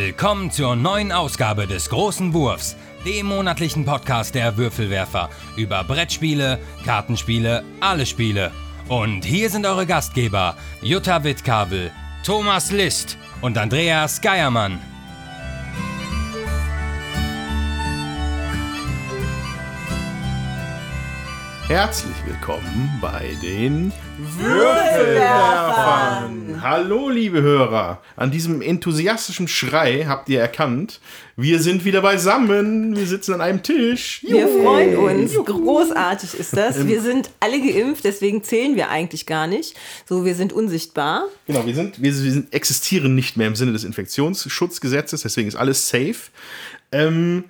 [0.00, 7.64] Willkommen zur neuen Ausgabe des Großen Wurfs, dem monatlichen Podcast der Würfelwerfer über Brettspiele, Kartenspiele,
[7.80, 8.52] alle Spiele.
[8.88, 11.90] Und hier sind eure Gastgeber Jutta Wittkabel,
[12.24, 14.78] Thomas List und Andreas Geiermann.
[21.66, 26.60] Herzlich willkommen bei den Würfelwerfern.
[26.60, 28.02] Hallo, liebe Hörer.
[28.16, 31.00] An diesem enthusiastischen Schrei habt ihr erkannt,
[31.36, 32.96] wir sind wieder beisammen.
[32.96, 34.24] Wir sitzen an einem Tisch.
[34.26, 34.64] Wir Juhu.
[34.64, 35.34] freuen uns.
[35.34, 36.88] Großartig ist das.
[36.88, 39.76] Wir sind alle geimpft, deswegen zählen wir eigentlich gar nicht.
[40.08, 41.26] So, wir sind unsichtbar.
[41.46, 45.54] Genau, wir sind, wir, wir sind, existieren nicht mehr im Sinne des Infektionsschutzgesetzes, deswegen ist
[45.54, 46.32] alles safe.
[46.90, 47.44] Ähm,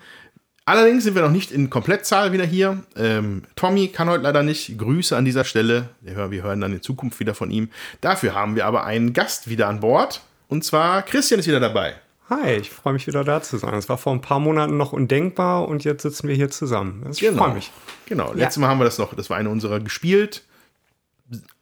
[0.68, 2.82] allerdings sind wir noch nicht in Komplettzahl wieder hier.
[2.96, 4.78] Ähm, Tommy kann heute leider nicht.
[4.78, 5.88] Grüße an dieser Stelle.
[6.00, 7.70] Wir hören dann in Zukunft wieder von ihm.
[8.00, 10.20] Dafür haben wir aber einen Gast wieder an Bord.
[10.48, 11.94] Und zwar Christian ist wieder dabei.
[12.30, 13.72] Hi, ich freue mich wieder da zu sein.
[13.74, 17.06] Es war vor ein paar Monaten noch undenkbar und jetzt sitzen wir hier zusammen.
[17.10, 17.44] Ich Genau.
[17.44, 17.70] freue mich.
[18.06, 18.32] Genau.
[18.34, 20.42] Letztes Mal haben wir das noch, das war eine unserer gespielt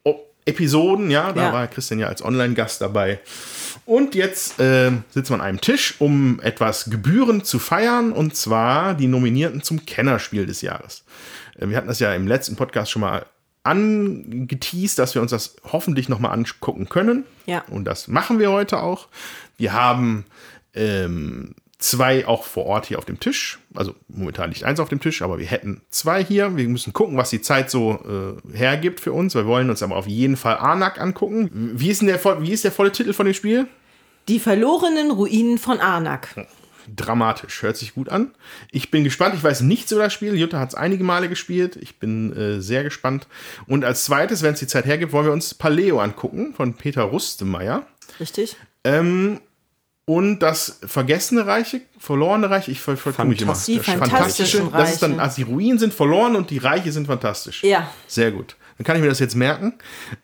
[0.04, 1.32] O- Episoden, ja.
[1.32, 1.52] Da Ja.
[1.52, 3.20] war Christian ja als Online-Gast dabei.
[3.86, 8.94] Und jetzt äh, sitzen wir an einem Tisch, um etwas gebührend zu feiern, und zwar
[8.94, 11.04] die Nominierten zum Kennerspiel des Jahres.
[11.56, 13.26] Äh, wir hatten das ja im letzten Podcast schon mal
[13.62, 17.24] angeteased, dass wir uns das hoffentlich nochmal angucken können.
[17.46, 17.64] Ja.
[17.68, 19.08] Und das machen wir heute auch.
[19.56, 20.24] Wir haben
[20.74, 21.54] ähm,
[21.86, 23.58] zwei auch vor Ort hier auf dem Tisch.
[23.74, 26.56] Also momentan liegt eins auf dem Tisch, aber wir hätten zwei hier.
[26.56, 29.34] Wir müssen gucken, was die Zeit so äh, hergibt für uns.
[29.34, 31.50] Wir wollen uns aber auf jeden Fall Anak angucken.
[31.52, 33.66] Wie ist denn der, wie ist der volle Titel von dem Spiel?
[34.28, 36.46] Die verlorenen Ruinen von Arnak.
[36.94, 38.32] Dramatisch, hört sich gut an.
[38.70, 39.34] Ich bin gespannt.
[39.34, 40.36] Ich weiß nichts über das Spiel.
[40.36, 41.76] Jutta hat es einige Male gespielt.
[41.76, 43.26] Ich bin äh, sehr gespannt.
[43.66, 47.02] Und als zweites, wenn es die Zeit hergibt, wollen wir uns Paleo angucken von Peter
[47.02, 47.86] Rustemeyer.
[48.20, 48.56] Richtig?
[48.84, 49.40] Ähm,
[50.06, 53.54] und das Vergessene Reiche, Verlorene Reich, ich ver vertue mich immer.
[53.54, 53.74] Fantastisch.
[53.74, 55.22] Die Das fantastischen Das ist dann, Reiche.
[55.22, 57.62] also die Ruinen sind verloren und die Reiche sind fantastisch.
[57.64, 57.90] Ja.
[58.06, 58.56] Sehr gut.
[58.78, 59.74] Dann kann ich mir das jetzt merken.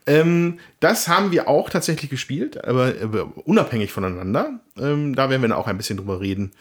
[0.06, 4.60] Ähm, das haben wir auch tatsächlich gespielt, aber, aber unabhängig voneinander.
[4.78, 6.52] Ähm, da werden wir dann auch ein bisschen drüber reden.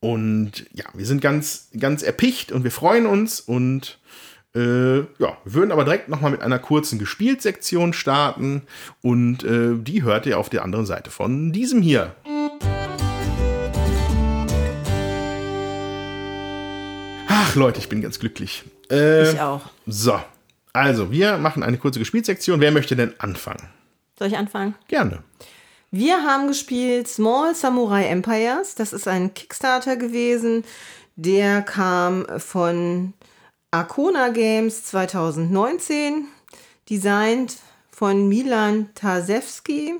[0.00, 3.98] Und ja, wir sind ganz, ganz erpicht und wir freuen uns und
[4.54, 8.62] äh, ja, wir würden aber direkt nochmal mit einer kurzen Gespielt-Sektion starten
[9.02, 12.14] und äh, die hört ihr auf der anderen Seite von diesem hier.
[17.50, 18.64] Ach Leute, ich bin ganz glücklich.
[18.90, 19.62] Äh, Ich auch.
[19.86, 20.20] so,
[20.74, 22.60] also wir machen eine kurze Gespielt-Sektion.
[22.60, 23.70] Wer möchte denn anfangen?
[24.18, 24.74] Soll ich anfangen?
[24.86, 25.22] Gerne.
[25.90, 28.74] Wir haben gespielt Small Samurai Empires.
[28.74, 30.62] Das ist ein Kickstarter gewesen.
[31.16, 33.14] Der kam von
[33.70, 36.26] Arcona Games 2019.
[36.90, 37.56] Designt
[37.90, 39.94] von Milan Tasewski.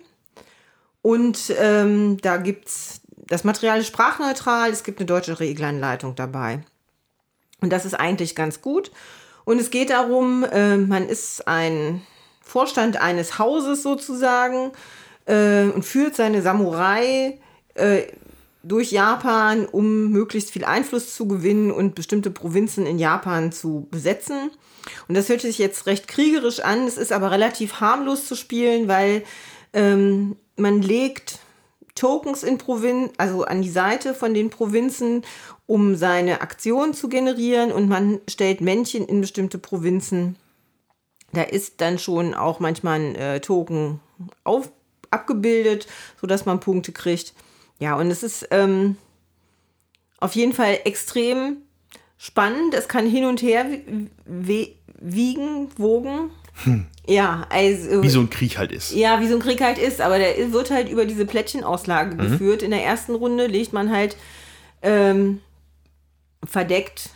[1.00, 4.70] Und ähm, da gibt's das Material ist sprachneutral.
[4.70, 6.60] Es gibt eine deutsche Regelanleitung dabei.
[7.60, 8.90] Und das ist eigentlich ganz gut.
[9.44, 12.02] Und es geht darum, äh, man ist ein
[12.40, 14.72] Vorstand eines Hauses sozusagen
[15.26, 17.38] äh, und führt seine Samurai
[17.74, 18.02] äh,
[18.62, 24.50] durch Japan, um möglichst viel Einfluss zu gewinnen und bestimmte Provinzen in Japan zu besetzen.
[25.06, 28.88] Und das hört sich jetzt recht kriegerisch an, es ist aber relativ harmlos zu spielen,
[28.88, 29.24] weil
[29.72, 31.38] ähm, man legt
[31.94, 35.24] Tokens in Provin also an die Seite von den Provinzen,
[35.68, 40.34] um seine Aktion zu generieren und man stellt Männchen in bestimmte Provinzen.
[41.34, 44.00] Da ist dann schon auch manchmal ein äh, Token
[44.44, 44.72] auf,
[45.10, 45.86] abgebildet,
[46.18, 47.34] sodass man Punkte kriegt.
[47.78, 48.96] Ja, und es ist ähm,
[50.20, 51.58] auf jeden Fall extrem
[52.16, 52.72] spannend.
[52.72, 53.66] Es kann hin und her
[54.24, 56.30] wie- wiegen, wogen.
[57.06, 58.02] Ja, also.
[58.02, 58.92] Wie so ein Krieg halt ist.
[58.92, 62.62] Ja, wie so ein Krieg halt ist, aber der wird halt über diese Plättchenauslage geführt.
[62.62, 64.16] In der ersten Runde legt man halt
[64.82, 65.40] ähm,
[66.44, 67.10] verdeckt,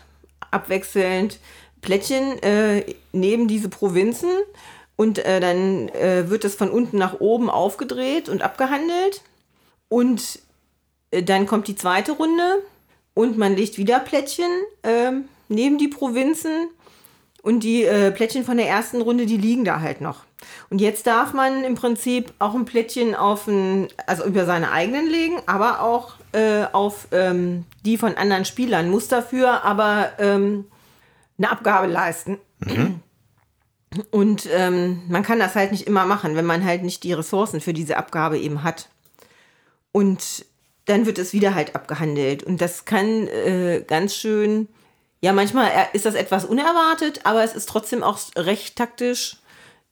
[0.51, 1.39] abwechselnd
[1.81, 4.31] Plättchen äh, neben diese Provinzen
[4.97, 9.23] und äh, dann äh, wird das von unten nach oben aufgedreht und abgehandelt.
[9.89, 10.39] Und
[11.11, 12.63] äh, dann kommt die zweite Runde
[13.15, 14.51] und man legt wieder Plättchen
[14.85, 16.69] ähm, neben die Provinzen
[17.43, 20.25] und die äh, Plättchen von der ersten Runde, die liegen da halt noch.
[20.71, 25.09] Und jetzt darf man im Prinzip auch ein Plättchen auf ein, also über seine eigenen
[25.09, 28.91] legen, aber auch äh, auf ähm, die von anderen Spielern.
[28.91, 30.67] Muss dafür aber ähm,
[31.39, 32.39] eine Abgabe leisten.
[34.11, 37.61] Und ähm, man kann das halt nicht immer machen, wenn man halt nicht die Ressourcen
[37.61, 38.89] für diese Abgabe eben hat.
[39.93, 40.47] Und
[40.87, 42.43] dann wird es wieder halt abgehandelt.
[42.43, 44.69] Und das kann äh, ganz schön,
[45.21, 49.37] ja, manchmal äh, ist das etwas unerwartet, aber es ist trotzdem auch recht taktisch.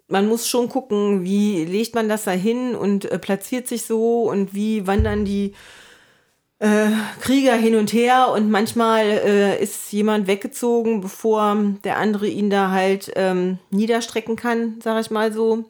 [0.08, 4.24] Man muss schon gucken, wie legt man das da hin und äh, platziert sich so
[4.24, 5.54] und wie wandern die
[6.60, 6.90] äh,
[7.20, 12.70] Krieger hin und her und manchmal äh, ist jemand weggezogen, bevor der andere ihn da
[12.70, 15.64] halt ähm, niederstrecken kann, sag ich mal so.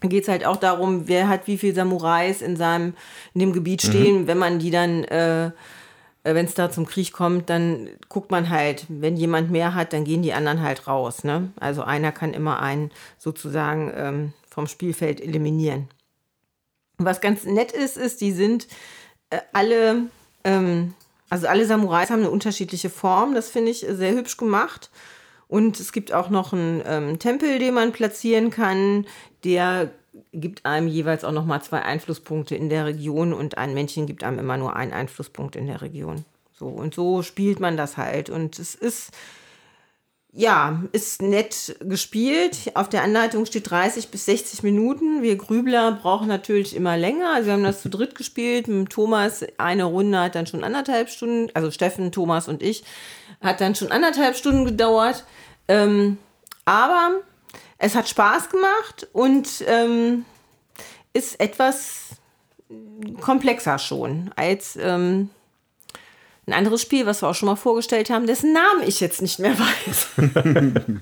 [0.00, 2.94] Dann geht es halt auch darum, wer hat wie viele Samurais in seinem,
[3.34, 4.28] in dem Gebiet stehen.
[4.28, 5.50] Wenn man die dann, äh,
[6.22, 10.04] wenn es da zum Krieg kommt, dann guckt man halt, wenn jemand mehr hat, dann
[10.04, 11.24] gehen die anderen halt raus.
[11.24, 11.50] Ne?
[11.58, 15.88] Also einer kann immer einen sozusagen ähm, vom Spielfeld eliminieren.
[16.98, 18.97] Was ganz nett ist, ist, die sind äh,
[19.52, 20.02] alle,
[20.44, 20.94] ähm,
[21.30, 23.34] also alle Samurais haben eine unterschiedliche Form.
[23.34, 24.90] Das finde ich sehr hübsch gemacht.
[25.48, 29.06] Und es gibt auch noch einen ähm, Tempel, den man platzieren kann.
[29.44, 29.90] Der
[30.32, 34.24] gibt einem jeweils auch noch mal zwei Einflusspunkte in der Region und ein Männchen gibt
[34.24, 36.24] einem immer nur einen Einflusspunkt in der Region.
[36.58, 39.12] So und so spielt man das halt und es ist
[40.32, 42.70] ja, ist nett gespielt.
[42.74, 45.22] Auf der Anleitung steht 30 bis 60 Minuten.
[45.22, 47.32] Wir Grübler brauchen natürlich immer länger.
[47.34, 48.68] Also wir haben das zu dritt gespielt.
[48.68, 52.84] Mit Thomas eine Runde hat dann schon anderthalb Stunden, also Steffen, Thomas und ich,
[53.40, 55.24] hat dann schon anderthalb Stunden gedauert.
[55.66, 56.18] Ähm,
[56.66, 57.20] aber
[57.78, 60.26] es hat Spaß gemacht und ähm,
[61.14, 62.08] ist etwas
[63.20, 65.30] komplexer schon als ähm,
[66.48, 69.38] ein anderes Spiel, was wir auch schon mal vorgestellt haben, dessen Namen ich jetzt nicht
[69.38, 70.08] mehr weiß.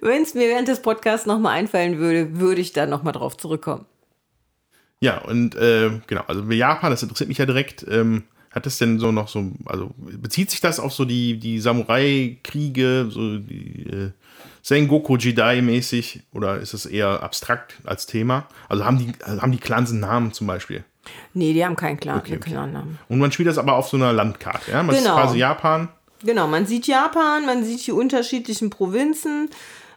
[0.00, 3.86] Wenn es mir während des Podcasts nochmal einfallen würde, würde ich da nochmal drauf zurückkommen.
[5.00, 7.86] Ja, und äh, genau, also Japan, das interessiert mich ja direkt.
[7.88, 11.60] Ähm, hat es denn so noch so, also bezieht sich das auf so die, die
[11.60, 14.10] Samurai-Kriege, so die äh,
[14.62, 18.48] Sengoku Jidai-mäßig, oder ist es eher abstrakt als Thema?
[18.68, 20.84] Also haben die, haben die Clans einen Namen zum Beispiel?
[21.34, 22.50] Nee, die haben keinen Clan, Okay, okay.
[22.50, 22.98] Clan-Namen.
[23.08, 24.82] Und man spielt das aber auf so einer Landkarte, ja?
[24.82, 25.14] Man ist Genau.
[25.16, 25.88] quasi Japan.
[26.24, 29.50] Genau, man sieht Japan, man sieht die unterschiedlichen Provinzen.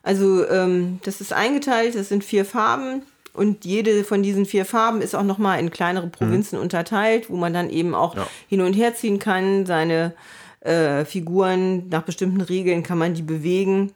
[0.04, 3.04] Also ähm, das ist eingeteilt, das sind vier Farben.
[3.34, 7.54] Und jede von diesen vier Farben ist auch nochmal in kleinere Provinzen unterteilt, wo man
[7.54, 8.28] dann eben auch Ja.
[8.50, 9.66] hin und her ziehen kann.
[9.66, 10.14] Seine
[10.60, 13.94] äh, Figuren nach bestimmten Regeln kann man die bewegen.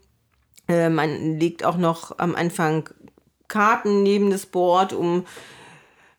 [0.67, 2.89] Äh, man legt auch noch am Anfang
[3.47, 5.25] Karten neben das Board, um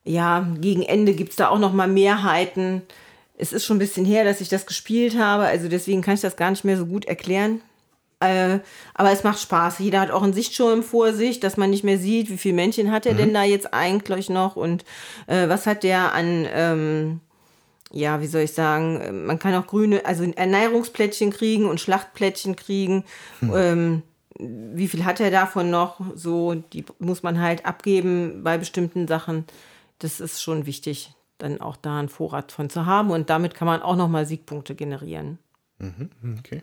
[0.06, 2.82] ja, gegen Ende gibt es da auch noch mal Mehrheiten.
[3.36, 6.20] Es ist schon ein bisschen her, dass ich das gespielt habe, also deswegen kann ich
[6.20, 7.60] das gar nicht mehr so gut erklären.
[8.20, 8.60] Äh,
[8.94, 9.78] aber es macht Spaß.
[9.80, 12.90] Jeder hat auch einen Sichtschirm vor sich, dass man nicht mehr sieht, wie viele Männchen
[12.90, 14.84] hat er denn da jetzt eigentlich noch und
[15.26, 17.20] äh, was hat der an, ähm,
[17.92, 23.04] ja, wie soll ich sagen, man kann auch grüne, also Ernährungsplättchen kriegen und Schlachtplättchen kriegen.
[23.42, 24.02] Ähm,
[24.38, 26.00] wie viel hat er davon noch?
[26.14, 29.44] So, die muss man halt abgeben bei bestimmten Sachen.
[29.98, 33.66] Das ist schon wichtig, dann auch da einen Vorrat von zu haben und damit kann
[33.66, 35.38] man auch nochmal Siegpunkte generieren.
[36.38, 36.62] Okay.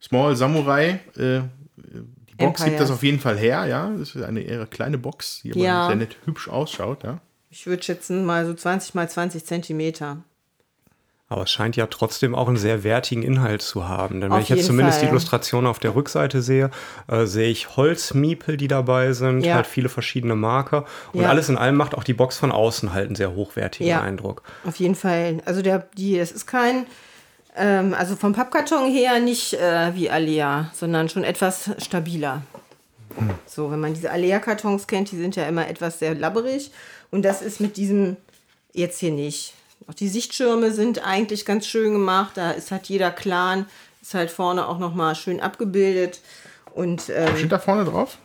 [0.00, 1.40] Small Samurai, äh,
[1.76, 2.78] die Box gibt Empires.
[2.78, 3.90] das auf jeden Fall her, ja.
[3.96, 5.86] Das ist eine eher kleine Box, die aber Ja.
[5.88, 7.20] sehr nett hübsch ausschaut, ja.
[7.50, 10.24] Ich würde schätzen, mal so 20 mal 20 Zentimeter.
[11.34, 14.20] Aber es scheint ja trotzdem auch einen sehr wertigen Inhalt zu haben.
[14.20, 15.08] Denn wenn Auf ich jetzt zumindest Fall.
[15.08, 16.70] die Illustration auf der Rückseite sehe,
[17.08, 19.56] äh, sehe ich Holzmiepel, die dabei sind, Ja.
[19.56, 20.84] halt viele verschiedene Marker.
[21.12, 21.30] Und Ja.
[21.30, 24.00] alles in allem macht auch die Box von außen halt einen sehr hochwertigen Ja.
[24.00, 24.42] Eindruck.
[24.64, 25.42] Auf jeden Fall.
[25.44, 26.86] Also der, die, es ist kein,
[27.56, 32.42] ähm, also vom Pappkarton her nicht äh, wie Alea, sondern schon etwas stabiler.
[33.46, 36.70] So, wenn man diese Alea-Kartons kennt, die sind ja immer etwas sehr labberig.
[37.10, 38.18] Und das ist mit diesem
[38.72, 39.54] jetzt hier nicht.
[39.88, 42.32] Auch die Sichtschirme sind eigentlich ganz schön gemacht.
[42.36, 43.66] Da ist halt jeder Clan,
[44.00, 46.20] ist halt vorne auch nochmal schön abgebildet.
[46.74, 48.18] Und, ähm, Steht da vorne drauf?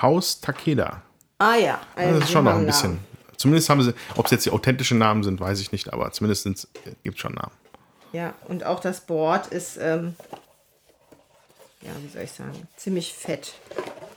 [0.00, 1.02] Haus Takeda.
[1.38, 1.80] ah ja.
[1.96, 2.66] Also Das ist wir schon noch ein Namen.
[2.66, 2.98] bisschen.
[3.36, 6.44] Zumindest haben sie, ob es jetzt die authentischen Namen sind, weiß ich nicht, aber zumindest
[7.04, 7.52] gibt es schon Namen.
[8.12, 10.16] Ja, und auch das Board ist, ähm,
[11.82, 13.54] ja, wie soll ich sagen, ziemlich fett.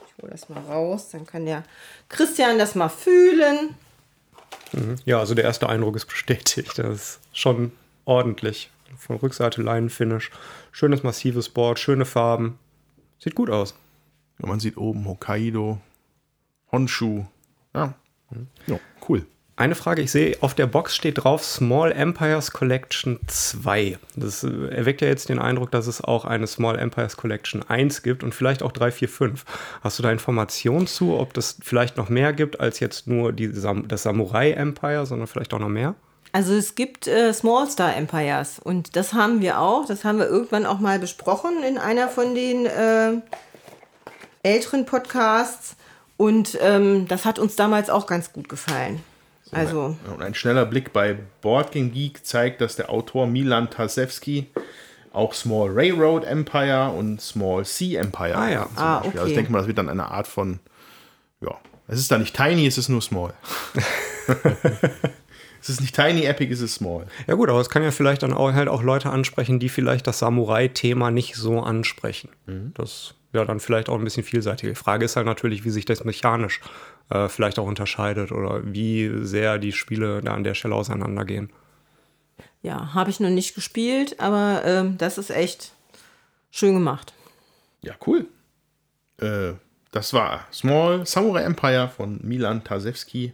[0.07, 1.63] Ich hole das mal raus, dann kann der
[2.09, 3.75] Christian das mal fühlen.
[5.05, 6.77] Ja, also der erste Eindruck ist bestätigt.
[6.77, 7.71] Das ist schon
[8.05, 8.69] ordentlich.
[8.97, 10.31] Von Rückseite Leinenfinish.
[10.71, 12.59] Schönes massives Board, schöne Farben.
[13.19, 13.75] Sieht gut aus.
[14.39, 15.79] Ja, man sieht oben Hokkaido,
[16.71, 17.25] Honshu.
[17.73, 17.93] Ja,
[18.67, 19.25] ja cool.
[19.61, 23.99] Eine Frage, ich sehe, auf der Box steht drauf Small Empires Collection 2.
[24.15, 28.01] Das äh, erweckt ja jetzt den Eindruck, dass es auch eine Small Empires Collection 1
[28.01, 29.45] gibt und vielleicht auch 3, 4, 5.
[29.83, 33.51] Hast du da Informationen zu, ob das vielleicht noch mehr gibt als jetzt nur die
[33.53, 35.93] das Samurai Empire, sondern vielleicht auch noch mehr?
[36.31, 39.85] Also es gibt äh, Small Star Empires und das haben wir auch.
[39.85, 43.11] Das haben wir irgendwann auch mal besprochen in einer von den äh,
[44.41, 45.75] älteren Podcasts.
[46.17, 49.03] Und ähm, das hat uns damals auch ganz gut gefallen.
[49.51, 54.47] Also Und ein schneller Blick bei Board Game Geek zeigt, dass der Autor Milan Tasewski
[55.13, 58.35] auch Small Railroad Empire und Small Sea Empire.
[58.35, 58.69] Ah ja.
[58.75, 59.17] Ah, okay.
[59.17, 60.59] Also ich denke mal, das wird dann eine Art von,
[61.41, 63.33] ja, es ist da nicht tiny, es ist nur small.
[65.61, 67.05] Es ist nicht tiny, epic, es ist small.
[67.27, 70.07] Ja gut, aber es kann ja vielleicht dann auch halt auch Leute ansprechen, die vielleicht
[70.07, 72.29] das Samurai-Thema nicht so ansprechen.
[72.47, 72.71] Mhm.
[72.73, 74.71] Das ja dann vielleicht auch ein bisschen vielseitiger.
[74.71, 76.61] Die Frage ist halt natürlich, wie sich das mechanisch
[77.09, 81.51] äh, vielleicht auch unterscheidet oder wie sehr die Spiele da an der Stelle auseinandergehen.
[82.61, 85.73] Ja, habe ich noch nicht gespielt, aber ähm, das ist echt
[86.51, 87.13] schön gemacht.
[87.81, 88.27] Ja, cool.
[89.17, 89.53] Äh,
[89.91, 93.33] das war Small Samurai Empire von Milan Tasewski.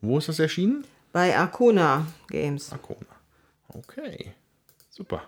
[0.00, 0.84] Wo ist das erschienen?
[1.12, 2.72] Bei Arcona Games.
[2.72, 3.06] Arkona.
[3.68, 4.32] Okay.
[4.90, 5.22] Super.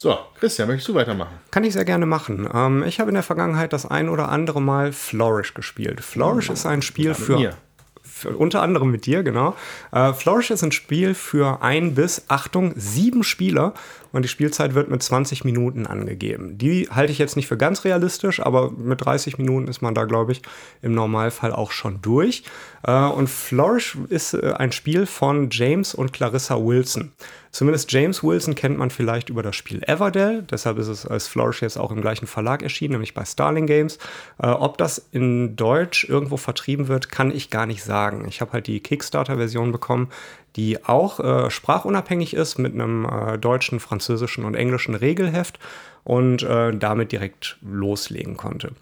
[0.00, 1.40] So, Christian, möchtest du weitermachen?
[1.50, 2.48] Kann ich sehr gerne machen.
[2.54, 6.02] Ähm, ich habe in der Vergangenheit das ein oder andere Mal Flourish gespielt.
[6.02, 7.56] Flourish ist ein Spiel für,
[8.04, 9.56] für unter anderem mit dir, genau.
[9.90, 13.74] Äh, Flourish ist ein Spiel für ein bis, Achtung, sieben Spieler
[14.12, 16.58] und die Spielzeit wird mit 20 Minuten angegeben.
[16.58, 20.04] Die halte ich jetzt nicht für ganz realistisch, aber mit 30 Minuten ist man da,
[20.04, 20.42] glaube ich,
[20.82, 22.42] im Normalfall auch schon durch.
[22.82, 27.12] Äh, und Flourish ist äh, ein Spiel von James und Clarissa Wilson.
[27.50, 31.62] Zumindest James Wilson kennt man vielleicht über das Spiel Everdell, deshalb ist es als Flourish
[31.62, 33.98] jetzt auch im gleichen Verlag erschienen, nämlich bei Starling Games.
[34.40, 38.26] Äh, ob das in Deutsch irgendwo vertrieben wird, kann ich gar nicht sagen.
[38.28, 40.08] Ich habe halt die Kickstarter-Version bekommen,
[40.58, 45.60] die auch äh, sprachunabhängig ist mit einem äh, deutschen, französischen und englischen Regelheft
[46.02, 48.72] und äh, damit direkt loslegen konnte.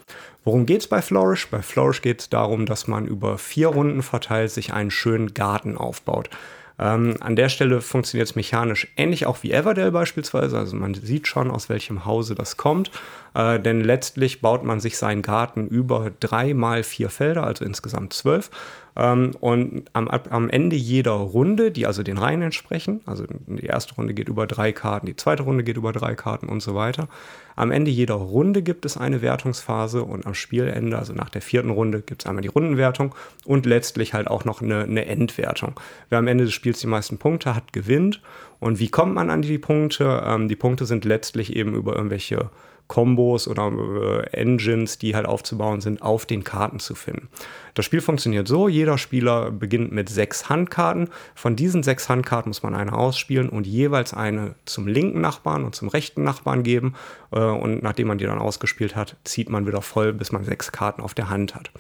[0.43, 1.49] Worum geht es bei Flourish?
[1.49, 5.77] Bei Flourish geht es darum, dass man über vier Runden verteilt sich einen schönen Garten
[5.77, 6.31] aufbaut.
[6.79, 10.59] Ähm, an der Stelle funktioniert es mechanisch ähnlich auch wie Everdell beispielsweise.
[10.59, 12.91] Also man sieht schon, aus welchem Hause das kommt.
[13.35, 18.13] Äh, denn letztlich baut man sich seinen Garten über drei mal vier Felder, also insgesamt
[18.13, 18.51] zwölf.
[18.97, 23.95] Ähm, und am, am Ende jeder Runde, die also den Reihen entsprechen, also die erste
[23.95, 27.09] Runde geht über drei Karten, die zweite Runde geht über drei Karten und so weiter.
[27.57, 31.71] Am Ende jeder Runde gibt es eine Wertungsphase und am Spielende, also nach der vierten
[31.71, 35.79] Runde, gibt es einmal die Rundenwertung und letztlich halt auch noch eine, eine Endwertung.
[36.09, 38.23] Wer am Ende des Spiels die meisten Punkte hat, gewinnt.
[38.61, 40.23] Und wie kommt man an die Punkte?
[40.27, 42.51] Ähm, die Punkte sind letztlich eben über irgendwelche
[42.89, 47.29] Kombos oder äh, Engines, die halt aufzubauen sind, auf den Karten zu finden.
[47.75, 51.09] Das Spiel funktioniert so, jeder Spieler beginnt mit sechs Handkarten.
[51.35, 55.75] Von diesen sechs Handkarten muss man eine ausspielen und jeweils eine zum linken Nachbarn und
[55.75, 56.95] zum rechten Nachbarn geben.
[57.33, 60.73] Äh, und nachdem man die dann ausgespielt hat, zieht man wieder voll, bis man sechs
[60.73, 61.71] Karten auf der Hand hat.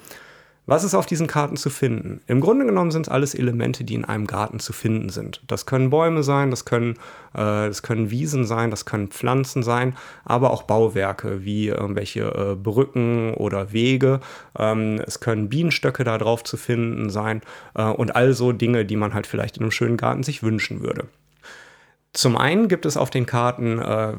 [0.68, 2.20] Was ist auf diesen Karten zu finden?
[2.26, 5.40] Im Grunde genommen sind es alles Elemente, die in einem Garten zu finden sind.
[5.46, 6.94] Das können Bäume sein, das können,
[7.35, 12.56] äh, das können Wiesen sein, das können Pflanzen sein, aber auch Bauwerke wie irgendwelche äh,
[12.56, 14.18] Brücken oder Wege.
[14.58, 17.42] Ähm, es können Bienenstöcke da drauf zu finden sein
[17.76, 20.80] äh, und all so Dinge, die man halt vielleicht in einem schönen Garten sich wünschen
[20.80, 21.04] würde.
[22.16, 24.14] Zum einen gibt es auf den Karten äh,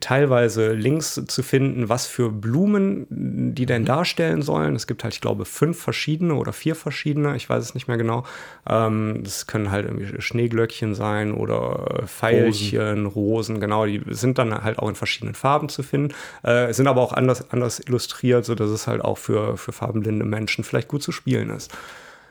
[0.00, 4.76] teilweise Links zu finden, was für Blumen die denn darstellen sollen.
[4.76, 7.96] Es gibt halt, ich glaube, fünf verschiedene oder vier verschiedene, ich weiß es nicht mehr
[7.96, 8.24] genau.
[8.68, 13.38] Ähm, das können halt irgendwie Schneeglöckchen sein oder Veilchen, Rosen.
[13.38, 17.00] Rosen, genau, die sind dann halt auch in verschiedenen Farben zu finden, äh, sind aber
[17.00, 21.12] auch anders, anders illustriert, sodass es halt auch für, für farbenblinde Menschen vielleicht gut zu
[21.12, 21.74] spielen ist.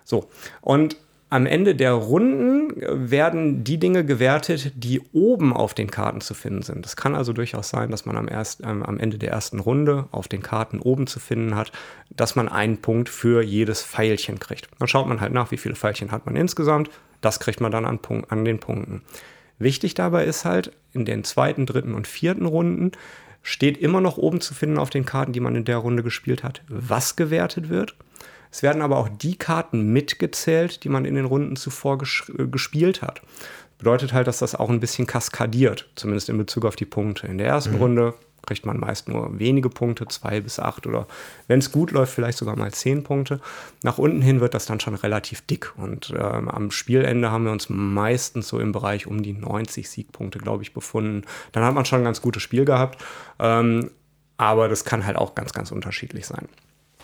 [0.04, 0.30] So,
[0.62, 0.96] und
[1.30, 6.62] am Ende der Runden werden die Dinge gewertet, die oben auf den Karten zu finden
[6.62, 6.86] sind.
[6.86, 10.06] Es kann also durchaus sein, dass man am, erst, ähm, am Ende der ersten Runde
[10.12, 11.74] auf den Karten oben zu finden hat,
[12.10, 14.70] dass man einen Punkt für jedes Pfeilchen kriegt.
[14.80, 16.90] Dann schaut man halt nach, wie viele Pfeilchen hat man insgesamt.
[17.20, 19.02] Das kriegt man dann an, an den Punkten.
[19.60, 22.92] Wichtig dabei ist halt, in den zweiten, dritten und vierten Runden
[23.42, 26.44] steht immer noch oben zu finden auf den Karten, die man in der Runde gespielt
[26.44, 27.96] hat, was gewertet wird.
[28.52, 32.48] Es werden aber auch die Karten mitgezählt, die man in den Runden zuvor ges äh,
[32.48, 33.22] gespielt hat.
[33.78, 37.28] Bedeutet halt, dass das auch ein bisschen kaskadiert, zumindest in Bezug auf die Punkte.
[37.28, 37.82] In der ersten mhm.
[37.82, 38.14] Runde
[38.48, 41.06] kriegt man meist nur wenige Punkte, zwei bis acht oder
[41.48, 43.40] wenn es gut läuft, vielleicht sogar mal zehn Punkte.
[43.84, 47.52] Nach unten hin wird das dann schon relativ dick und ähm, am Spielende haben wir
[47.52, 51.24] uns meistens so im Bereich um die 90 Siegpunkte, glaube ich, befunden.
[51.52, 53.04] Dann hat man schon ein ganz gutes Spiel gehabt,
[53.38, 53.92] ähm,
[54.38, 56.48] aber das kann halt auch ganz, ganz unterschiedlich sein.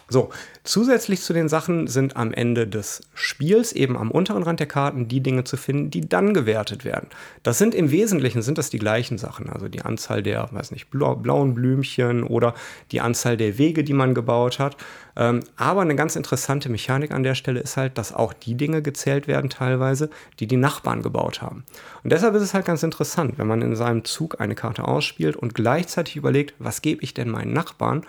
[0.09, 0.29] So,
[0.63, 5.07] zusätzlich zu den Sachen sind am Ende des Spiels eben am unteren Rand der Karten
[5.07, 7.07] die Dinge zu finden, die dann gewertet werden.
[7.41, 10.89] Das sind im Wesentlichen sind das die gleichen Sachen, also die Anzahl der, weiß nicht,
[10.89, 12.53] blauen Blümchen oder
[12.91, 14.77] die Anzahl der Wege, die man gebaut hat.
[15.15, 18.81] Ähm, aber eine ganz interessante Mechanik an der Stelle ist halt, dass auch die Dinge
[18.81, 21.63] gezählt werden teilweise, die die Nachbarn gebaut haben.
[22.03, 25.35] Und deshalb ist es halt ganz interessant, wenn man in seinem Zug eine Karte ausspielt
[25.35, 28.05] und gleichzeitig überlegt, was gebe ich denn meinen Nachbarn?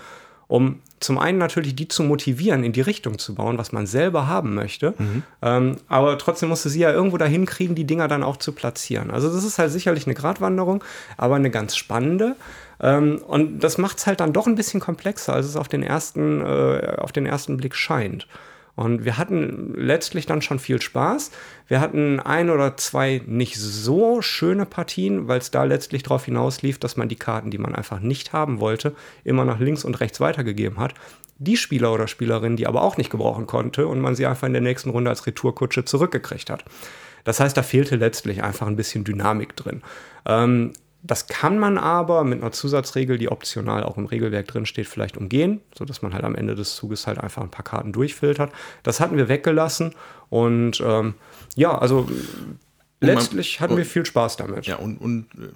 [0.55, 4.29] Um zum einen natürlich die zu motivieren, in die Richtung zu bauen, was man selber
[4.29, 4.95] haben möchte.
[4.97, 5.23] Mhm.
[5.43, 9.11] Ähm, aber trotzdem musste sie ja irgendwo dahin kriegen, die Dinger dann auch zu platzieren.
[9.11, 10.85] Also das ist halt sicherlich eine Gratwanderung,
[11.17, 12.37] aber eine ganz spannende.
[12.81, 15.83] Ähm, und das macht es halt dann doch ein bisschen komplexer, als es auf den
[15.83, 18.29] ersten, äh, auf den ersten Blick scheint.
[18.77, 21.31] Und wir hatten letztlich dann schon viel Spaß.
[21.69, 26.79] Wir hatten ein oder zwei nicht so schöne Partien, weil es da letztlich darauf hinauslief,
[26.79, 30.21] dass man die Karten, die man einfach nicht haben wollte, immer nach links und rechts
[30.21, 30.95] weitergegeben hat.
[31.39, 34.53] Die Spieler oder Spielerin, die aber auch nicht gebrauchen konnte und man sie einfach in
[34.53, 36.65] der nächsten Runde als Retourkutsche zurückgekriegt hat.
[37.25, 39.83] Das heißt, da fehlte letztlich einfach ein bisschen Dynamik drin.
[40.27, 40.73] Ähm,
[41.07, 45.19] das kann man aber mit einer Zusatzregel, die optional auch im Regelwerk drin steht, vielleicht
[45.19, 48.51] umgehen, sodass man halt am Ende des Zuges halt einfach ein paar Karten durchfiltert.
[48.83, 49.95] Das hatten wir weggelassen
[50.31, 51.15] und ähm,
[51.57, 52.09] ja, also
[53.01, 54.67] letztlich hatten wir viel Spaß damit.
[54.67, 55.51] Ja, und, und äh,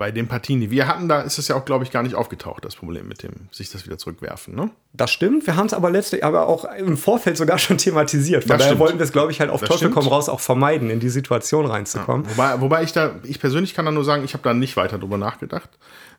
[0.00, 2.14] bei den Partien, die wir hatten, da ist es ja auch, glaube ich, gar nicht
[2.14, 4.54] aufgetaucht, das Problem mit dem sich das wieder zurückwerfen.
[4.54, 4.70] Ne?
[4.94, 5.46] Das stimmt.
[5.46, 8.44] Wir haben es aber letztlich, aber auch im Vorfeld sogar schon thematisiert.
[8.44, 8.80] Von Das daher stimmt.
[8.80, 9.94] wollten wir es, glaube ich, halt auf Das Teufel stimmt.
[9.96, 12.26] komm raus auch vermeiden, in die Situation reinzukommen.
[12.30, 14.96] Wobei, wobei ich da, ich persönlich kann da nur sagen, ich habe da nicht weiter
[14.98, 15.68] drüber nachgedacht.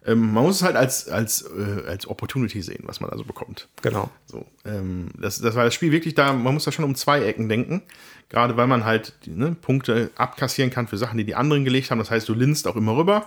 [0.05, 3.67] Ähm, man muss es halt als, als, äh, als Opportunity sehen, was man also bekommt.
[3.81, 4.11] Genau.
[4.27, 7.23] So, ähm, das, das war das Spiel wirklich da, man muss da schon um zwei
[7.23, 7.81] Ecken denken.
[8.29, 11.97] Gerade weil man halt ne, Punkte abkassieren kann für Sachen, die die anderen gelegt haben.
[11.97, 13.25] Das heißt, du linst auch immer rüber.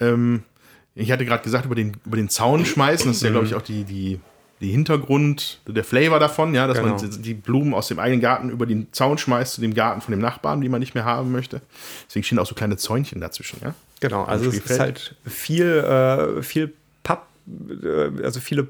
[0.00, 0.42] Ähm,
[0.94, 3.08] ich hatte gerade gesagt, über den, über den Zaun schmeißen.
[3.08, 4.18] Das ist ja, glaube ich, auch die, die,
[4.60, 6.96] die Hintergrund, der Flavor davon, ja, dass Genau.
[6.96, 10.10] man die- Blumen aus dem eigenen Garten über den Zaun schmeißt zu dem Garten von
[10.10, 11.60] dem Nachbarn, die man nicht mehr haben möchte.
[12.08, 13.74] Deswegen stehen auch so kleine Zäunchen dazwischen, ja.
[14.00, 16.72] Genau, also es ist halt viel, äh, viel
[17.04, 17.26] Papp,
[17.82, 18.64] äh, also viele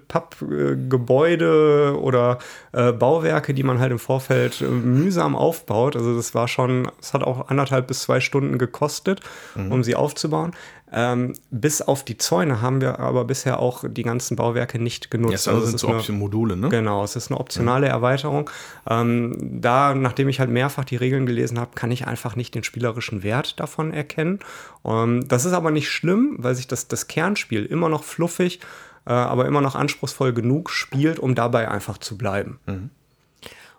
[0.78, 2.38] Pappgebäude oder
[2.72, 5.96] äh, Bauwerke, die man halt im Vorfeld äh, mühsam aufbaut.
[5.96, 9.20] Also das war schon, es hat auch anderthalb bis zwei Stunden gekostet,
[9.54, 9.72] Mhm.
[9.72, 10.52] um sie aufzubauen.
[10.92, 15.34] Ähm, bis auf die Zäune haben wir aber bisher auch die ganzen Bauwerke nicht genutzt.
[15.34, 16.68] Das andere Also es sind so eine- Option Module, ne?
[16.70, 18.48] Genau, es ist eine optionale Erweiterung.
[18.88, 22.64] Ähm, da, nachdem ich halt mehrfach die Regeln gelesen habe, kann ich einfach nicht den
[22.64, 24.38] spielerischen Wert davon erkennen.
[24.84, 28.60] Ähm, das ist aber nicht schlimm, weil sich das, das Kernspiel immer noch fluffig,
[29.06, 32.58] äh, aber immer noch anspruchsvoll genug spielt, um dabei einfach zu bleiben.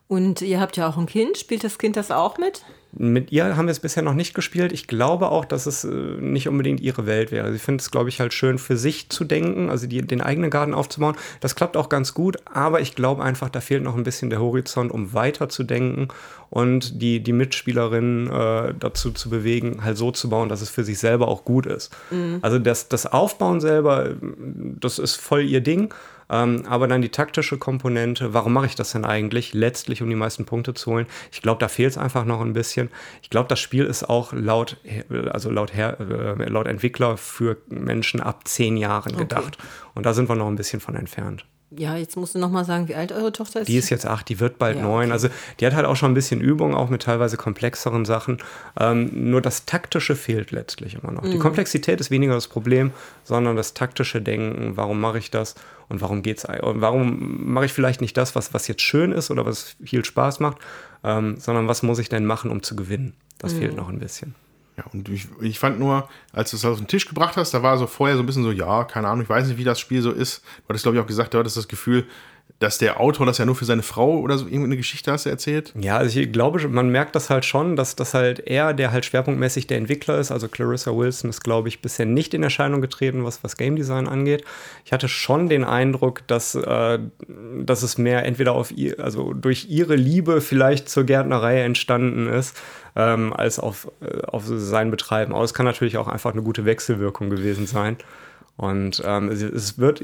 [0.09, 1.37] Und ihr habt ja auch ein Kind.
[1.37, 2.63] Spielt das Kind das auch mit?
[2.93, 4.71] Mit ihr haben wir es bisher noch nicht gespielt.
[4.71, 7.51] Ich glaube auch, dass es äh, nicht unbedingt ihre Welt wäre.
[7.53, 10.49] Sie findet es, glaube ich, halt schön für sich zu denken, also die, den eigenen
[10.49, 11.15] Garten aufzubauen.
[11.41, 14.41] Das klappt auch ganz gut, aber ich glaube einfach, da fehlt noch ein bisschen der
[14.41, 16.07] Horizont, um weiter zu denken
[16.49, 20.83] und die, die Mitspielerinnen äh, dazu zu bewegen, halt so zu bauen, dass es für
[20.83, 21.95] sich selber auch gut ist.
[22.41, 24.15] Also das, das Aufbauen selber,
[24.79, 25.93] das ist voll ihr Ding.
[26.29, 29.53] Ähm, aber dann die taktische Komponente, warum mache ich das denn eigentlich?
[29.53, 31.07] Letztlich, um die meisten Punkte zu holen.
[31.31, 32.89] Ich glaube, da fehlt es einfach noch ein bisschen.
[33.21, 34.77] Ich glaube, das Spiel ist auch laut,
[35.31, 39.57] also laut, Her äh, laut Entwickler für Menschen ab zehn Jahren gedacht.
[39.95, 41.45] Und da sind wir noch ein bisschen von entfernt.
[41.71, 43.67] Ja, jetzt musst du noch mal sagen, wie alt eure Tochter ist.
[43.67, 45.03] Die ist jetzt acht, die wird bald Ja, neun.
[45.05, 45.11] okay.
[45.11, 45.29] Also
[45.59, 48.39] die hat halt auch schon ein bisschen Übung, auch mit teilweise komplexeren Sachen.
[48.79, 51.21] Ähm, nur das Taktische fehlt letztlich immer noch.
[51.23, 51.39] Die Mhm.
[51.39, 52.91] Komplexität ist weniger das Problem,
[53.23, 55.53] sondern das taktische Denken, warum mache ich das
[55.89, 59.29] und warum geht's und warum mache ich vielleicht nicht das, was, was jetzt schön ist
[59.29, 60.57] oder was viel Spaß macht,
[61.03, 63.13] ähm, sondern was muss ich denn machen, um zu gewinnen?
[63.37, 63.59] Das Mhm.
[63.59, 64.33] fehlt noch ein bisschen.
[64.79, 67.61] Ja, und ich, ich fand nur, als du es auf den Tisch gebracht hast, da
[67.61, 69.77] war so vorher so ein bisschen so, ja, keine Ahnung, ich weiß nicht, wie das
[69.77, 70.41] Spiel so ist.
[70.41, 72.05] Du hattest, glaube ich, auch gesagt, du hattest das Gefühl,
[72.57, 75.29] dass der Autor das ja nur für seine Frau oder so irgendeine Geschichte hast du
[75.29, 75.73] erzählt.
[75.79, 79.05] Ja, also ich glaube, man merkt das halt schon, dass das halt er, der halt
[79.05, 83.23] schwerpunktmäßig der Entwickler ist, also Clarissa Wilson ist, glaube ich, bisher nicht in Erscheinung getreten,
[83.23, 84.43] was, was Game Design angeht.
[84.83, 86.99] Ich hatte schon den Eindruck, dass, äh,
[87.61, 92.59] dass es mehr entweder auf ihr, also durch ihre Liebe vielleicht zur Gärtnerei entstanden ist,
[92.95, 95.33] ähm, als auf, äh, auf sein Betreiben.
[95.33, 97.97] Aber es kann natürlich auch einfach eine gute Wechselwirkung gewesen sein.
[98.59, 100.01] Und ähm, es- wird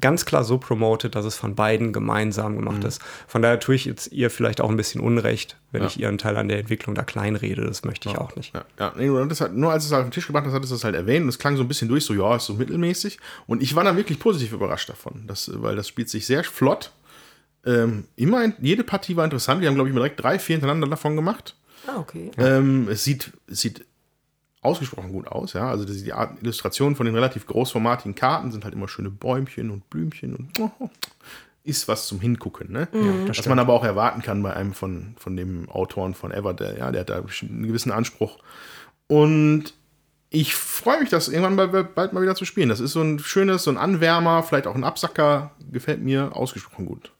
[0.00, 3.02] ganz klar so promoted, dass es von beiden gemeinsam gemacht ist.
[3.26, 6.38] Von daher tue ich jetzt ihr vielleicht auch ein bisschen Unrecht, wenn ich ihren Teil
[6.38, 7.66] an der Entwicklung da kleinrede.
[7.66, 8.54] Das möchte ich auch nicht.
[8.54, 10.54] Ja, ja nee, nur, das hat, nur als du es auf den Tisch gebracht hast,
[10.54, 12.46] hattest du es halt erwähnt und es klang so ein bisschen durch, so, ja, ist
[12.46, 13.18] so mittelmäßig.
[13.46, 16.92] Und ich war dann wirklich positiv überrascht davon, das, weil das spielt sich sehr flott.
[17.66, 19.60] Ähm, immer, jede Partie war interessant.
[19.60, 21.56] Wir haben, glaube ich, direkt drei, vier hintereinander davon gemacht.
[21.86, 22.30] Ah, okay.
[22.38, 23.84] Ähm, es sieht, es sieht
[24.68, 25.68] ausgesprochen gut aus, ja.
[25.68, 29.88] Also die, Art Illustration von den relativ großformatigen Karten sind halt immer schöne Bäumchen und
[29.90, 30.70] Blümchen und oh,
[31.64, 32.88] ist was zum Hingucken, ne?
[33.26, 36.90] was man aber auch erwarten kann bei einem von, von dem Autoren von Everdell, ja,
[36.90, 38.38] der hat da einen gewissen Anspruch.
[39.06, 39.74] Und
[40.30, 42.68] ich freue mich, das irgendwann bald, bald mal wieder zu spielen.
[42.68, 46.86] Das ist so ein schönes, so ein Anwärmer, vielleicht auch ein Absacker, gefällt mir ausgesprochen
[46.86, 47.12] gut.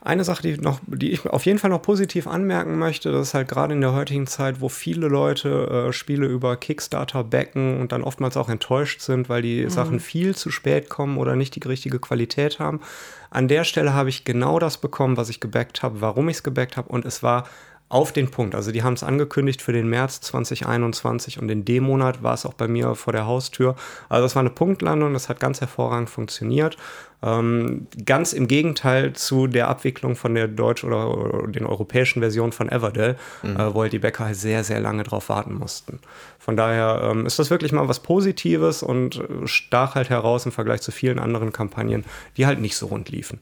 [0.00, 3.34] Eine Sache, die, noch, die ich auf jeden Fall noch positiv anmerken möchte, das ist
[3.34, 7.92] halt gerade in der heutigen Zeit, wo viele Leute äh, Spiele über Kickstarter backen und
[7.92, 11.68] dann oftmals auch enttäuscht sind, weil die Sachen viel zu spät kommen oder nicht die
[11.68, 12.80] richtige Qualität haben.
[13.28, 16.42] An der Stelle habe ich genau das bekommen, was ich gebackt habe, warum ich es
[16.42, 16.88] gebackt habe.
[16.88, 17.44] Und es war
[17.88, 18.54] auf den Punkt.
[18.54, 22.46] Also die haben es angekündigt für den März 2021 und in dem Monat war es
[22.46, 23.76] auch bei mir vor der Haustür.
[24.08, 26.76] Also das war eine Punktlandung, das hat ganz hervorragend funktioniert.
[27.22, 32.52] Ähm, ganz im Gegenteil zu der Abwicklung von der deutschen oder, oder den europäischen Version
[32.52, 33.56] von Everdell, mhm.
[33.56, 36.00] äh, wo halt die Bäcker halt sehr, sehr lange drauf warten mussten.
[36.38, 40.52] Von daher ähm, ist das wirklich mal was Positives und äh, stach halt heraus im
[40.52, 42.04] Vergleich zu vielen anderen Kampagnen,
[42.36, 43.40] die halt nicht so rund liefen.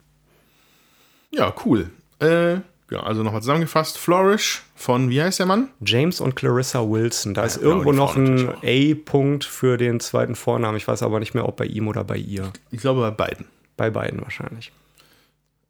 [1.31, 1.91] Ja, cool.
[2.21, 2.59] Äh,
[2.93, 5.69] ja, also nochmal zusammengefasst: Flourish von, wie heißt der Mann?
[5.81, 7.33] James und Clarissa Wilson.
[7.33, 10.77] Da ja, ist irgendwo noch ein A-Punkt für den zweiten Vornamen.
[10.77, 12.53] Ich weiß aber nicht mehr, ob bei ihm oder bei ihr.
[12.71, 13.47] Ich glaube bei beiden.
[13.79, 14.73] Bei beiden wahrscheinlich.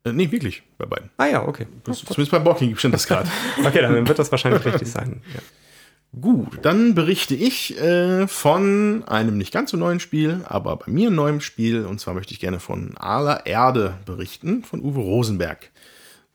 [0.04, 1.10] Äh, nee, wirklich, bei beiden.
[1.16, 1.68] Ah ja, okay.
[1.84, 3.30] Das, zumindest bei Borking stimmt das gerade.
[3.64, 5.22] okay, dann wird das wahrscheinlich richtig sein.
[5.32, 5.40] Ja.
[6.20, 11.08] Gut, dann berichte ich äh, von einem nicht ganz so neuen Spiel, aber bei mir
[11.08, 11.86] ein neuem Spiel.
[11.86, 15.70] Und zwar möchte ich gerne von Aller Erde berichten, von Uwe Rosenberg.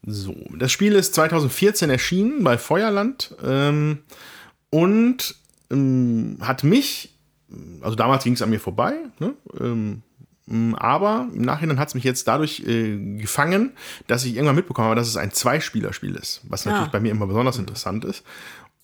[0.06, 4.00] So, das Spiel ist 2014 erschienen bei Feuerland ähm,
[4.70, 5.36] und
[5.72, 7.18] ähm, hat mich,
[7.82, 9.34] also damals ging es an mir vorbei, ne?
[9.60, 10.04] ähm,
[10.78, 13.74] aber im Nachhinein hat es mich jetzt dadurch äh, gefangen,
[14.08, 16.92] dass ich irgendwann mitbekommen habe, dass es ein Zweispielerspiel ist, was natürlich ja.
[16.92, 18.24] bei mir immer besonders interessant ist.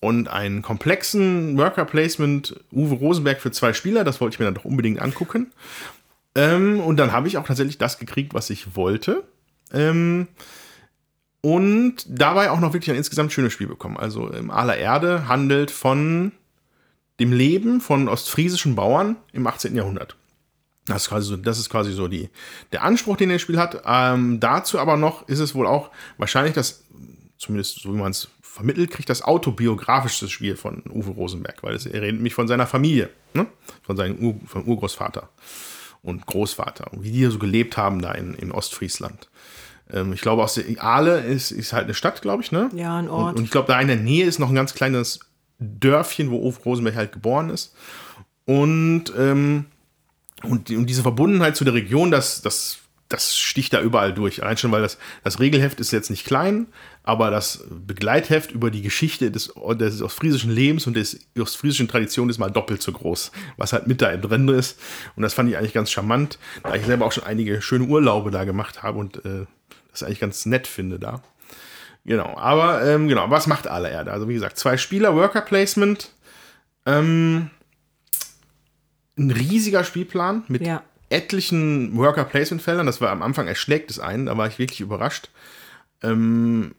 [0.00, 4.54] Und einen komplexen Worker Placement Uwe Rosenberg für zwei Spieler, das wollte ich mir dann
[4.54, 5.52] doch unbedingt angucken.
[6.34, 9.24] Ähm, und dann habe ich auch tatsächlich das gekriegt, was ich wollte.
[9.72, 10.28] Ähm,
[11.44, 13.98] und dabei auch noch wirklich ein insgesamt schönes Spiel bekommen.
[13.98, 16.32] Also im aller Erde handelt von
[17.20, 19.76] dem Leben von ostfriesischen Bauern im 18.
[19.76, 20.16] Jahrhundert.
[20.86, 22.30] Das ist quasi so, das ist quasi so die,
[22.72, 23.82] der Anspruch, den das Spiel hat.
[23.84, 26.84] Ähm, dazu aber noch ist es wohl auch wahrscheinlich das,
[27.36, 31.84] zumindest so wie man es vermittelt, kriegt das autobiografischste Spiel von Uwe Rosenberg, weil es
[31.84, 33.46] erinnert mich von seiner Familie, ne?
[33.82, 35.28] von seinem Ur, von Urgroßvater
[36.00, 39.28] und Großvater und wie die so gelebt haben da in, in Ostfriesland.
[39.92, 42.70] Ähm, ich glaube, aus der Aale ist, ist halt eine Stadt, glaube ich, ne?
[42.74, 43.32] Ja, ein Ort.
[43.32, 45.20] Und, und ich glaube, da in der Nähe ist noch ein ganz kleines
[45.58, 47.74] Dörfchen, wo Uwe Rosenberg halt geboren ist.
[48.46, 49.66] Und, ähm,
[50.42, 54.42] und, und diese Verbundenheit zu der Region, das, das, das sticht da überall durch.
[54.42, 56.66] Allein schon, weil das, das Regelheft ist jetzt nicht klein,
[57.02, 62.38] aber das Begleitheft über die Geschichte des, des ostfriesischen Lebens und des ostfriesischen Tradition ist
[62.38, 64.78] mal doppelt so groß, was halt mit da drin ist.
[65.16, 68.30] Und das fand ich eigentlich ganz charmant, da ich selber auch schon einige schöne Urlaube
[68.30, 69.46] da gemacht habe und äh,
[69.94, 71.22] das eigentlich ganz nett finde da.
[72.04, 74.12] Genau, aber ähm, genau, was macht Aller Erde?
[74.12, 76.12] Also wie gesagt, zwei Spieler, Worker Placement,
[76.84, 77.50] ähm,
[79.16, 80.82] ein riesiger Spielplan mit ja.
[81.08, 82.86] etlichen Worker Placement Feldern.
[82.86, 85.30] Das war am Anfang erschlägt es einen, da war ich wirklich überrascht.
[86.02, 86.74] Ähm,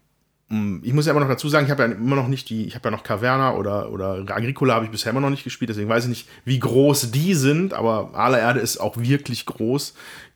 [0.83, 2.75] ich muss ja immer noch dazu sagen, ich habe ja immer noch nicht die, ich
[2.75, 5.89] habe ja noch Caverna oder, oder Agricola habe ich bisher immer noch nicht gespielt, deswegen
[5.89, 9.95] weiß ich nicht, wie groß die sind, aber Aller Erde ist auch wirklich groß.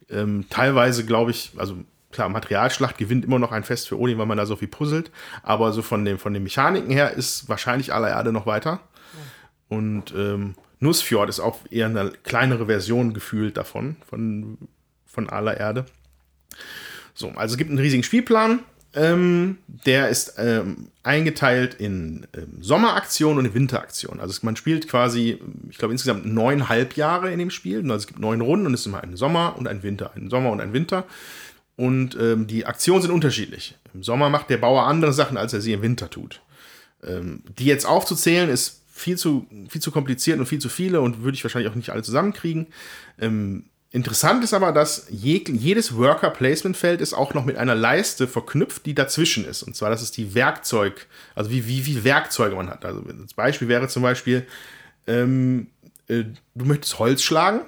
[0.09, 1.75] Ähm, teilweise glaube ich, also
[2.11, 5.11] klar, Materialschlacht gewinnt immer noch ein Fest für Odin, weil man da so viel puzzelt.
[5.43, 8.79] Aber so von, dem, von den Mechaniken her ist wahrscheinlich aller Erde noch weiter.
[9.67, 14.57] Und ähm, Nussfjord ist auch eher eine kleinere Version gefühlt davon, von,
[15.05, 15.85] von aller Erde.
[17.13, 18.59] So, also es gibt einen riesigen Spielplan.
[18.95, 24.19] Ähm, der ist ähm, eingeteilt in ähm, Sommeraktion und in Winteraktion.
[24.19, 27.81] Also man spielt quasi, ich glaube, insgesamt neun Halbjahre in dem Spiel.
[27.83, 30.31] Also es gibt neun Runden und es ist immer ein Sommer und ein Winter, ein
[30.31, 31.05] Sommer und ein Winter.
[31.79, 33.77] Und ähm, die Aktionen sind unterschiedlich.
[33.93, 36.41] Im Sommer macht der Bauer andere Sachen, als er sie im Winter tut.
[37.01, 41.23] Ähm, die jetzt aufzuzählen, ist viel zu, viel zu kompliziert und viel zu viele und
[41.23, 42.67] würde ich wahrscheinlich auch nicht alle zusammenkriegen.
[43.17, 48.85] Ähm, interessant ist aber, dass je, jedes Worker-Placement-Feld ist auch noch mit einer Leiste verknüpft,
[48.85, 49.63] die dazwischen ist.
[49.63, 52.83] Und zwar, das ist die Werkzeug, also wie, wie viel Werkzeuge man hat.
[52.83, 54.45] Also das Beispiel wäre zum Beispiel,
[55.07, 55.67] ähm,
[56.09, 57.61] äh, du möchtest Holz schlagen,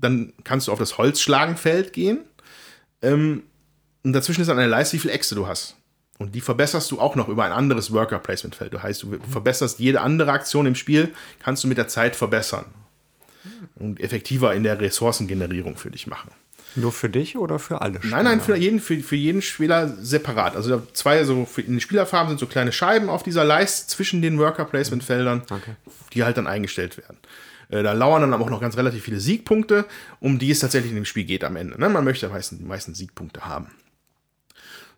[0.00, 2.20] dann kannst du auf das Holzschlagenfeld gehen
[3.02, 3.42] ähm,
[4.04, 5.76] und dazwischen ist dann eine Leiste, wie viel Äxte du hast.
[6.18, 8.72] Und die verbesserst du auch noch über ein anderes Worker-Placement-Feld.
[8.74, 11.12] Das heißt, du verbesserst jede andere Aktion im Spiel,
[11.42, 12.66] kannst du mit der Zeit verbessern.
[13.76, 16.30] Und effektiver in der Ressourcengenerierung für dich machen.
[16.74, 18.16] Nur für dich oder für alle Spieler?
[18.16, 20.56] Nein, nein, für jeden, für, für jeden Spieler separat.
[20.56, 24.38] Also zwei so in den Spielerfarben sind so kleine Scheiben auf dieser Leiste zwischen den
[24.38, 25.74] Worker-Placement-Feldern, okay.
[26.12, 27.18] die halt dann eingestellt werden.
[27.72, 29.86] Äh, da lauern dann aber auch noch ganz relativ viele Siegpunkte,
[30.20, 31.80] um die es tatsächlich in dem Spiel geht am Ende.
[31.80, 31.88] Ne?
[31.88, 33.68] Man möchte am meisten, die meisten Siegpunkte haben.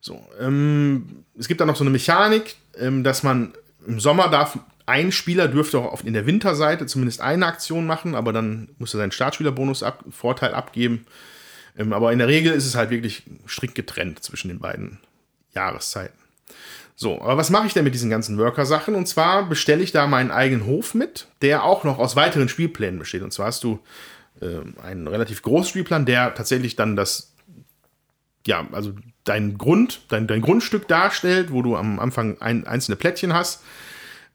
[0.00, 3.54] So, ähm, es gibt dann noch so eine Mechanik, ähm, dass man
[3.86, 8.32] im Sommer darf ein Spieler dürfte auch in der Winterseite zumindest eine Aktion machen, aber
[8.32, 11.06] dann muss er seinen Startspielerbonus ab, Vorteil abgeben.
[11.78, 14.98] Ähm, aber in der Regel ist es halt wirklich strikt getrennt zwischen den beiden
[15.54, 16.18] Jahreszeiten.
[16.96, 18.94] So, aber was mache ich denn mit diesen ganzen Worker-Sachen?
[18.94, 23.00] Und zwar bestelle ich da meinen eigenen Hof mit, der auch noch aus weiteren Spielplänen
[23.00, 23.22] besteht.
[23.22, 23.80] Und zwar hast du
[24.40, 27.34] äh, einen relativ großen Spielplan, der tatsächlich dann das
[28.46, 28.92] ja, also
[29.24, 33.62] dein Grund, dein, dein Grundstück darstellt, wo du am Anfang ein, einzelne Plättchen hast.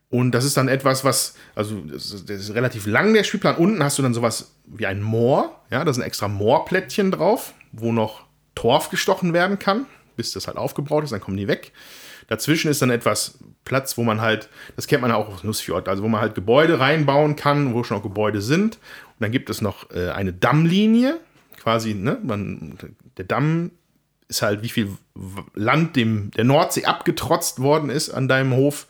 [0.10, 3.58] Und das ist dann etwas, was, also das ist, relativ lang, der Spielplan.
[3.58, 5.62] Unten hast du dann sowas wie ein Moor.
[5.70, 10.58] Ja, da sind extra Moorplättchen drauf, wo noch Torf gestochen werden kann, bis das halt
[10.58, 11.72] aufgebraut ist, dann kommen die weg.
[12.30, 15.90] Dazwischen ist dann etwas Platz, wo man halt, das kennt man ja auch aus Nussfjord,
[15.90, 18.76] also wo man halt Gebäude reinbauen kann, wo schon auch Gebäude sind.
[18.76, 21.20] Und dann gibt es noch äh, eine Dammlinie,
[21.58, 22.78] quasi, ne, man,
[23.18, 23.72] der Damm
[24.28, 24.90] ist halt, wie viel
[25.56, 28.88] Land dem der Nordsee abgetrotzt worden ist an deinem Hof.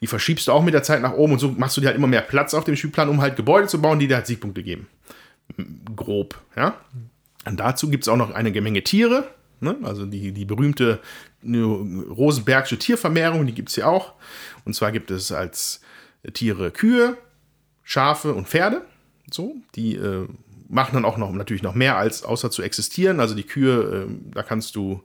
[0.00, 1.96] Die verschiebst du auch mit der Zeit nach oben und so machst du dir halt
[1.96, 4.64] immer mehr Platz auf dem Spielplan, um halt Gebäude zu bauen, die dir halt Siegpunkte
[4.64, 4.88] geben.
[5.94, 6.74] Grob, ja.
[7.44, 9.28] Und dazu gibt es auch noch eine Menge Tiere,
[9.60, 9.76] ne?
[9.84, 11.00] also die, die berühmte
[11.44, 14.14] Rosenbergsche Tiervermehrung, die gibt es hier auch.
[14.64, 15.80] Und zwar gibt es als
[16.32, 17.16] Tiere Kühe,
[17.82, 18.82] Schafe und Pferde.
[19.30, 20.28] So, die äh,
[20.68, 23.20] machen dann auch noch natürlich noch mehr als außer zu existieren.
[23.20, 25.02] Also die Kühe, äh, da kannst du,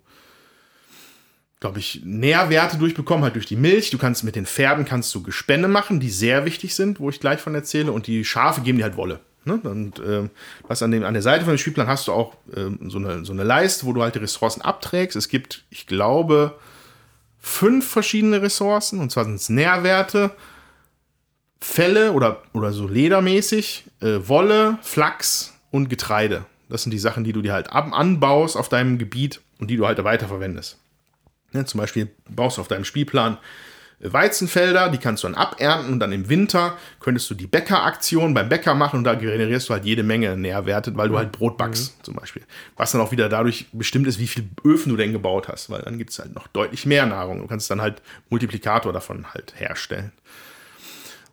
[1.59, 3.89] glaube ich, Nährwerte durchbekommen, halt durch die Milch.
[3.89, 7.19] Du kannst mit den Pferden kannst du Gespänne machen, die sehr wichtig sind, wo ich
[7.19, 7.91] gleich von erzähle.
[7.91, 9.19] Und die Schafe geben dir halt Wolle.
[9.47, 9.59] Ne?
[9.63, 10.29] Und äh,
[10.67, 13.25] was an, dem, an der Seite von dem Spielplan hast du auch äh, so, eine,
[13.25, 15.15] so eine Leiste, wo du halt die Ressourcen abträgst.
[15.15, 16.59] Es gibt, ich glaube,
[17.39, 18.99] fünf verschiedene Ressourcen.
[18.99, 20.31] Und zwar sind es Nährwerte,
[21.59, 26.45] Felle oder, oder so ledermäßig, äh, Wolle, Flachs und Getreide.
[26.69, 29.77] Das sind die Sachen, die du dir halt ab anbaust auf deinem Gebiet und die
[29.77, 30.77] du halt weiterverwendest.
[31.53, 33.37] Ja, zum Beispiel baust du auf deinem Spielplan
[33.99, 38.47] Weizenfelder, die kannst du dann abernten und dann im Winter könntest du die Bäckeraktion beim
[38.47, 41.97] Bäcker machen und da generierst du halt jede Menge Nährwerte, weil du halt Brot backst
[41.97, 42.03] mhm.
[42.03, 42.43] zum Beispiel.
[42.75, 45.81] Was dann auch wieder dadurch bestimmt ist, wie viele Öfen du denn gebaut hast, weil
[45.81, 47.39] dann gibt es halt noch deutlich mehr Nahrung.
[47.39, 50.11] Du kannst dann halt Multiplikator davon halt herstellen.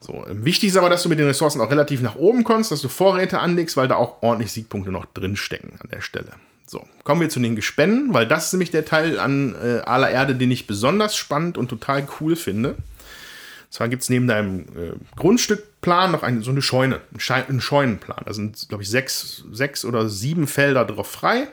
[0.01, 2.71] So, ähm, wichtig ist aber, dass du mit den Ressourcen auch relativ nach oben kommst,
[2.71, 6.33] dass du Vorräte anlegst, weil da auch ordentlich Siegpunkte noch drinstecken an der Stelle.
[6.67, 10.11] So, kommen wir zu den Gespännen, weil das ist nämlich der Teil an äh, aller
[10.11, 12.71] Erde, den ich besonders spannend und total cool finde.
[12.71, 18.23] Und zwar gibt es neben deinem äh, Grundstückplan noch eine, so eine Scheune, einen Scheunenplan.
[18.25, 21.49] Da sind, glaube ich, sechs, sechs oder sieben Felder drauf frei.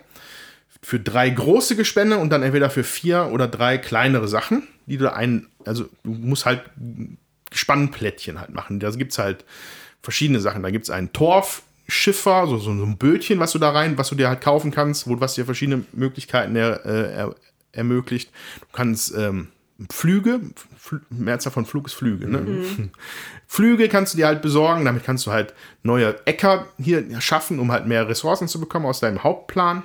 [0.84, 5.14] Für drei große Gespänne und dann entweder für vier oder drei kleinere Sachen, die du
[5.14, 6.64] ein, also du musst halt
[7.52, 8.80] Spannplättchen halt machen.
[8.80, 9.46] Da gibt es halt
[10.02, 10.64] verschiedene Sachen.
[10.64, 11.62] Da gibt es einen Torf,
[11.92, 15.08] Schiffer, so, so ein Bötchen, was du da rein, was du dir halt kaufen kannst,
[15.08, 17.36] wo was dir verschiedene Möglichkeiten er, äh, er,
[17.74, 18.32] ermöglicht.
[18.62, 19.50] Du kannst ähm,
[19.92, 20.40] Flüge,
[20.78, 22.40] Fl Mehrzahl von Flug ist Flüge, ne?
[22.40, 22.92] Mhm.
[23.48, 27.72] Flüge kannst du dir halt besorgen, damit kannst du halt neue Äcker hier schaffen, um
[27.74, 29.84] halt mehr Ressourcen zu bekommen aus deinem Hauptplan.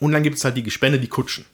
[0.00, 1.46] Und dann gibt es halt die Gespänne, die Kutschen.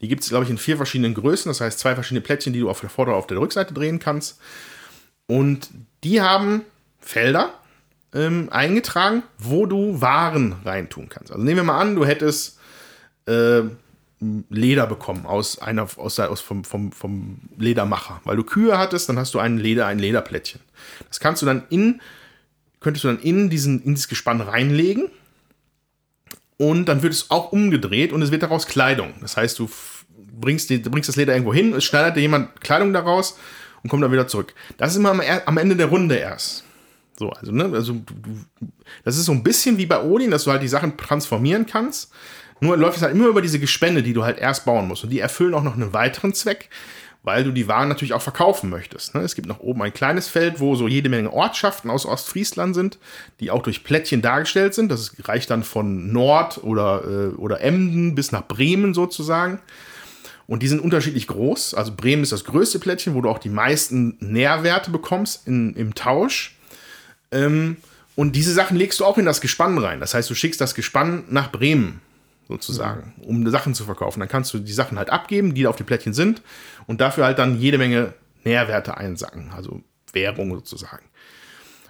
[0.00, 2.60] Die gibt es, glaube ich, in vier verschiedenen Größen, das heißt zwei verschiedene Plättchen, die
[2.60, 4.40] du auf der Vorder- und auf der Rückseite drehen kannst.
[5.26, 5.68] Und
[6.04, 6.62] die haben
[7.00, 7.52] Felder,
[8.18, 11.30] ähm, eingetragen, wo du Waren reintun kannst.
[11.30, 12.58] Also nehmen wir mal an, du hättest
[13.26, 13.62] äh,
[14.50, 18.20] Leder bekommen aus einer aus, aus vom, vom, vom Ledermacher.
[18.24, 20.60] Weil du Kühe hattest, dann hast du ein Leder, ein Lederplättchen.
[21.06, 22.00] Das kannst du dann in,
[22.80, 25.08] könntest du dann in diesen, in dieses Gespann reinlegen.
[26.56, 29.14] Und dann wird es auch umgedreht und es wird daraus Kleidung.
[29.20, 29.70] Das heißt, du
[30.40, 33.38] bringst, die, bringst das Leder irgendwo hin, es schneidet dir jemand Kleidung daraus
[33.84, 34.52] und kommt dann wieder zurück.
[34.76, 36.64] Das ist immer am, am Ende der Runde erst.
[37.18, 38.04] So, also, ne, also du,
[39.04, 42.12] das ist so ein bisschen wie bei Odin, dass du halt die Sachen transformieren kannst.
[42.60, 45.04] Nur läuft es halt immer über diese Gespänne, die du halt erst bauen musst.
[45.04, 46.70] Und die erfüllen auch noch einen weiteren Zweck,
[47.22, 49.14] weil du die Waren natürlich auch verkaufen möchtest.
[49.14, 49.20] Ne?
[49.20, 52.98] Es gibt noch oben ein kleines Feld, wo so jede Menge Ortschaften aus Ostfriesland sind,
[53.40, 54.90] die auch durch Plättchen dargestellt sind.
[54.90, 59.60] Das reicht dann von Nord oder, äh, oder Emden bis nach Bremen sozusagen.
[60.46, 61.74] Und die sind unterschiedlich groß.
[61.74, 65.94] Also Bremen ist das größte Plättchen, wo du auch die meisten Nährwerte bekommst in, im
[65.94, 66.57] Tausch.
[67.32, 67.76] Ähm,
[68.16, 70.00] und diese Sachen legst du auch in das Gespann rein.
[70.00, 72.00] Das heißt, du schickst das Gespann nach Bremen
[72.48, 74.20] sozusagen, um Sachen zu verkaufen.
[74.20, 76.42] Dann kannst du die Sachen halt abgeben, die auf den Plättchen sind
[76.86, 78.14] und dafür halt dann jede Menge
[78.44, 81.04] Nährwerte einsacken, also Währung sozusagen.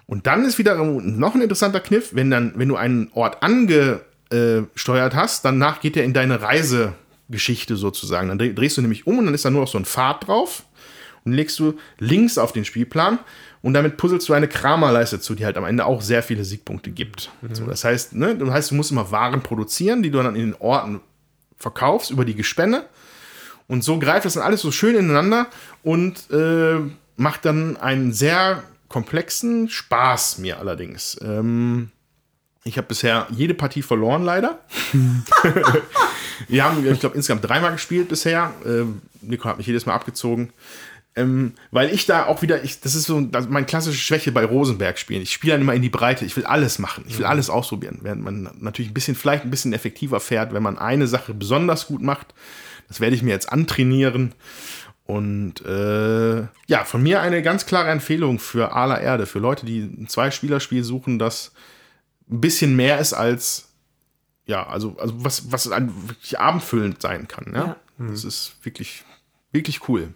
[0.06, 5.14] Und dann ist wieder noch ein interessanter Kniff, wenn dann, wenn du einen Ort angesteuert
[5.14, 8.28] hast, danach geht er in deine Reisegeschichte sozusagen.
[8.28, 10.64] Dann drehst du nämlich um und dann ist da nur noch so ein Pfad drauf
[11.24, 13.18] und legst du links auf den Spielplan
[13.62, 16.90] und damit puzzelst du eine Kramerleiste zu, die halt am Ende auch sehr viele Siegpunkte
[16.90, 17.30] gibt.
[17.42, 17.54] Mhm.
[17.54, 20.52] So, das heißt, ne, das heißt, du musst immer Waren produzieren, die du dann in
[20.52, 21.00] den Orten
[21.56, 22.84] verkaufst über die Gespänne.
[23.66, 25.46] Und so greift das dann alles so schön ineinander
[25.82, 26.78] und äh,
[27.16, 31.18] macht dann einen sehr komplexen Spaß mir allerdings.
[31.22, 31.90] Ähm,
[32.64, 34.58] ich habe bisher jede Partie verloren, leider.
[36.48, 38.52] Wir haben, ich glaube, insgesamt dreimal gespielt bisher.
[38.64, 38.84] Äh,
[39.22, 40.52] Nico hat mich jedes Mal abgezogen.
[41.18, 44.30] Ähm, weil ich da auch wieder, ich, das ist so das ist meine klassische Schwäche
[44.32, 45.22] bei Rosenberg-Spielen.
[45.22, 46.24] Ich spiele dann immer in die Breite.
[46.24, 47.04] Ich will alles machen.
[47.08, 47.30] Ich will Mhm.
[47.30, 47.98] alles ausprobieren.
[48.02, 51.86] Während man natürlich ein bisschen, vielleicht ein bisschen effektiver fährt, wenn man eine Sache besonders
[51.86, 52.34] gut macht.
[52.88, 54.34] Das werde ich mir jetzt antrainieren.
[55.04, 59.80] Und äh, ja, von mir eine ganz klare Empfehlung für aller Erde, für Leute, die
[59.80, 61.52] ein Zwei-Spieler-Spiel suchen, das
[62.30, 63.68] ein bisschen mehr ist als,
[64.44, 67.52] ja, also, also was, was ein, wirklich abendfüllend sein kann.
[67.54, 67.76] Ja?
[67.98, 69.02] Das ist wirklich,
[69.50, 70.08] wirklich cool.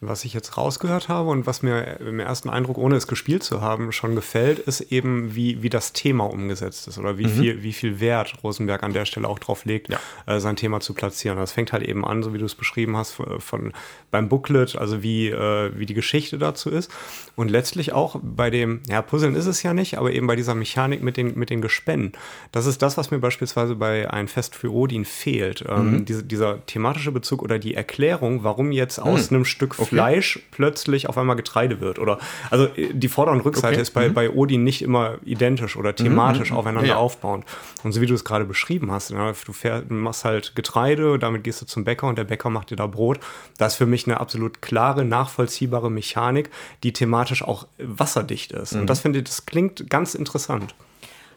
[0.00, 3.60] Was ich jetzt rausgehört habe und was mir im ersten Eindruck, ohne es gespielt zu
[3.62, 7.72] haben, schon gefällt, ist eben, wie, wie das Thema umgesetzt ist oder wie, viel, wie
[7.72, 9.98] viel Wert Rosenberg an der Stelle auch drauf legt, Ja.
[10.26, 11.36] äh, sein Thema zu platzieren.
[11.36, 13.72] Das fängt halt eben an, so wie du es beschrieben hast, von, von
[14.12, 16.92] beim Booklet, also wie, äh, wie die Geschichte dazu ist.
[17.34, 20.54] Und letztlich auch bei dem, ja, Puzzeln ist es ja nicht, aber eben bei dieser
[20.54, 22.12] Mechanik mit den, mit den Gespännen.
[22.52, 25.64] Das ist das, was mir beispielsweise bei Ein Fest für Odin fehlt.
[25.68, 31.08] Ähm, diese, dieser thematische Bezug oder die Erklärung, warum jetzt aus einem Stück Fleisch plötzlich
[31.08, 31.98] auf einmal Getreide wird.
[31.98, 32.18] Oder
[32.50, 33.82] also äh, die Vorder- und Rückseite Okay.
[33.82, 37.44] ist bei, bei Odin nicht immer identisch oder thematisch aufeinander Ja, aufbauend.
[37.84, 41.44] Und so wie du es gerade beschrieben hast, ne, du fähr, machst halt Getreide, damit
[41.44, 43.20] gehst du zum Bäcker und der Bäcker macht dir da Brot.
[43.58, 46.50] Das ist für mich eine absolut klare, nachvollziehbare Mechanik,
[46.82, 48.74] die thematisch auch wasserdicht ist.
[48.74, 50.74] Und das finde ich, das klingt ganz interessant.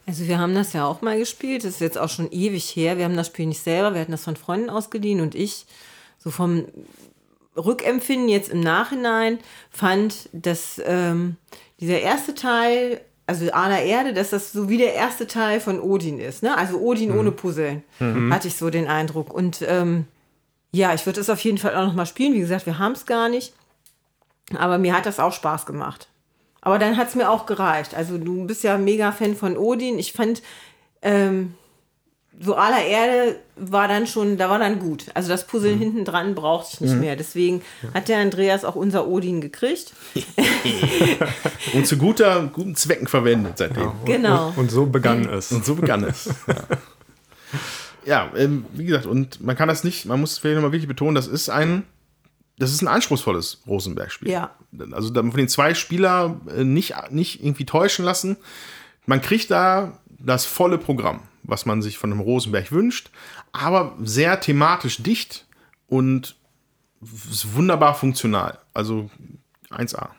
[0.08, 2.98] Also wir haben das ja auch mal gespielt, das ist jetzt auch schon ewig her.
[2.98, 5.68] Wir haben das Spiel nicht selber, wir hatten das von Freunden ausgeliehen und ich,
[6.18, 6.66] so vom
[7.56, 11.36] Rückempfinden jetzt im Nachhinein, fand, dass ähm,
[11.80, 16.20] dieser erste Teil, also Ala Erde, dass das so wie der erste Teil von Odin
[16.20, 16.44] ist.
[16.44, 16.58] Ne?
[16.58, 17.84] Also Odin ohne Puzzeln,
[18.32, 19.34] hatte ich so den Eindruck.
[19.34, 20.06] Und ähm,
[20.72, 22.34] ja, ich würde es auf jeden Fall auch noch mal spielen.
[22.34, 23.54] Wie gesagt, wir haben es gar nicht.
[24.58, 26.08] Aber mir hat das auch Spaß gemacht.
[26.62, 27.96] Aber dann hat es mir auch gereicht.
[27.96, 29.98] Also du bist ja mega Fan von Odin.
[29.98, 30.42] Ich fand,
[31.02, 31.56] ähm,
[32.44, 35.06] so aller Erde war dann schon, da war dann gut.
[35.14, 37.16] Also das Puzzeln hinten dran brauchte ich nicht mehr.
[37.16, 37.62] Deswegen
[37.94, 39.94] hat der Andreas auch unser Odin gekriegt.
[41.74, 43.92] Und zu guter, guten Zwecken verwendet seitdem.
[44.06, 44.48] Genau.
[44.50, 45.52] Und, und so begann es.
[45.52, 46.30] Und so begann es.
[46.48, 46.56] Ja,
[48.06, 51.14] ja ähm, wie gesagt, und man kann das nicht, man muss vielleicht nochmal wirklich betonen,
[51.14, 51.84] das ist ein,
[52.58, 54.32] das ist ein anspruchsvolles Rosenberg-Spiel.
[54.32, 54.56] Ja.
[54.92, 58.38] Also da von den zwei Spieler äh, nicht, nicht irgendwie täuschen lassen.
[59.06, 63.12] Man kriegt da das volle Programm, was man sich von einem Rosenberg wünscht,
[63.52, 65.46] aber sehr thematisch dicht
[65.88, 66.36] und
[67.30, 68.58] ist wunderbar funktional.
[68.74, 69.10] Also
[69.70, 70.10] 1A.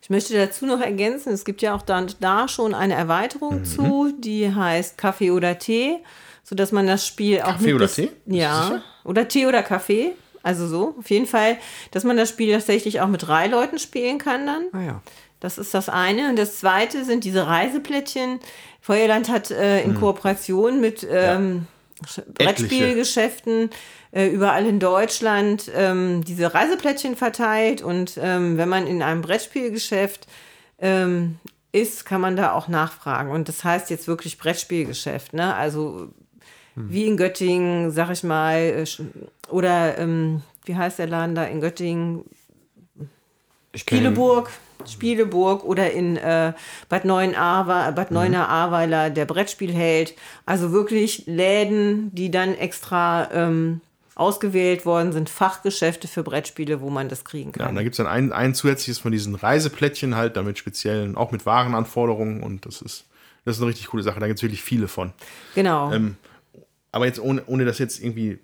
[0.00, 4.12] Ich möchte dazu noch ergänzen, es gibt ja auch dann da schon eine Erweiterung zu,
[4.18, 5.98] die heißt Kaffee oder Tee,
[6.42, 8.10] sodass man das Spiel auch Kaffee oder Tee?
[8.26, 11.58] Ja, oder Tee oder Kaffee, also so, auf jeden Fall,
[11.92, 14.64] dass man das Spiel tatsächlich auch mit drei Leuten spielen kann dann.
[14.72, 15.02] Ah ja.
[15.42, 16.28] Das ist das eine.
[16.30, 18.38] Und das zweite sind diese Reiseplättchen.
[18.82, 21.66] Feuerland hat äh, in Kooperation mit ähm,
[22.04, 23.70] Sch- Brettspielgeschäften
[24.10, 27.80] äh, überall in Deutschland ähm, diese Reiseplättchen verteilt.
[27.80, 30.26] Und ähm, wenn man in einem Brettspielgeschäft
[30.80, 31.38] ähm,
[31.70, 33.30] ist, kann man da auch nachfragen.
[33.30, 35.32] Und das heißt jetzt wirklich Brettspielgeschäft.
[35.32, 35.54] Ne?
[35.54, 36.08] Also
[36.74, 38.84] wie in Göttingen, sag ich mal, äh,
[39.48, 42.24] oder ähm, wie heißt der Laden da in Göttingen?
[43.72, 44.14] Ich kenn-
[44.90, 46.52] Spieleburg, oder in äh,
[46.88, 50.14] Bad Neuenahr, Bad Neuenahr-Ahrweiler der Brettspielheld.
[50.46, 53.80] Also wirklich Läden, die dann extra ähm,
[54.14, 57.74] ausgewählt worden sind, Fachgeschäfte für Brettspiele, wo man das kriegen Ja, und kann.
[57.76, 61.46] da gibt es dann ein, ein zusätzliches von diesen Reiseplättchen halt, damit speziellen, auch mit
[61.46, 63.06] Warenanforderungen und das ist,
[63.44, 64.20] das ist eine richtig coole Sache.
[64.20, 65.12] Da gibt es wirklich viele von.
[65.54, 65.92] Genau.
[65.92, 66.16] Ähm,
[66.92, 68.38] aber jetzt ohne, ohne das jetzt irgendwie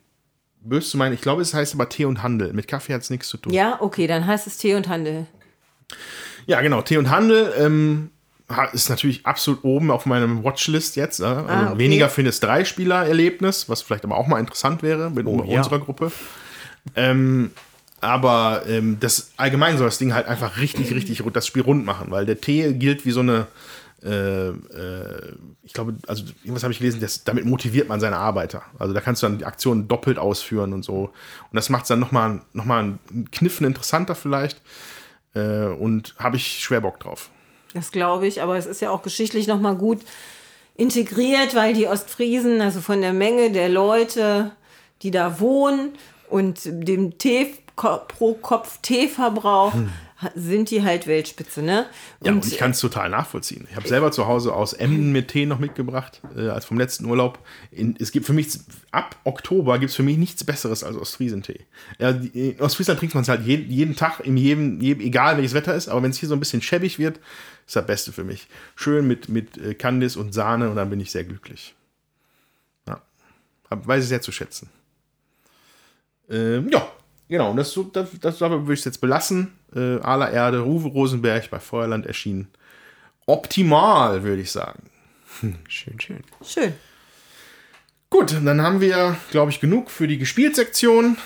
[0.62, 2.52] böse zu meinen, ich glaube, es heißt aber Tee und Handel.
[2.54, 3.52] Mit Kaffee hat es nichts zu tun.
[3.52, 5.26] ja, okay, dann heißt es Tee und Handel.
[6.46, 6.82] Ja, genau.
[6.82, 8.10] Tee und Handel ähm,
[8.72, 11.20] ist natürlich absolut oben auf meinem Watchlist jetzt.
[11.20, 11.24] Äh?
[11.24, 11.78] Also Ah, okay.
[11.78, 15.58] Weniger für das Drei-Spieler-Erlebnis, was vielleicht aber auch mal interessant wäre mit Oh, ja.
[15.58, 16.10] unserer Gruppe.
[16.96, 17.50] Ähm,
[18.00, 22.10] aber ähm, das allgemein soll das Ding halt einfach richtig, richtig das Spiel rund machen,
[22.10, 23.46] weil der Tee gilt wie so eine,
[24.04, 28.62] äh, äh, ich glaube, also irgendwas habe ich gelesen, das, damit motiviert man seine Arbeiter.
[28.78, 31.10] Also da kannst du dann die Aktionen doppelt ausführen und so.
[31.50, 34.62] Und das macht es dann nochmal noch mal einen Kniffen interessanter vielleicht.
[35.34, 37.30] Äh, und habe ich schwer Bock drauf.
[37.74, 40.00] Das glaube ich, aber es ist ja auch geschichtlich nochmal gut
[40.76, 44.52] integriert, weil die Ostfriesen, also von der Menge der Leute,
[45.02, 45.90] die da wohnen
[46.28, 49.78] und dem Tee pro Kopf Teeverbrauch, ha-
[50.34, 51.86] sind die halt Weltspitze, ne?
[52.24, 53.68] Ja, und, ich kann es total nachvollziehen.
[53.70, 57.04] Ich habe selber zu Hause aus Emden mit Tee noch mitgebracht, äh, als vom letzten
[57.04, 57.38] Urlaub.
[57.70, 58.48] In, es gibt für mich,
[58.90, 61.60] ab Oktober gibt es für mich nichts Besseres als Ostfriesentee.
[62.00, 65.36] Ja, die, in Ostfriesland trinkt man es halt jeden, jeden Tag, in jedem, jedem, egal
[65.36, 67.20] welches Wetter ist, aber wenn es hier so ein bisschen schäbig wird,
[67.66, 68.48] ist das Beste für mich.
[68.74, 71.76] Schön mit, mit äh, Candice und Sahne und dann bin ich sehr glücklich.
[72.88, 73.00] Ja,
[73.70, 74.68] weiß es sehr zu schätzen.
[76.28, 76.90] Ähm, ja,
[77.28, 79.57] genau, und das, das, das dabei würde ich es jetzt belassen.
[79.74, 82.48] Äh, aller Erde, Ruve Rosenberg bei Feuerland erschienen.
[83.26, 84.90] Optimal, würde ich sagen.
[85.68, 86.22] Schön, schön.
[86.42, 86.72] Schön.
[88.10, 91.18] Gut, dann haben wir, glaube ich, genug für die Gespieltsektion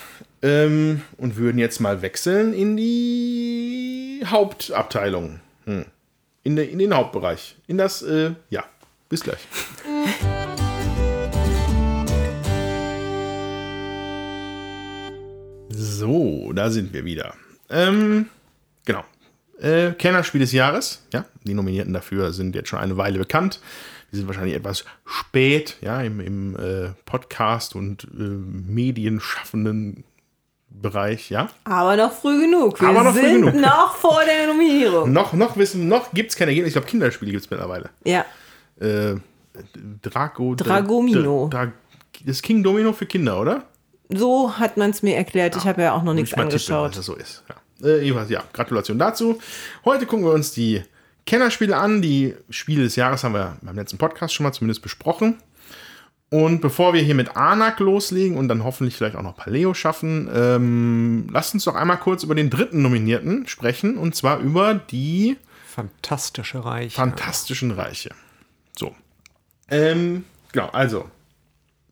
[0.42, 5.38] ähm, und würden jetzt mal wechseln in die Hauptabteilung.
[5.64, 5.84] Hm.
[6.42, 7.56] In, der, in den Hauptbereich.
[7.68, 8.64] In das, äh, ja,
[9.08, 9.38] bis gleich.
[15.68, 17.34] So, da sind wir wieder.
[17.72, 18.26] Ähm,
[18.84, 19.04] genau.
[19.60, 21.02] Äh, Kennerspiel des Jahres.
[21.12, 23.60] Ja, die Nominierten dafür sind jetzt schon eine Weile bekannt.
[24.12, 30.04] Die sind wahrscheinlich etwas spät, ja, im, im äh, Podcast und äh, medienschaffenden
[30.68, 31.48] Bereich, ja.
[31.64, 32.80] Aber noch früh genug.
[32.80, 33.54] Wir Aber noch früh sind genug.
[33.60, 35.12] noch vor der Nominierung.
[35.12, 36.68] Noch, noch wissen, noch gibt es keine Ergebnisse.
[36.68, 37.90] Ich glaube, Kinderspiele gibt es mittlerweile.
[38.04, 38.24] Ja.
[38.80, 39.16] Äh,
[40.02, 40.54] Drago.
[40.54, 41.48] Dragomino.
[41.48, 41.72] Dra, Dra,
[42.24, 43.64] das King Domino für Kinder, oder?
[44.16, 45.56] So hat man es mir erklärt.
[45.56, 46.90] Ich habe ja auch noch nichts tippen, angeschaut.
[46.90, 47.42] dass das so ist.
[47.48, 47.88] Ja.
[47.88, 49.40] Äh, ja, Gratulation dazu.
[49.84, 50.82] Heute gucken wir uns die
[51.26, 52.02] Kennerspiele an.
[52.02, 55.38] Die Spiele des Jahres haben wir beim letzten Podcast schon mal zumindest besprochen.
[56.30, 60.30] Und bevor wir hier mit Anak loslegen und dann hoffentlich vielleicht auch noch Paleo schaffen,
[60.34, 63.98] ähm, lasst uns doch einmal kurz über den dritten Nominierten sprechen.
[63.98, 65.36] Und zwar über die
[65.66, 66.94] Fantastische Reich.
[66.94, 68.14] Fantastischen Reiche.
[68.78, 68.94] So.
[69.70, 71.10] Ähm, genau, also.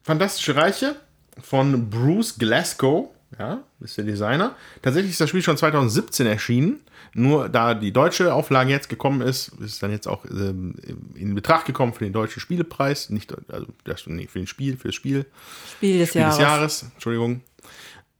[0.02, 0.96] Fantastische Reiche
[1.42, 3.10] von Bruce Glasgow.
[3.38, 4.56] Ja, ist der Designer.
[4.82, 6.80] Tatsächlich ist das Spiel schon 2017 erschienen.
[7.14, 10.74] Nur da die deutsche Auflage jetzt gekommen ist, ist es dann jetzt auch ähm,
[11.14, 13.08] in Betracht gekommen für den deutschen Spielepreis.
[13.10, 15.26] Nicht, also das, nee, für den Spiel, für das Spiel.
[15.76, 16.36] Spiel des Spiel Jahres.
[16.36, 17.40] des Jahres, Entschuldigung.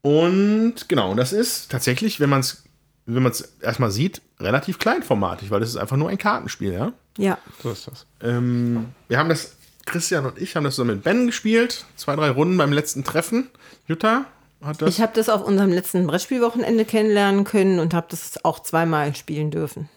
[0.01, 2.63] Und genau, und das ist tatsächlich, wenn man es
[3.05, 6.93] wenn man es erstmal sieht, relativ kleinformatig, weil das ist einfach nur ein Kartenspiel, ja.
[7.17, 7.37] Ja.
[7.61, 8.05] So ist das.
[8.21, 9.55] Ähm, wir haben das,
[9.85, 11.85] Christian und ich haben das zusammen mit Ben gespielt.
[11.95, 13.49] Zwei, drei Runden beim letzten Treffen.
[13.87, 14.25] Jutta
[14.63, 14.89] hat das.
[14.89, 19.51] Ich habe das auf unserem letzten Brettspielwochenende kennenlernen können und habe das auch zweimal spielen
[19.51, 19.89] dürfen.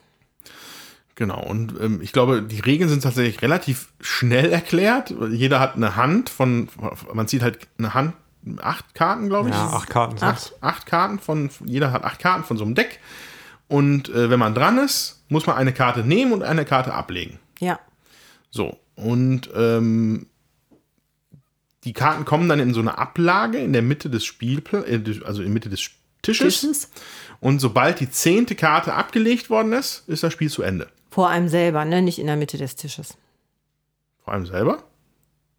[1.15, 1.43] genau.
[1.45, 5.15] Und ähm, ich glaube, die Regeln sind tatsächlich relativ schnell erklärt.
[5.31, 6.69] Jeder hat eine Hand von,
[7.13, 8.15] man sieht halt eine Hand,
[8.61, 9.55] acht Karten, glaube ich.
[9.55, 10.53] Ja, acht Karten sind Acht.
[10.61, 13.01] acht Karten von, jeder hat acht Karten von so einem Deck.
[13.69, 17.39] Und äh, wenn man dran ist, muss man eine Karte nehmen und eine Karte ablegen.
[17.59, 17.79] Ja.
[18.51, 20.27] So, und ähm,
[21.85, 25.49] die Karten kommen dann in so eine Ablage in der Mitte des Spielplatzes, also in
[25.49, 25.91] der Mitte des
[26.23, 26.61] Tisches.
[26.61, 26.91] Tisches.
[27.41, 30.89] Und sobald die zehnte Karte abgelegt worden ist, ist das Spiel zu Ende.
[31.11, 32.01] Vor einem selber, ne?
[32.01, 33.17] Nicht in der Mitte des Tisches.
[34.25, 34.83] Vor allem selber.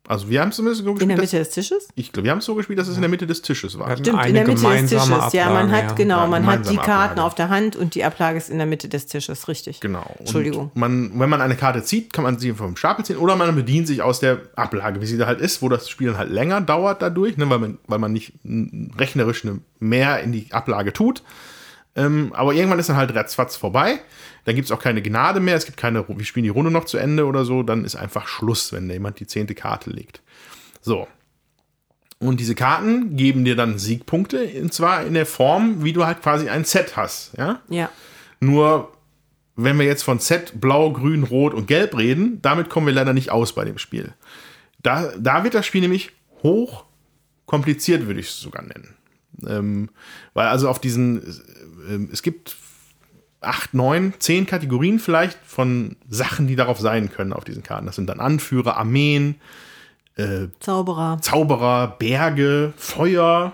[0.07, 1.87] Also wir haben es zumindest so In gespielt, der dass, Mitte des Tisches?
[1.95, 3.97] ich glaube, wir haben es so gespielt, dass es in der Mitte des Tisches war.
[3.97, 5.33] Stimmt, eine in der Mitte des Tisches.
[5.33, 5.93] ja, man Ablage, hat, ja.
[5.93, 7.23] genau, man hat die Karten Ablage.
[7.23, 9.79] auf der Hand und die Ablage ist in der Mitte des Tisches, richtig.
[9.79, 10.05] Genau.
[10.09, 10.71] Und Entschuldigung.
[10.75, 13.87] Man, wenn man eine Karte zieht, kann man sie vom Stapel ziehen oder man bedient
[13.87, 16.61] sich aus der Ablage, wie sie da halt ist, wo das Spiel dann halt länger
[16.61, 18.33] dauert dadurch, ne, weil, man, weil man nicht
[18.97, 21.23] rechnerisch ne, mehr in die Ablage tut.
[21.95, 23.99] Ähm, aber irgendwann ist dann halt ratzfatz vorbei.
[24.45, 25.55] Dann gibt es auch keine Gnade mehr.
[25.55, 27.63] Es gibt keine, wir spielen die Runde noch zu Ende oder so.
[27.63, 30.21] Dann ist einfach Schluss, wenn jemand die zehnte Karte legt.
[30.81, 31.07] So.
[32.19, 36.21] Und diese Karten geben dir dann Siegpunkte, und zwar in der Form, wie du halt
[36.21, 37.37] quasi ein Set hast.
[37.37, 37.61] Ja?
[37.69, 37.89] Ja.
[38.39, 38.93] Nur,
[39.55, 43.13] wenn wir jetzt von Z, Blau, Grün, Rot und Gelb reden, damit kommen wir leider
[43.13, 44.13] nicht aus bei dem Spiel.
[44.81, 46.85] Da, da wird das Spiel nämlich hoch
[47.47, 48.93] kompliziert, würde ich es sogar nennen.
[49.45, 49.89] Ähm,
[50.33, 51.21] weil also auf diesen,
[51.89, 52.55] ähm, es gibt
[53.45, 57.85] acht, neun, zehn Kategorien vielleicht von Sachen, die darauf sein können auf diesen Karten.
[57.85, 59.35] Das sind dann Anführer, Armeen,
[60.59, 61.19] Zauberer.
[61.21, 63.53] Zauberer, Berge, Feuer,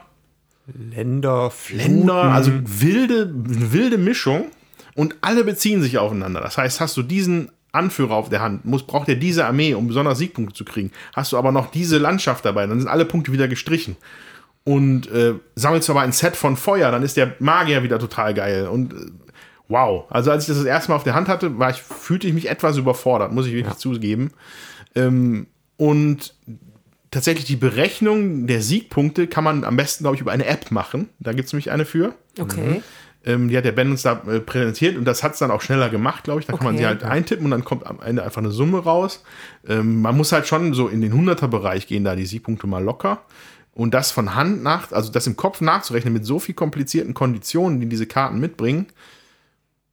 [0.68, 1.84] Länder, Fluten.
[1.84, 4.46] Länder, also wilde, wilde Mischung
[4.94, 6.40] und alle beziehen sich aufeinander.
[6.40, 9.88] Das heißt, hast du diesen Anführer auf der Hand, muss, braucht er diese Armee, um
[9.88, 10.92] besonders Siegpunkte zu kriegen.
[11.14, 13.96] Hast du aber noch diese Landschaft dabei, dann sind alle Punkte wieder gestrichen.
[14.64, 18.36] Und äh, sammelst du aber ein Set von Feuer, dann ist der Magier wieder total
[18.36, 18.68] geil.
[18.68, 18.98] Und äh,
[19.72, 20.06] wow.
[20.10, 22.34] Also als ich das das erste Mal auf der Hand hatte, war ich, fühlte ich
[22.34, 24.32] mich etwas überfordert, muss ich wirklich zugeben.
[24.96, 25.48] Ähm,
[25.78, 26.36] und
[27.10, 31.10] tatsächlich die Berechnung der Siegpunkte kann man am besten, glaube ich, über eine App machen.
[31.20, 32.14] Da gibt es nämlich eine für.
[32.40, 32.82] Okay.
[33.24, 35.62] Ähm, die hat der Ben uns da äh, präsentiert und das hat es dann auch
[35.62, 36.48] schneller gemacht, glaube ich.
[36.48, 36.84] Da kann man Okay.
[36.84, 39.24] sie halt eintippen und dann kommt am Ende einfach eine Summe raus.
[39.68, 43.22] Ähm, man muss halt schon so in den 100er-Bereich gehen, da die Siegpunkte mal locker.
[43.74, 47.80] Und das von Hand nach, also das im Kopf nachzurechnen mit so viel komplizierten Konditionen,
[47.80, 48.88] die diese Karten mitbringen,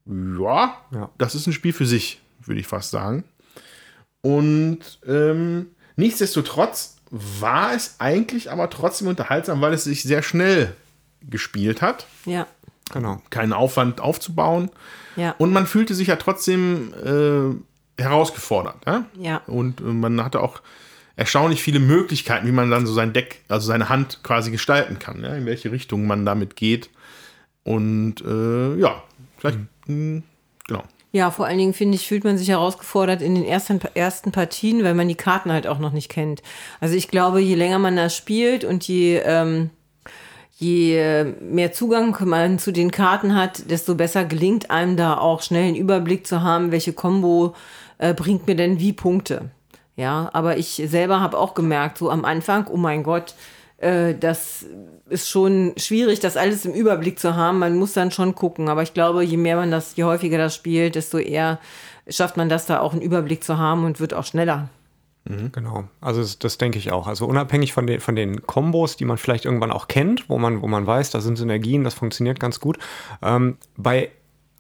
[0.09, 1.11] ja, Ja.
[1.19, 3.25] das ist ein Spiel für sich, würde ich fast sagen.
[4.23, 10.75] Und ähm, nichtsdestotrotz war es eigentlich aber trotzdem unterhaltsam, weil es sich sehr schnell
[11.29, 12.47] gespielt hat Ja.
[12.93, 13.21] Genau.
[13.31, 14.71] keinen Aufwand aufzubauen.
[15.17, 15.35] Ja.
[15.39, 18.77] Und man fühlte sich ja trotzdem äh, herausgefordert.
[18.87, 19.05] Ja?
[19.19, 19.37] Ja.
[19.47, 20.61] Und äh, man hatte auch
[21.17, 25.23] erstaunlich viele Möglichkeiten, wie man dann so sein Deck, also seine Hand quasi gestalten kann,
[25.23, 26.91] ja, in welche Richtung man damit geht.
[27.65, 29.03] Und äh, ja,
[29.39, 30.23] vielleicht, mh,
[30.67, 30.83] genau.
[31.11, 34.85] Ja, vor allen Dingen finde ich, fühlt man sich herausgefordert in den ersten, ersten Partien,
[34.85, 36.43] weil man die Karten halt auch noch nicht kennt.
[36.81, 39.71] Also ich glaube, je länger man das spielt und je, ähm,
[40.59, 45.69] je mehr Zugang man zu den Karten hat, desto besser gelingt einem da auch schnell
[45.69, 47.55] einen Überblick zu haben, welche Combo
[47.97, 49.51] äh, bringt mir denn wie Punkte.
[49.97, 53.35] Ja, aber ich selber habe auch gemerkt, so am Anfang, oh mein Gott,
[53.81, 54.67] das
[55.09, 57.61] ist schon schwierig, das alles im Überblick zu haben.
[57.61, 58.69] Man muss dann schon gucken.
[58.69, 61.61] Aber ich glaube, je mehr man das, je häufiger das spielt, desto eher
[62.09, 64.69] schafft man das da auch einen Überblick zu haben und wird auch schneller.
[65.53, 67.07] Genau, also das, das, denke ich auch.
[67.07, 70.63] Also unabhängig von den, von den Kombos, die man vielleicht irgendwann auch kennt, wo man,
[70.63, 72.79] wo man weiß, da sind Synergien, das funktioniert ganz gut.
[73.21, 74.11] Ähm, bei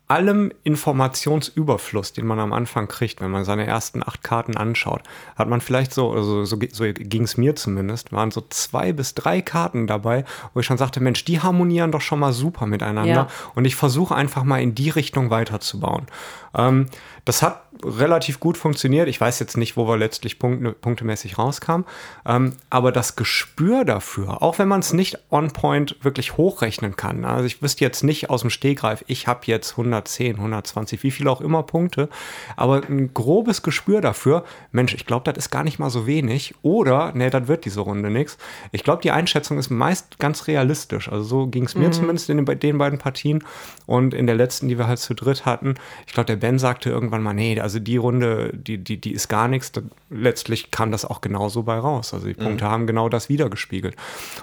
[0.09, 5.03] allem Informationsüberfluss, den man am Anfang kriegt, wenn man seine ersten acht Karten anschaut,
[5.37, 9.15] hat man vielleicht so, also so, so ging es mir zumindest, waren so zwei bis
[9.15, 13.13] drei Karten dabei, wo ich schon sagte, Mensch, die harmonieren doch schon mal super miteinander
[13.13, 13.29] ja.
[13.55, 16.07] und ich versuche einfach mal in die Richtung weiterzubauen.
[16.55, 16.87] Ähm,
[17.27, 19.09] das hat relativ gut funktioniert.
[19.09, 21.87] Ich weiß jetzt nicht, wo wir letztlich punkte, punktemäßig rauskamen.
[22.26, 27.24] Ähm, aber das Gespür dafür, auch wenn man es nicht on point wirklich hochrechnen kann,
[27.24, 31.29] also ich wüsste jetzt nicht aus dem Stehgreif, ich habe jetzt 110, 120, wie viel
[31.29, 32.09] auch immer Punkte,
[32.57, 36.55] aber ein grobes Gespür dafür, Mensch, ich glaube, das ist gar nicht mal so wenig
[36.62, 38.39] oder, nee, das wird diese Runde nichts.
[38.72, 41.11] Ich glaube, die Einschätzung ist meist ganz realistisch.
[41.11, 41.93] Also so ging es mir mhm.
[41.93, 43.45] zumindest in den, den beiden Partien
[43.87, 45.74] und in der letzten, die wir halt zu dritt hatten.
[46.07, 49.29] Ich glaube, der Ben sagte irgendwann mal, nee, also die Runde, die, die, die ist
[49.29, 49.71] gar nichts.
[50.09, 52.14] Letztlich kam das auch genauso bei raus.
[52.14, 52.45] Also die mhm.
[52.45, 53.95] Punkte haben genau das wiedergespiegelt.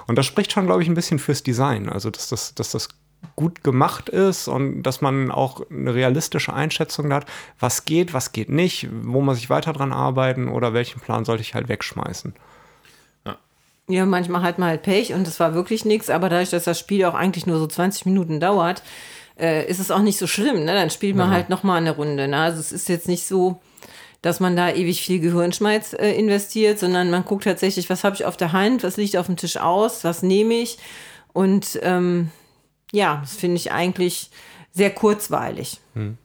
[0.06, 1.88] Und das spricht schon, glaube ich, ein bisschen fürs Design.
[1.88, 2.88] Also, dass das, dass das
[3.34, 7.26] gut gemacht ist und dass man auch eine realistische Einschätzung hat,
[7.58, 11.42] was geht, was geht nicht, wo man sich weiter dran arbeiten oder welchen Plan sollte
[11.42, 12.32] ich halt wegschmeißen.
[13.88, 16.78] Ja, manchmal hat man halt Pech und es war wirklich nichts, aber dadurch, dass das
[16.78, 18.82] Spiel auch eigentlich nur so 20 Minuten dauert,
[19.38, 20.64] äh, ist es auch nicht so schlimm.
[20.64, 20.74] Ne?
[20.74, 21.34] Dann spielt man ja.
[21.34, 22.28] halt nochmal eine Runde.
[22.28, 22.38] Ne?
[22.38, 23.60] Also es ist jetzt nicht so,
[24.22, 28.24] dass man da ewig viel Gehirnschmalz äh, investiert, sondern man guckt tatsächlich, was habe ich
[28.24, 30.78] auf der Hand, was liegt auf dem Tisch aus, was nehme ich.
[31.32, 32.30] Und ähm,
[32.92, 34.30] ja, das finde ich eigentlich
[34.72, 35.80] sehr kurzweilig.
[35.94, 36.16] Hm.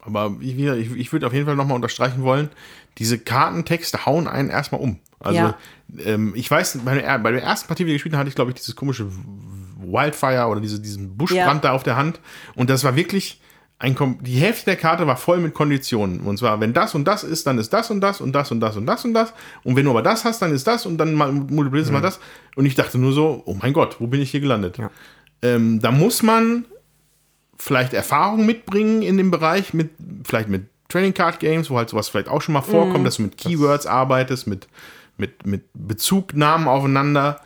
[0.00, 2.50] Aber ich, ich, ich würde auf jeden Fall nochmal unterstreichen wollen,
[2.98, 5.00] diese Kartentexte hauen einen erstmal um.
[5.18, 5.58] Also ja.
[6.04, 8.34] ähm, ich weiß, bei der, bei der ersten Partie, die ich gespielt habe, hatte ich,
[8.34, 9.10] glaube ich, dieses komische
[9.86, 11.70] Wildfire oder diese, diesen Buschbrand ja.
[11.70, 12.20] da auf der Hand.
[12.54, 13.40] Und das war wirklich
[13.78, 16.20] ein, die Hälfte der Karte war voll mit Konditionen.
[16.20, 18.60] Und zwar, wenn das und das ist, dann ist das und das und das und
[18.60, 19.32] das und das und das.
[19.62, 22.00] Und wenn du aber das hast, dann ist das und dann multiplizierst du mhm.
[22.00, 22.20] mal das.
[22.56, 24.78] Und ich dachte nur so, oh mein Gott, wo bin ich hier gelandet?
[24.78, 24.90] Ja.
[25.42, 26.64] Ähm, da muss man
[27.58, 29.90] vielleicht Erfahrung mitbringen in dem Bereich, mit,
[30.24, 33.04] vielleicht mit Training Card Games, wo halt sowas vielleicht auch schon mal vorkommt, mhm.
[33.04, 34.68] dass du mit Keywords arbeitest, mit,
[35.16, 37.40] mit, mit Bezugnahmen aufeinander.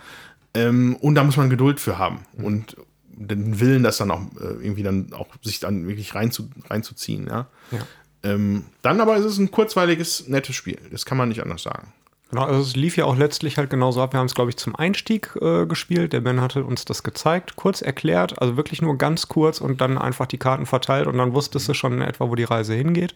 [0.59, 2.77] Ähm, und da muss man Geduld für haben und
[3.11, 7.27] den Willen, das dann auch äh, irgendwie dann auch sich dann wirklich reinzu, reinzuziehen.
[7.27, 7.49] Ja?
[7.71, 7.81] ja.
[8.23, 10.79] Ähm, dann aber ist es ein kurzweiliges, nettes Spiel.
[10.91, 11.93] Das kann man nicht anders sagen.
[12.31, 14.13] Genau, also es lief ja auch letztlich halt genauso ab.
[14.13, 16.13] Wir haben es, glaube ich, zum Einstieg äh, gespielt.
[16.13, 19.97] Der Ben hatte uns das gezeigt, kurz erklärt, also wirklich nur ganz kurz und dann
[19.97, 23.15] einfach die Karten verteilt und dann wusstest du schon in etwa, wo die Reise hingeht.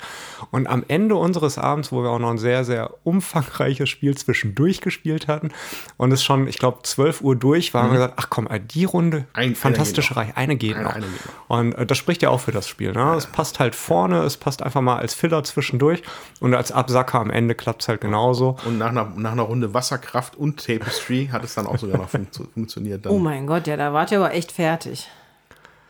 [0.51, 4.81] Und am Ende unseres Abends, wo wir auch noch ein sehr, sehr umfangreiches Spiel zwischendurch
[4.81, 5.51] gespielt hatten
[5.99, 7.87] und es schon, ich glaube, 12 Uhr durch war, mhm.
[7.87, 10.95] haben wir gesagt, ach komm, die Runde, ein, fantastische Reihe, eine geht eine, noch.
[10.95, 11.59] Eine geht noch.
[11.59, 12.93] Und äh, das spricht ja auch für das Spiel.
[12.93, 13.01] Ne?
[13.01, 13.15] Ja.
[13.15, 16.03] Es passt halt vorne, es passt einfach mal als Filler zwischendurch
[16.41, 18.57] und als Absacker am Ende klappt es halt genauso.
[18.65, 21.99] Und nach einer einer, nach einer Runde Wasserkraft und Tapestry hat es dann auch sogar
[21.99, 23.07] noch fun funktioniert.
[23.07, 23.13] Dann.
[23.13, 25.09] Oh mein Gott, ja, da wart ihr aber echt fertig.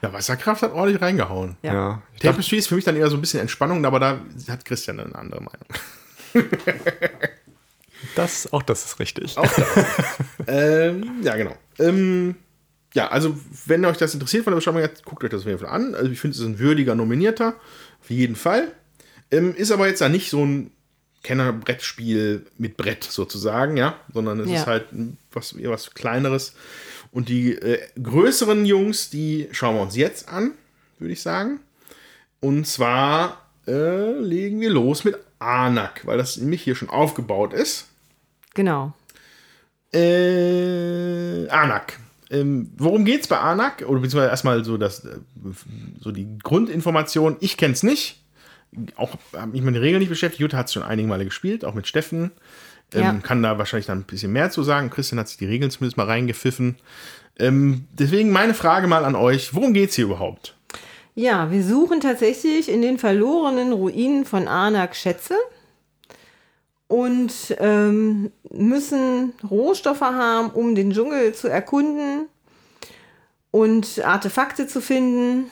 [0.02, 1.56] Ja, Wasserkraft hat ordentlich reingehauen.
[1.62, 1.72] Ja.
[1.72, 4.98] ja Tapestry ist für mich dann eher so ein bisschen Entspannung, aber da hat Christian
[4.98, 5.66] eine andere Meinung.
[8.16, 9.38] Das, auch das ist richtig.
[9.38, 9.68] Auch das.
[10.46, 11.56] ähm, ja, genau.
[11.78, 12.34] Ähm,
[12.94, 13.36] ja, also
[13.66, 15.94] wenn euch das interessiert von der Beschreibung, guckt euch das auf jeden Fall an.
[15.94, 17.54] Also ich finde, es ist ein würdiger Nominierter,
[18.00, 18.72] auf jeden Fall.
[19.30, 20.70] Ähm, ist aber jetzt da nicht so ein
[21.22, 24.56] Kennerbrettspiel mit Brett sozusagen, ja, sondern es ja.
[24.56, 24.86] ist halt
[25.32, 26.54] was, was kleineres.
[27.12, 30.52] Und die äh, größeren Jungs, die schauen wir uns jetzt an,
[30.98, 31.60] würde ich sagen.
[32.40, 37.86] Und zwar äh, legen wir los mit Anak, weil das nämlich hier schon aufgebaut ist.
[38.54, 38.92] Genau.
[39.92, 41.98] Äh, Anak.
[42.30, 43.84] Ähm, worum es bei Anak?
[43.86, 45.18] Oder beziehungsweise erstmal so, das, äh,
[46.00, 47.36] so die Grundinformation.
[47.40, 48.22] Ich kenne es nicht
[48.96, 50.40] auch habe mich mit den Regeln nicht beschäftigt.
[50.40, 52.30] Jutta hat es schon einige Male gespielt, auch mit Steffen.
[52.94, 53.12] Ähm, ja.
[53.22, 54.90] Kann da wahrscheinlich dann ein bisschen mehr zu sagen.
[54.90, 56.76] Christian hat sich die Regeln zumindest mal reingepfiffen.
[57.38, 60.54] Ähm, deswegen meine Frage mal an euch: Worum geht es hier überhaupt?
[61.14, 65.34] Ja, wir suchen tatsächlich in den verlorenen Ruinen von Arnak Schätze.
[66.88, 72.28] und ähm, müssen Rohstoffe haben, um den Dschungel zu erkunden
[73.50, 75.50] und Artefakte zu finden,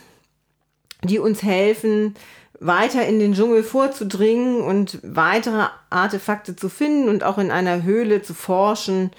[1.02, 2.14] die uns helfen,
[2.60, 8.22] weiter in den Dschungel vorzudringen und weitere Artefakte zu finden und auch in einer Höhle
[8.22, 9.10] zu forschen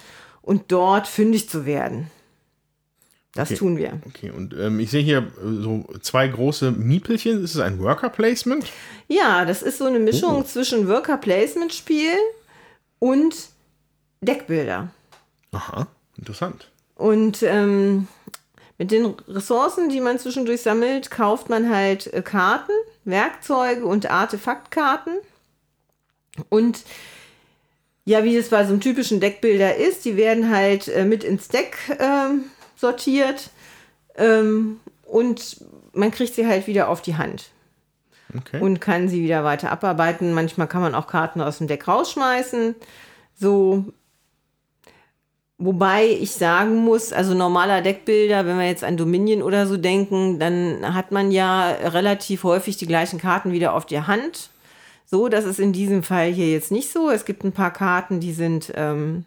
[0.42, 2.10] und dort fündig zu werden.
[3.34, 3.58] Das Okay.
[3.60, 4.00] tun wir.
[4.08, 7.44] Okay, und ähm, ich sehe hier äh, so zwei große Miepelchen.
[7.44, 8.66] Ist es ein Worker Placement?
[9.08, 10.44] Ja, das ist so eine Mischung Oh.
[10.44, 12.12] zwischen Worker-Placement-Spiel
[13.00, 13.34] und
[14.22, 14.90] Deckbilder.
[15.54, 15.88] Aha,
[16.18, 16.68] interessant.
[16.96, 18.08] Und ähm,
[18.78, 22.72] mit den Ressourcen, die man zwischendurch sammelt, kauft man halt äh, Karten,
[23.06, 25.14] Werkzeuge und Artefaktkarten.
[26.50, 26.84] Und
[28.06, 31.48] ja, wie es bei so einem typischen Deckbilder ist, die werden halt äh, mit ins
[31.48, 32.46] Deck ähm,
[32.76, 33.50] sortiert
[34.16, 37.50] ähm, und man kriegt sie halt wieder auf die Hand
[38.38, 38.62] Okay.
[38.62, 40.34] und kann sie wieder weiter abarbeiten.
[40.34, 42.76] Manchmal kann man auch Karten aus dem Deck rausschmeißen.
[43.36, 43.86] So.
[45.64, 50.40] Wobei ich sagen muss, also normaler Deckbilder, wenn wir jetzt an Dominion oder so denken,
[50.40, 54.50] dann hat man ja relativ häufig die gleichen Karten wieder auf der Hand.
[55.06, 57.12] So, das ist in diesem Fall hier jetzt nicht so.
[57.12, 59.26] Es gibt ein paar Karten, die sind, ähm,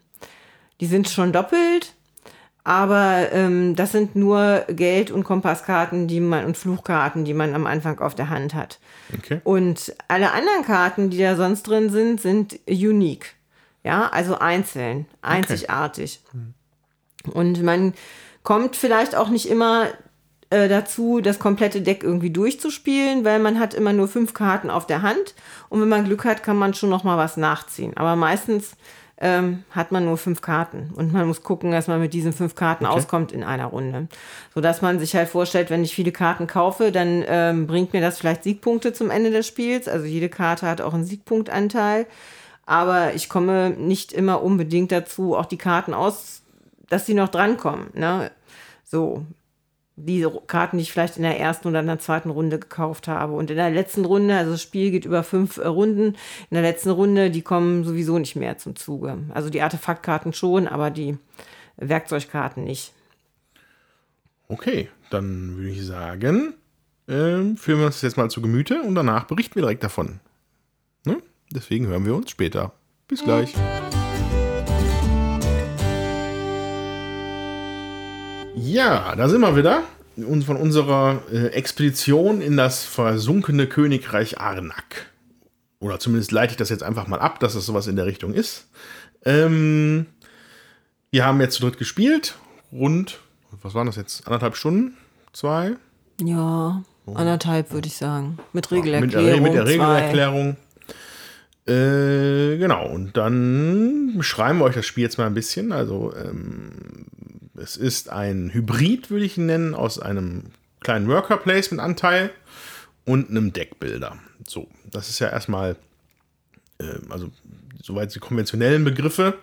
[0.81, 1.93] die sind schon doppelt.
[2.65, 7.65] Aber ähm, das sind nur Geld- und Kompasskarten, die man und Fluchkarten, die man am
[7.65, 8.79] Anfang auf der Hand hat.
[9.17, 9.39] okay.
[9.45, 13.34] Und alle anderen Karten, die da sonst drin sind, sind unique.
[13.85, 16.19] Ja, also einzeln, einzigartig.
[17.31, 17.93] Und man
[18.41, 19.89] kommt vielleicht auch nicht immer
[20.49, 24.87] äh, dazu, das komplette Deck irgendwie durchzuspielen, weil man hat immer nur fünf Karten auf
[24.87, 25.35] der Hand.
[25.69, 27.95] Und wenn man Glück hat, kann man schon noch mal was nachziehen.
[27.95, 28.75] Aber meistens
[29.17, 32.55] ähm, hat man nur fünf Karten und man muss gucken, dass man mit diesen fünf
[32.55, 34.07] Karten auskommt in einer Runde.
[34.53, 38.17] Sodass man sich halt vorstellt, wenn ich viele Karten kaufe, dann ähm, bringt mir das
[38.17, 39.87] vielleicht Siegpunkte zum Ende des Spiels.
[39.87, 42.07] Also jede Karte hat auch einen Siegpunktanteil.
[42.65, 46.41] Aber ich komme nicht immer unbedingt dazu, auch die Karten aus,
[46.89, 47.87] dass sie noch drankommen.
[47.93, 48.31] Ne?
[48.83, 49.25] So,
[49.97, 53.33] die Karten, die ich vielleicht in der ersten oder in der zweiten Runde gekauft habe.
[53.33, 56.15] Und in der letzten Runde, also das Spiel geht über fünf äh, Runden,
[56.49, 59.17] in der letzten Runde, die kommen sowieso nicht mehr zum Zuge.
[59.33, 61.17] Also die Artefaktkarten schon, aber die
[61.77, 62.93] Werkzeugkarten nicht.
[64.47, 66.53] Okay, dann würde ich sagen,
[67.07, 70.19] ähm, führen wir uns jetzt mal zu Gemüte und danach berichten wir direkt davon.
[71.55, 72.73] Deswegen hören wir uns später.
[73.07, 73.53] Bis gleich.
[78.55, 79.83] Ja, da sind wir wieder.
[80.17, 85.07] Und von unserer äh, Expedition in das versunkene Königreich Arnak.
[85.79, 88.33] Oder zumindest leite ich das jetzt einfach mal ab, dass es sowas in der Richtung
[88.33, 88.67] ist.
[89.25, 90.05] Ähm,
[91.11, 92.35] wir haben jetzt zu dritt gespielt.
[92.71, 93.19] Rund,
[93.61, 94.25] was waren das jetzt?
[94.27, 94.97] Anderthalb Stunden?
[95.33, 95.73] Zwei?
[96.21, 96.81] Ja,
[97.13, 98.39] anderthalb würde ich sagen.
[98.53, 99.25] Mit Mit Regelerklärung.
[99.25, 99.71] der, mit der zwei.
[99.71, 100.57] Regelerklärung.
[101.67, 105.71] Äh, genau, und dann beschreiben wir euch das Spiel jetzt mal ein bisschen.
[105.71, 106.71] Also, ähm,
[107.57, 110.43] es ist ein Hybrid, würde ich ihn nennen, aus einem
[110.81, 112.29] kleinen Worker-Placement-Anteil
[113.05, 114.17] und einem Deckbilder.
[114.47, 115.75] So, das ist ja erstmal,
[116.79, 117.31] ähm, also,
[117.81, 119.35] soweit die konventionellen Begriffe.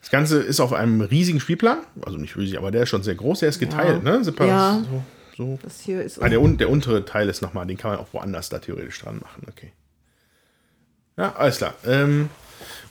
[0.00, 3.16] Das Ganze ist auf einem riesigen Spielplan, also nicht riesig, aber der ist schon sehr
[3.16, 4.24] groß, der ist geteilt, ne?
[4.24, 4.84] Separat, Ja.
[4.90, 5.02] So,
[5.36, 8.08] so Das hier ist Ah, der, der untere Teil ist nochmal, den kann man auch
[8.12, 9.46] woanders da theoretisch dran machen.
[9.48, 9.72] Okay.
[11.20, 11.74] Ja, alles klar.
[11.84, 12.30] Ähm,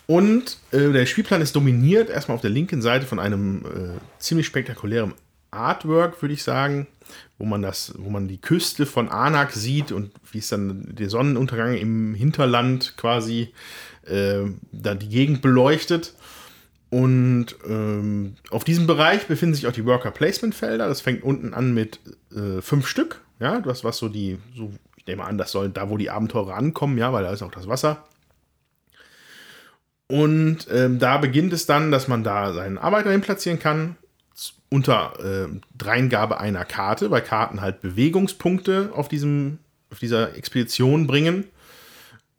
[0.05, 4.45] und äh, der Spielplan ist dominiert erstmal auf der linken Seite von einem äh, ziemlich
[4.45, 5.15] spektakulären
[5.49, 6.85] Artwork, würde ich sagen,
[7.39, 11.09] wo man das, wo man die Küste von Anak sieht und wie es dann der
[11.09, 13.51] Sonnenuntergang im Hinterland quasi
[14.05, 16.13] äh, da die Gegend beleuchtet.
[16.91, 20.87] Und ähm, auf diesem Bereich befinden sich auch die Worker Placement Felder.
[20.87, 21.99] Das fängt unten an mit
[22.35, 23.21] äh, fünf Stück.
[23.39, 26.53] Ja, das was so die, so, ich nehme an, das soll da, wo die Abenteurer
[26.53, 28.05] ankommen, ja, weil da ist auch das Wasser.
[30.09, 33.95] Und ähm, da beginnt es dann, dass man da seinen Arbeiter hin platzieren kann,
[34.69, 35.47] unter äh,
[35.77, 39.59] Dreingabe einer Karte, weil Karten halt Bewegungspunkte auf, diesem,
[39.91, 41.45] auf dieser Expedition bringen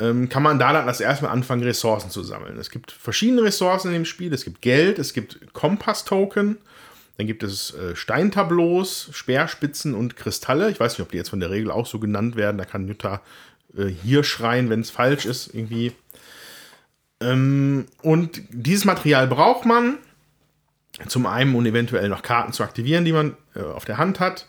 [0.01, 2.59] ähm, kann man da dann das erste Mal anfangen, Ressourcen zu sammeln.
[2.59, 4.33] Es gibt verschiedene Ressourcen in dem Spiel.
[4.33, 6.57] Es gibt Geld, es gibt Kompass-Token,
[7.19, 10.71] dann gibt es äh, Steintableaus, Speerspitzen und Kristalle.
[10.71, 12.57] Ich weiß nicht, ob die jetzt von der Regel auch so genannt werden.
[12.57, 13.21] Da kann Jutta
[13.77, 15.93] äh, hier schreien, wenn es falsch ist, irgendwie.
[17.21, 19.99] Ähm, und dieses Material braucht man
[21.09, 24.49] zum einen, um eventuell noch Karten zu aktivieren, die man äh, auf der Hand hat.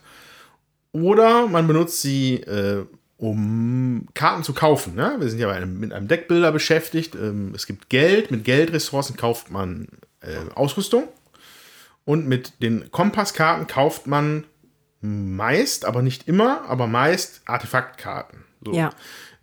[0.92, 2.86] Oder man benutzt sie, äh,
[3.18, 4.96] um Karten zu kaufen.
[4.96, 5.16] Ne?
[5.20, 7.16] Wir sind ja einem, mit einem Deckbilder beschäftigt.
[7.16, 8.32] Ähm, es gibt Geld.
[8.32, 9.88] Mit Geldressourcen kauft man
[10.22, 11.08] äh, Ausrüstung.
[12.04, 14.46] Und mit den Kompasskarten kauft man
[15.02, 18.44] meist, aber nicht immer, aber meist Artefaktkarten.
[18.64, 18.74] So.
[18.74, 18.92] Ja.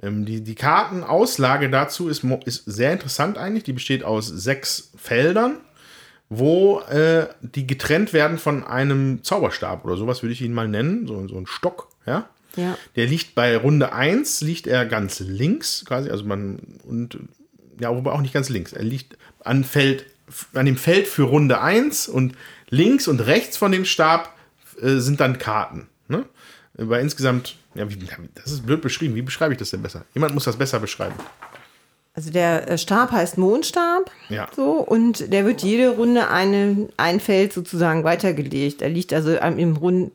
[0.02, 3.64] Ähm, die, die Kartenauslage dazu ist, ist sehr interessant eigentlich.
[3.64, 5.60] Die besteht aus sechs Feldern,
[6.28, 11.06] wo äh, die getrennt werden von einem Zauberstab oder sowas würde ich ihn mal nennen,
[11.06, 12.28] so, so ein Stock, ja.
[12.56, 12.76] Ja.
[12.96, 17.18] Der liegt bei Runde 1, liegt er ganz links, quasi, also man, und
[17.80, 18.72] ja, wobei auch nicht ganz links.
[18.72, 20.06] Er liegt an, Feld,
[20.54, 22.34] an dem Feld für Runde 1 und
[22.68, 24.34] links und rechts von dem Stab
[24.80, 25.88] äh, sind dann Karten.
[26.78, 27.98] Bei insgesamt, ja, wie,
[28.34, 29.16] das ist blöd beschrieben.
[29.16, 30.04] Wie beschreibe ich das denn besser?
[30.14, 31.14] Jemand muss das besser beschreiben.
[32.14, 34.10] Also der äh, Stab heißt Mondstab.
[34.28, 34.48] Ja.
[34.54, 38.80] So, und der wird jede Runde eine, ein Feld sozusagen weitergelegt.
[38.80, 40.12] Er liegt also im, Rund,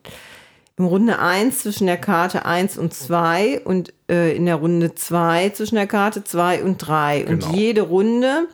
[0.78, 5.50] im Runde 1 zwischen der Karte 1 und 2 und äh, in der Runde 2
[5.50, 7.22] zwischen der Karte 2 und 3.
[7.22, 7.46] Genau.
[7.46, 8.48] Und jede Runde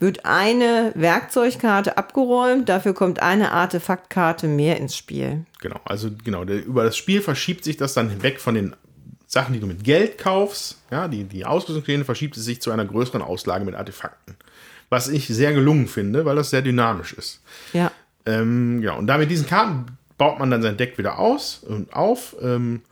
[0.00, 2.68] wird eine Werkzeugkarte abgeräumt.
[2.68, 5.44] Dafür kommt eine Artefaktkarte mehr ins Spiel.
[5.60, 8.76] Genau, also genau, der, über das Spiel verschiebt sich das dann weg von den
[9.26, 12.86] Sachen, die du mit Geld kaufst, ja, die, die Ausrüstungsgegenstände, verschiebt es sich zu einer
[12.86, 14.36] größeren Auslage mit Artefakten.
[14.88, 17.42] Was ich sehr gelungen finde, weil das sehr dynamisch ist.
[17.74, 17.92] Ja.
[18.24, 21.92] Ähm, genau, und da mit diesen Karten baut man dann sein Deck wieder aus und
[21.92, 22.36] auf.
[22.40, 22.82] Ähm,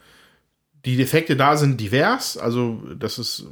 [0.84, 3.46] die Defekte da sind divers, also das ist,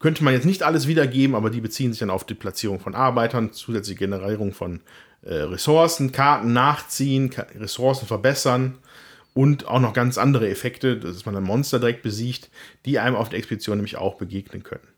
[0.00, 2.94] könnte man jetzt nicht alles wiedergeben, aber die beziehen sich dann auf die Platzierung von
[2.94, 4.80] Arbeitern, zusätzliche Generierung von
[5.22, 8.78] äh, Ressourcen, Karten nachziehen, Ka Ressourcen verbessern
[9.34, 12.50] und auch noch ganz andere Effekte, dass man ein Monster direkt besiegt,
[12.86, 14.88] die einem auf der Expedition nämlich auch begegnen können.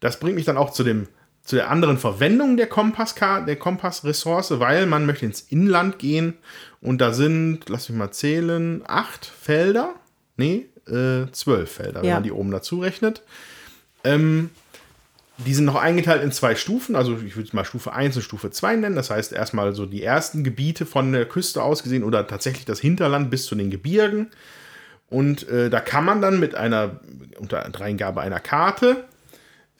[0.00, 1.06] Das bringt mich dann auch zu dem
[1.42, 6.34] zu der anderen Verwendung der Kompasskarte, der Kompassressource, weil man möchte ins Inland gehen
[6.82, 9.94] und da sind, lass mich mal zählen, acht Felder,
[10.36, 12.14] nee, äh, zwölf Felder, wenn Ja.
[12.16, 13.22] man die oben dazu rechnet.
[14.04, 14.50] Ähm,
[15.46, 18.22] die sind noch eingeteilt in zwei Stufen, also ich würde es mal Stufe 1 und
[18.22, 18.96] Stufe 2 nennen.
[18.96, 22.80] Das heißt erstmal so die ersten Gebiete von der Küste aus gesehen oder tatsächlich das
[22.80, 24.28] Hinterland bis zu den Gebirgen.
[25.08, 27.00] Und äh, da kann man dann mit einer,
[27.38, 29.04] unter Dreingabe einer Karte,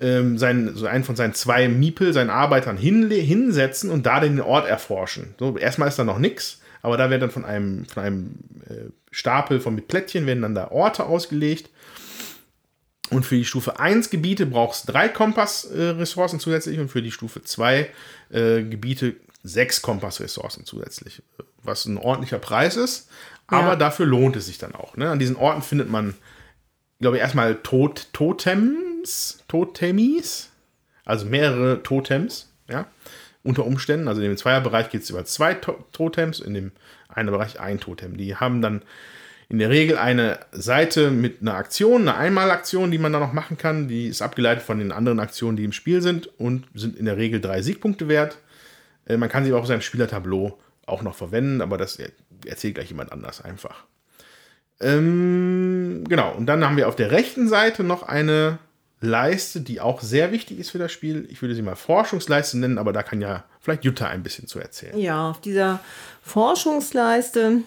[0.01, 4.66] ähm, seinen, so einen von seinen zwei Miepel, seinen Arbeitern hinsetzen und da den Ort
[4.66, 5.35] erforschen.
[5.39, 8.35] So, erstmal ist da noch nichts, aber da werden dann von einem, von einem
[8.68, 11.68] äh, Stapel von mit Plättchen werden dann da Orte ausgelegt.
[13.11, 17.43] Und für die Stufe 1 Gebiete brauchst du drei Kompassressourcen zusätzlich und für die Stufe
[17.43, 17.91] 2
[18.31, 21.23] äh, Gebiete sechs Kompassressourcen zusätzlich.
[21.63, 23.09] Was ein ordentlicher Preis ist,
[23.47, 23.77] aber Ja.
[23.77, 24.97] dafür lohnt es sich dann auch.
[24.97, 25.11] Ne?
[25.11, 26.15] An diesen Orten findet man,
[27.01, 30.51] glaube ich, erstmal Tot Totems, Totemis,
[31.05, 32.87] also mehrere Totems, ja,
[33.43, 34.07] unter Umständen.
[34.09, 36.73] Also in dem Zweierbereich geht es über zwei to Totems, in dem
[37.09, 38.17] einen Bereich ein Totem.
[38.17, 38.83] Die haben dann
[39.51, 43.59] in der Regel eine Seite mit einer Aktion, eine Einmalaktion, die man da noch machen
[43.59, 43.88] kann.
[43.88, 47.16] Die ist abgeleitet von den anderen Aktionen, die im Spiel sind und sind in der
[47.18, 48.38] Regel drei Siegpunkte wert.
[49.07, 52.11] Äh, Man kann sie auch auf seinem Spielertableau auch noch verwenden, aber das er-
[52.46, 53.84] erzählt gleich jemand anders einfach.
[54.80, 58.59] Ähm, genau, und dann haben wir auf der rechten Seite noch eine
[59.03, 61.26] Leiste, die auch sehr wichtig ist für das Spiel.
[61.30, 64.59] Ich würde sie mal Forschungsleiste nennen, aber da kann ja vielleicht Jutta ein bisschen zu
[64.59, 64.96] erzählen.
[64.98, 65.80] Ja, auf dieser
[66.22, 67.62] Forschungsleiste,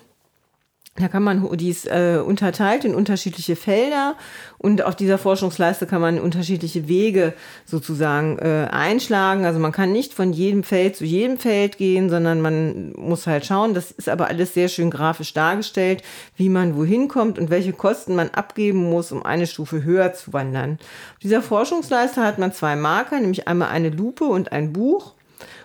[0.95, 4.15] da kann man, die ist äh, unterteilt in unterschiedliche Felder
[4.59, 7.33] und auf dieser Forschungsleiste kann man unterschiedliche Wege
[7.65, 9.43] sozusagen äh, einschlagen.
[9.45, 13.43] Also man kann nicht von jedem Feld zu jedem Feld gehen, sondern man muss halt
[13.43, 13.73] schauen.
[13.73, 16.03] Das ist aber alles sehr schön grafisch dargestellt,
[16.35, 20.31] wie man wohin kommt und welche Kosten man abgeben muss, um eine Stufe höher zu
[20.31, 20.77] wandern.
[21.13, 25.15] Auf dieser Forschungsleiste hat man zwei Marker, nämlich einmal eine Lupe und ein Buch.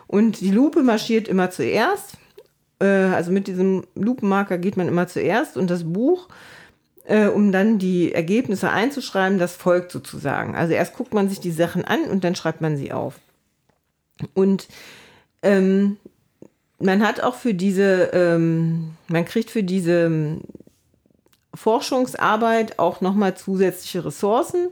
[0.07, 2.17] Und die Lupe marschiert immer zuerst.
[2.81, 6.29] Äh, also mit diesem Lupenmarker geht man immer zuerst und das Buch,
[7.05, 10.55] äh, um dann die Ergebnisse einzuschreiben, das folgt sozusagen.
[10.55, 13.14] Also erst guckt man sich die Sachen an und dann schreibt man sie auf.
[14.35, 14.68] Und
[15.43, 15.97] ähm,
[16.79, 20.39] man hat auch für diese, ähm, man kriegt für diese
[21.55, 24.68] Forschungsarbeit auch nochmal zusätzliche Ressourcen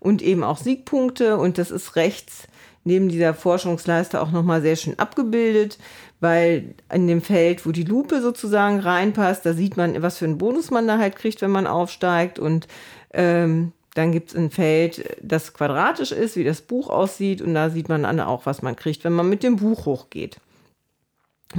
[0.00, 1.38] und eben auch Siegpunkte.
[1.38, 2.48] Und das ist rechts
[2.84, 5.78] neben dieser Forschungsleiste auch nochmal sehr schön abgebildet,
[6.20, 10.38] weil in dem Feld, wo die Lupe sozusagen reinpasst, da sieht man, was für einen
[10.38, 12.38] Bonus man da halt kriegt, wenn man aufsteigt.
[12.38, 12.66] Und
[13.12, 17.40] ähm, dann gibt es ein Feld, das quadratisch ist, wie das Buch aussieht.
[17.40, 20.38] Und da sieht man dann auch, was man kriegt, wenn man mit dem Buch hochgeht.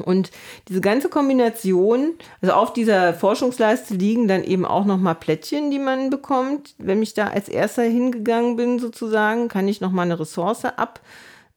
[0.05, 0.30] Und
[0.68, 6.12] diese ganze Kombination, also auf dieser Forschungsleiste liegen dann eben auch nochmal Plättchen, die man
[6.12, 6.76] bekommt.
[6.78, 10.66] Wenn ich da als erster hingegangen bin, sozusagen, kann ich nochmal eine Ressource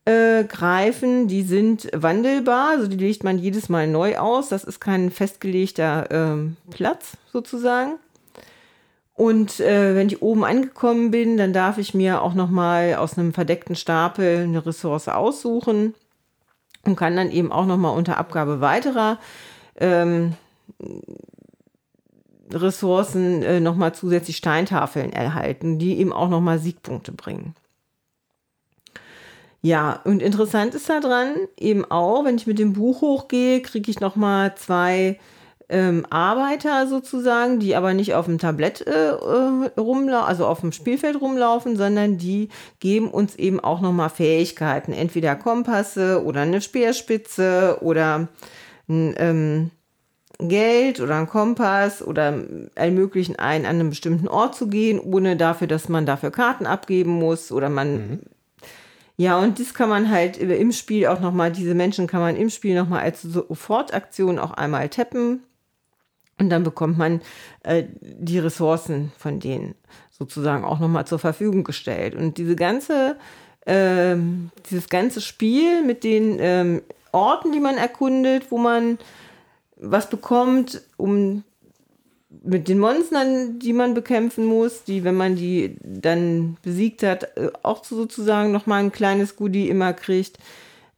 [0.05, 1.28] abgreifen.
[1.28, 4.48] die sind wandelbar, also die legt man jedes Mal neu aus.
[4.48, 7.98] Das ist kein festgelegter ähm, Platz sozusagen.
[9.14, 13.32] Und äh, wenn ich oben angekommen bin, dann darf ich mir auch nochmal aus einem
[13.32, 15.94] verdeckten Stapel eine Ressource aussuchen
[16.84, 19.18] und kann dann eben auch nochmal unter Abgabe weiterer
[19.76, 20.34] ähm,
[22.50, 27.55] Ressourcen äh, nochmal zusätzlich Steintafeln erhalten, die eben auch nochmal Siegpunkte bringen.
[29.64, 34.00] Ja, und interessant ist daran eben auch, wenn ich mit dem Buch hochgehe, kriege ich
[34.00, 35.20] nochmal zwei
[35.68, 40.72] ähm, Arbeiter sozusagen, die aber nicht auf dem Tablett äh, äh rumlaufen, also auf dem
[40.72, 42.48] Spielfeld rumlaufen, sondern die
[42.80, 48.28] geben uns eben auch nochmal Fähigkeiten, entweder Kompasse oder eine Speerspitze oder
[48.88, 49.70] ein ähm,
[50.40, 52.42] Geld oder ein Kompass oder
[52.74, 57.12] ermöglichen einen an einen bestimmten Ort zu gehen, ohne dafür, dass man dafür Karten abgeben
[57.12, 58.20] muss oder man mhm.
[59.16, 62.50] Ja, und das kann man halt im Spiel auch nochmal, diese Menschen kann man im
[62.50, 65.42] Spiel nochmal als Sofortaktion auch einmal tappen.
[66.38, 67.20] Und dann bekommt man
[67.62, 69.74] äh, die Ressourcen von denen
[70.10, 72.14] sozusagen auch nochmal zur Verfügung gestellt.
[72.14, 73.16] Und diese ganze,
[73.66, 74.16] äh,
[74.70, 76.82] dieses ganze Spiel mit den ähm,
[77.12, 78.98] Orten, die man erkundet, wo man
[79.76, 81.44] was bekommt, um
[82.43, 87.51] mit den Monstern, die man bekämpfen muss, die, wenn man die dann besiegt hat, äh,
[87.62, 90.39] auch sozusagen nochmal ein kleines Goodie immer kriegt.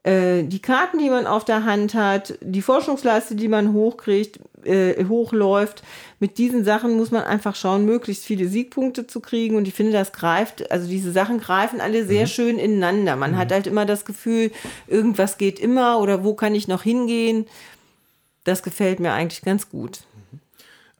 [0.05, 5.05] Äh, die Karten, die man auf der Hand hat, die Forschungsleiste, die man hochkriegt, äh,
[5.07, 5.83] hochläuft.
[6.21, 9.57] Mit diesen Sachen muss man einfach schauen, möglichst viele Siegpunkte zu kriegen.
[9.57, 12.29] Und ich finde, das greift, also diese Sachen greifen alle sehr mhm.
[12.29, 13.17] schön ineinander.
[13.17, 13.37] Man mhm.
[13.39, 14.51] hat halt immer das Gefühl,
[14.87, 17.47] irgendwas geht immer oder wo kann ich noch hingehen.
[18.45, 20.01] Das gefällt mir eigentlich ganz gut.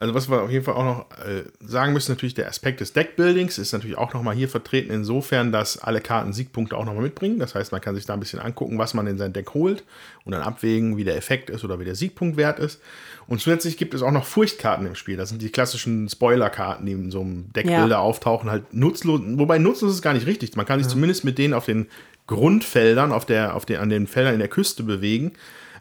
[0.01, 2.93] Also was wir auf jeden Fall auch noch äh, sagen müssen, natürlich der Aspekt des
[2.93, 7.39] Deckbuildings ist natürlich auch nochmal hier vertreten, insofern, dass alle Karten Siegpunkte auch nochmal mitbringen.
[7.39, 9.85] Das heißt, man kann sich da ein bisschen angucken, was man in sein Deck holt
[10.25, 12.83] und dann abwägen, wie der Effekt ist oder wie der Siegpunktwert ist.
[13.29, 15.17] Und zusätzlich gibt es auch noch Furchtkarten im Spiel.
[15.17, 17.99] Das sind die klassischen Spoilerkarten, die in so einem Deckbilder ja.
[17.99, 19.21] auftauchen, halt nutzlos.
[19.25, 20.57] Wobei nutzlos ist gar nicht richtig.
[20.57, 20.93] Man kann sich ja.
[20.93, 21.87] zumindest mit denen auf den
[22.27, 25.33] Grundfeldern, auf der, auf den, an den Feldern in der Küste bewegen.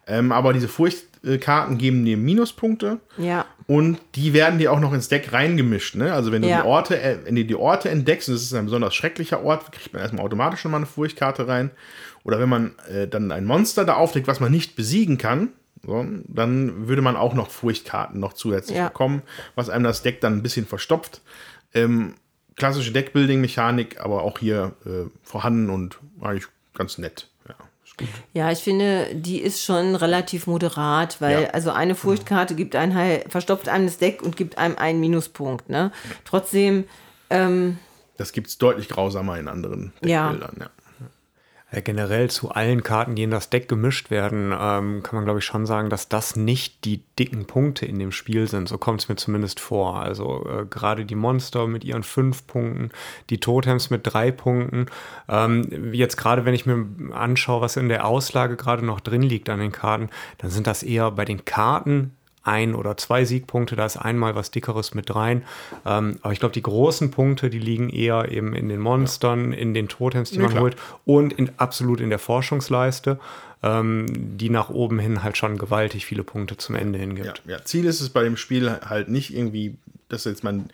[0.07, 2.99] Ähm, aber diese Furchtkarten geben dir Minuspunkte.
[3.17, 3.45] Ja.
[3.67, 5.95] Und die werden dir auch noch ins Deck reingemischt.
[5.95, 6.13] Ne?
[6.13, 6.61] Also wenn du ja.
[6.61, 9.71] die Orte, äh, wenn du die Orte entdeckst, und das ist ein besonders schrecklicher Ort,
[9.71, 11.71] kriegt man erstmal automatisch nochmal eine Furchtkarte rein.
[12.23, 15.49] Oder wenn man äh, dann ein Monster da aufdeckt, was man nicht besiegen kann,
[15.85, 18.87] so, dann würde man auch noch Furchtkarten noch zusätzlich ja.
[18.87, 19.21] bekommen,
[19.55, 21.21] was einem das Deck dann ein bisschen verstopft.
[21.73, 22.15] Ähm,
[22.55, 27.29] klassische Deckbuilding-Mechanik, aber auch hier äh, vorhanden und eigentlich ganz nett.
[28.33, 31.49] Ja, ich finde, die ist schon relativ moderat, weil ja.
[31.49, 32.95] also eine Furchtkarte gibt ein
[33.29, 35.69] verstopft einem das Deck und gibt einem einen Minuspunkt.
[35.69, 35.91] Ne?
[36.25, 36.85] Trotzdem.
[37.29, 37.77] Ähm,
[38.17, 40.55] das gibt es deutlich grausamer in anderen Deckbildern.
[40.59, 40.65] Ja.
[40.65, 40.69] ja.
[41.73, 45.39] Ja, generell zu allen Karten, die in das Deck gemischt werden, ähm, kann man glaube
[45.39, 48.69] ich schon sagen, dass das nicht die dicken Punkte in dem Spiel sind.
[48.69, 49.99] So kommt es mir zumindest vor.
[49.99, 52.91] Also äh, gerade die Monster mit ihren fünf Punkten,
[53.31, 54.85] die Totems mit drei Punkten.
[55.27, 59.49] Ähm, jetzt gerade, wenn ich mir anschaue, was in der Auslage gerade noch drin liegt
[59.49, 63.85] an den Karten, dann sind das eher bei den Karten ein oder zwei Siegpunkte, da
[63.85, 65.43] ist einmal was Dickeres mit rein.
[65.85, 69.57] Ähm, aber ich glaube, die großen Punkte, die liegen eher eben in den Monstern, ja.
[69.57, 70.63] in den Totems, die ja, man klar.
[70.63, 70.75] holt
[71.05, 73.19] und in, absolut in der Forschungsleiste,
[73.63, 74.05] ähm,
[74.37, 77.43] die nach oben hin halt schon gewaltig viele Punkte zum Ende hin gibt.
[77.45, 77.63] Ja, ja.
[77.63, 79.77] Ziel ist es bei dem Spiel halt nicht irgendwie,
[80.09, 80.65] dass jetzt man,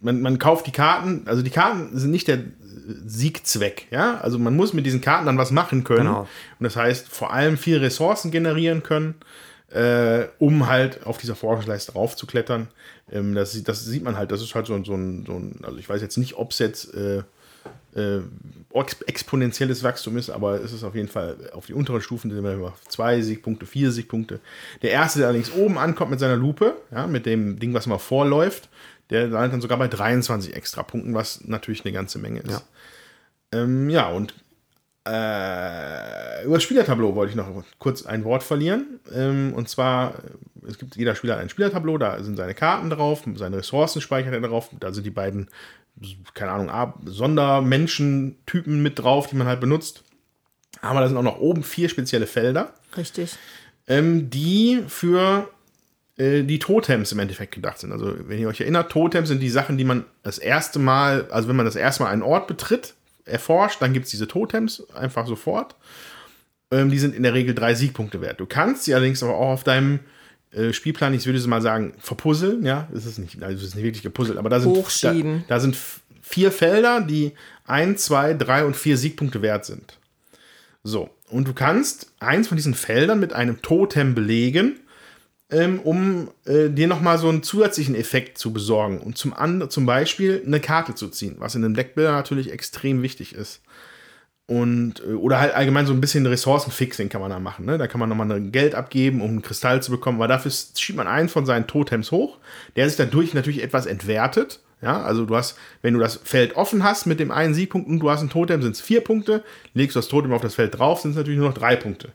[0.00, 2.40] man, man kauft die Karten, also die Karten sind nicht der
[3.04, 6.06] Siegzweck, ja, also man muss mit diesen Karten dann was machen können.
[6.06, 6.20] Genau.
[6.20, 9.14] Und das heißt, vor allem viel Ressourcen generieren können
[9.70, 12.68] äh, um halt auf dieser Forschungsleiste raufzuklettern.
[13.10, 15.78] Ähm, das, das, sieht man halt, das ist halt so, so, ein, so ein, also
[15.78, 17.22] ich weiß jetzt nicht, ob es jetzt äh,
[17.96, 18.20] äh,
[19.06, 22.74] exponentielles Wachstum ist, aber es ist auf jeden Fall auf die unteren Stufen sind wir
[22.88, 24.40] zwei Siegpunkte, vier Siegpunkte.
[24.82, 27.98] Der erste, der allerdings oben ankommt mit seiner Lupe, ja, mit dem Ding, was immer
[27.98, 28.68] vorläuft,
[29.10, 32.50] der landet dann sogar bei 23 extra Punkten, was natürlich eine ganze Menge ist.
[33.52, 34.34] Ja, ähm, ja und
[35.06, 39.00] äh, über das Spielertableau wollte ich noch kurz ein Wort verlieren.
[39.14, 40.14] Ähm, und zwar,
[40.66, 44.40] es gibt jeder Spieler ein Spielertableau, da sind seine Karten drauf, seine Ressourcen speichert er
[44.40, 45.48] drauf, da sind die beiden,
[46.34, 50.02] keine Ahnung, Sondermenschen-Typen mit drauf, die man halt benutzt.
[50.82, 52.74] Aber da sind auch noch oben vier spezielle Felder.
[52.96, 53.36] Richtig.
[53.86, 55.48] Ähm, die für
[56.18, 57.92] äh, die Totems im Endeffekt gedacht sind.
[57.92, 61.48] Also, wenn ihr euch erinnert, Totems sind die Sachen, die man das erste Mal, also
[61.48, 62.94] wenn man das erste Mal einen Ort betritt,
[63.26, 65.76] erforscht, dann gibt es diese Totems einfach sofort.
[66.70, 68.40] Ähm, die sind in der Regel drei Siegpunkte wert.
[68.40, 70.00] Du kannst sie allerdings aber auch auf deinem
[70.52, 73.84] äh, Spielplan, ich würde mal sagen, verpuzzeln, ja, das ist nicht, also das ist nicht
[73.84, 75.14] wirklich gepuzzelt, aber da sind, da,
[75.48, 75.76] da, sind
[76.22, 77.32] vier Felder, die
[77.66, 79.98] ein, zwei, drei und vier Siegpunkte wert sind.
[80.82, 84.80] So, und du kannst eins von diesen Feldern mit einem Totem belegen
[85.50, 89.34] ähm, um äh, dir nochmal so einen zusätzlichen Effekt zu besorgen und zum,
[89.70, 93.62] zum Beispiel eine Karte zu ziehen, was in einem Deckbilder natürlich extrem wichtig ist.
[94.48, 97.66] Und, äh, oder halt allgemein so ein bisschen Ressourcenfixing kann man da machen.
[97.66, 97.78] Ne?
[97.78, 101.08] Da kann man nochmal Geld abgeben, um einen Kristall zu bekommen, weil dafür schiebt man
[101.08, 102.38] einen von seinen Totems hoch,
[102.76, 104.60] der sich dadurch natürlich etwas entwertet.
[104.82, 107.98] Ja, also du hast, wenn du das Feld offen hast mit dem einen Siegpunkt und
[107.98, 109.42] du hast ein Totem, sind es vier Punkte,
[109.72, 112.12] legst du das Totem auf das Feld drauf, sind es natürlich nur noch drei Punkte.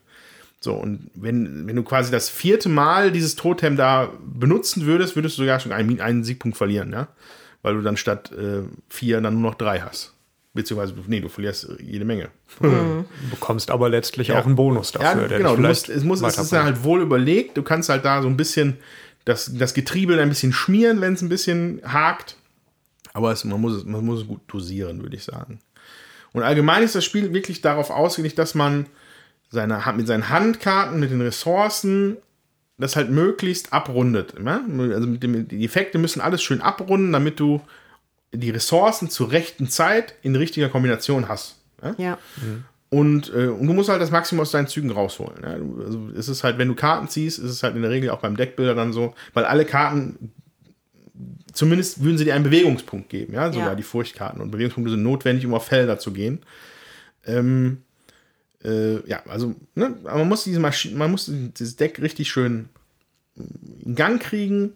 [0.64, 5.38] So, und wenn, wenn du quasi das vierte Mal dieses Totem da benutzen würdest, würdest
[5.38, 7.08] du sogar schon einen, einen Siegpunkt verlieren, ja.
[7.64, 10.14] Weil du dann statt äh, vier dann nur noch drei hast.
[10.54, 12.30] Beziehungsweise, nee, du verlierst jede Menge.
[12.60, 13.06] Mhm.
[13.24, 14.40] Du bekommst aber letztlich ja.
[14.40, 15.30] auch einen Bonus dafür.
[15.30, 15.56] Ja, genau.
[15.56, 17.58] Du musst, es, muss, es ist halt wohl überlegt.
[17.58, 18.78] Du kannst halt da so ein bisschen
[19.26, 22.36] das, das Getriebe ein bisschen schmieren, wenn es ein bisschen hakt.
[23.14, 25.60] Aber es, man, muss es, man muss es gut dosieren, würde ich sagen.
[26.34, 28.88] Und allgemein ist das Spiel wirklich darauf ausgelegt, dass man
[29.52, 32.18] seine, mit seinen Handkarten, mit den Ressourcen
[32.78, 34.34] das halt möglichst abrundet.
[34.44, 34.62] Ja?
[34.92, 37.62] Also dem, die Effekte müssen alles schön abrunden, damit du
[38.34, 41.58] die Ressourcen zur rechten Zeit in richtiger Kombination hast.
[41.84, 41.96] Ja.
[41.98, 42.18] ja.
[42.38, 42.64] Mhm.
[42.90, 45.44] Und, äh, und du musst halt das Maximum aus deinen Zügen rausholen.
[45.44, 45.84] Ja?
[45.86, 48.20] Also es ist halt, wenn du Karten ziehst, ist es halt in der Regel auch
[48.20, 50.32] beim Deckbilder dann so, weil alle Karten,
[51.54, 54.42] zumindest würden sie dir einen Bewegungspunkt geben, ja, sogar die Furchtkarten.
[54.42, 56.40] Und Bewegungspunkte sind notwendig, um auf Felder zu gehen.
[57.26, 57.84] Ähm,
[58.64, 62.70] äh, ja, also, ne, man muss diese Maschine, man muss dieses Deck richtig schön
[63.86, 64.74] in Gang kriegen.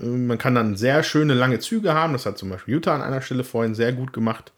[0.00, 2.12] Äh, man kann dann sehr schöne lange Züge haben.
[2.12, 4.52] Das hat zum Beispiel Utah an einer Stelle vorhin sehr gut gemacht,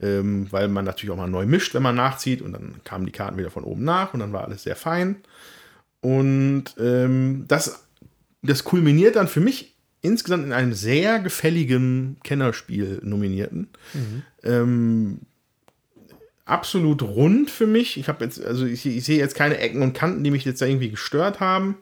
[0.00, 2.42] ähm, weil man natürlich auch mal neu mischt, wenn man nachzieht.
[2.42, 5.16] Und dann kamen die Karten wieder von oben nach und dann war alles sehr fein.
[6.00, 7.86] Und ähm, das,
[8.42, 13.68] das kulminiert dann für mich insgesamt in einem sehr gefälligen Kennerspiel nominierten.
[13.92, 14.22] Mhm.
[14.44, 15.20] Ähm,
[16.46, 17.98] absolut rund für mich.
[17.98, 20.62] Ich habe jetzt, also ich, ich, sehe jetzt keine Ecken und Kanten, die mich jetzt
[20.62, 21.76] da irgendwie gestört haben.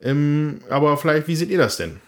[0.00, 2.00] Ähm, aber vielleicht, wie seht ihr das denn?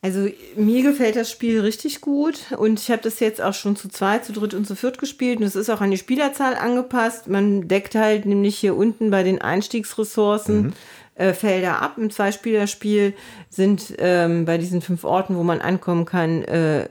[0.00, 3.88] Also mir gefällt das Spiel richtig gut und ich habe das jetzt auch schon zu
[3.88, 7.26] zweit, zu dritt und zu viert gespielt und es ist auch an die Spielerzahl angepasst.
[7.26, 10.72] Man deckt halt nämlich hier unten bei den Einstiegsressourcen mhm.
[11.16, 11.98] äh, Felder ab.
[11.98, 13.14] Im Zweispielerspiel
[13.50, 16.88] sind ähm, bei diesen fünf Orten, wo man ankommen kann, äh,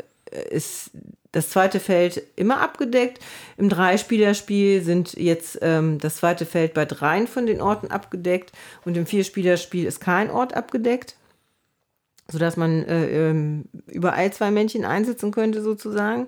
[0.49, 0.91] ist
[1.37, 3.19] das zweite Feld immer abgedeckt.
[3.57, 8.51] Im Dreispielerspiel sind jetzt ähm, das zweite Feld bei dreien von den Orten abgedeckt
[8.85, 11.15] und im Vierspielerspiel ist kein Ort abgedeckt,
[12.27, 16.27] sodass man äh, ähm, überall zwei Männchen einsetzen könnte sozusagen.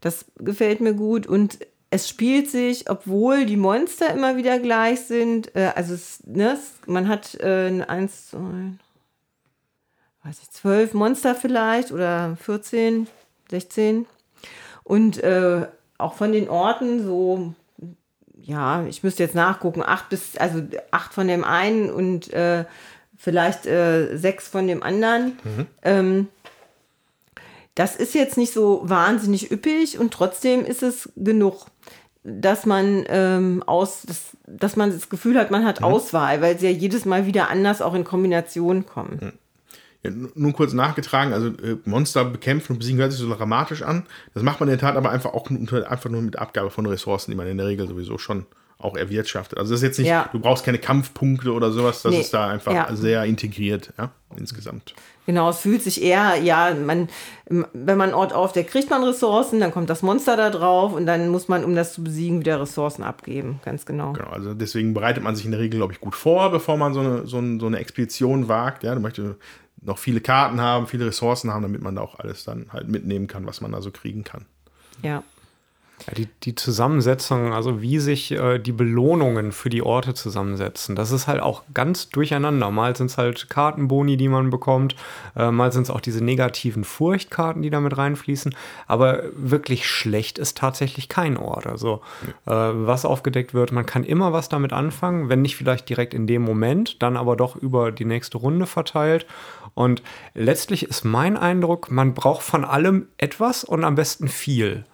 [0.00, 5.54] Das gefällt mir gut und es spielt sich, obwohl die Monster immer wieder gleich sind,
[5.54, 8.72] äh, also es, ne, man hat äh, eins, zwei,
[10.24, 13.06] weiß ich, zwölf Monster vielleicht oder 14,
[13.52, 14.06] 16
[14.88, 15.66] und äh,
[15.98, 17.52] auch von den Orten so,
[18.40, 22.64] ja, ich müsste jetzt nachgucken, acht bis, also acht von dem einen und äh,
[23.16, 25.38] vielleicht äh, sechs von dem anderen.
[25.44, 25.66] Mhm.
[25.82, 26.28] Ähm,
[27.74, 31.66] das ist jetzt nicht so wahnsinnig üppig und trotzdem ist es genug,
[32.24, 35.86] dass man ähm, aus, dass, dass man das Gefühl hat, man hat mhm.
[35.86, 39.18] Auswahl, weil sie ja jedes Mal wieder anders auch in Kombination kommen.
[39.20, 39.32] Mhm.
[40.04, 44.04] Ja, nur kurz nachgetragen, also äh, Monster bekämpfen und besiegen hört sich so dramatisch an.
[44.32, 47.32] Das macht man in der Tat aber einfach auch einfach nur mit Abgabe von Ressourcen,
[47.32, 48.46] die man in der Regel sowieso schon
[48.78, 49.58] auch erwirtschaftet.
[49.58, 50.28] Also das ist jetzt nicht, ja.
[50.30, 52.20] du brauchst keine Kampfpunkte oder sowas, das nee.
[52.20, 52.88] ist da einfach ja.
[52.94, 54.94] sehr integriert, ja, insgesamt.
[55.26, 57.08] Genau, es fühlt sich eher, ja, man,
[57.48, 61.06] wenn man einen Ort aufdeckt, kriegt man Ressourcen, dann kommt das Monster da drauf und
[61.06, 64.12] dann muss man, um das zu besiegen, wieder Ressourcen abgeben, ganz genau.
[64.12, 66.94] Genau, also deswegen bereitet man sich in der Regel, glaube ich, gut vor, bevor man
[66.94, 69.34] so eine, so eine, so eine Expedition wagt, ja, du möchtest
[69.80, 73.26] noch viele Karten haben, viele Ressourcen haben, damit man da auch alles dann halt mitnehmen
[73.26, 74.46] kann, was man da so kriegen kann.
[75.02, 75.22] Ja.
[76.06, 81.10] Ja, die, die Zusammensetzung, also wie sich äh, die Belohnungen für die Orte zusammensetzen, das
[81.10, 82.70] ist halt auch ganz durcheinander.
[82.70, 84.94] Mal sind es halt Kartenboni, die man bekommt,
[85.36, 88.54] äh, mal sind es auch diese negativen Furchtkarten, die damit reinfließen.
[88.86, 91.66] Aber wirklich schlecht ist tatsächlich kein Ort.
[91.66, 92.00] Also
[92.46, 96.26] äh, was aufgedeckt wird, man kann immer was damit anfangen, wenn nicht vielleicht direkt in
[96.26, 99.26] dem Moment, dann aber doch über die nächste Runde verteilt.
[99.74, 100.02] Und
[100.34, 104.84] letztlich ist mein Eindruck, man braucht von allem etwas und am besten viel.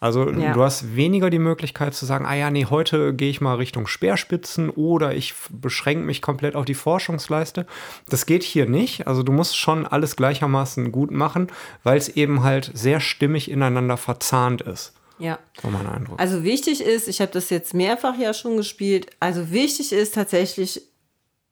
[0.00, 0.54] Also ja.
[0.54, 3.86] du hast weniger die Möglichkeit zu sagen, ah ja, nee, heute gehe ich mal Richtung
[3.86, 7.66] Speerspitzen oder ich beschränke mich komplett auf die Forschungsleiste.
[8.08, 9.06] Das geht hier nicht.
[9.06, 11.48] Also du musst schon alles gleichermaßen gut machen,
[11.82, 14.94] weil es eben halt sehr stimmig ineinander verzahnt ist.
[15.18, 15.38] Ja.
[15.60, 16.18] War mein Eindruck.
[16.18, 20.82] Also wichtig ist, ich habe das jetzt mehrfach ja schon gespielt, also wichtig ist tatsächlich,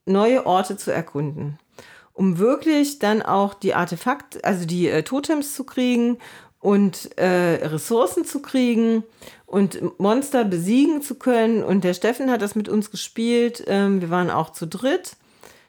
[0.07, 1.59] neue Orte zu erkunden
[2.19, 6.19] um wirklich dann auch die Artefakt, also die äh, Totems zu kriegen
[6.61, 9.05] und äh, Ressourcen zu kriegen
[9.47, 11.63] und Monster besiegen zu können.
[11.63, 13.65] Und der Steffen hat das mit uns gespielt.
[13.67, 15.17] Ähm, wir waren auch zu dritt.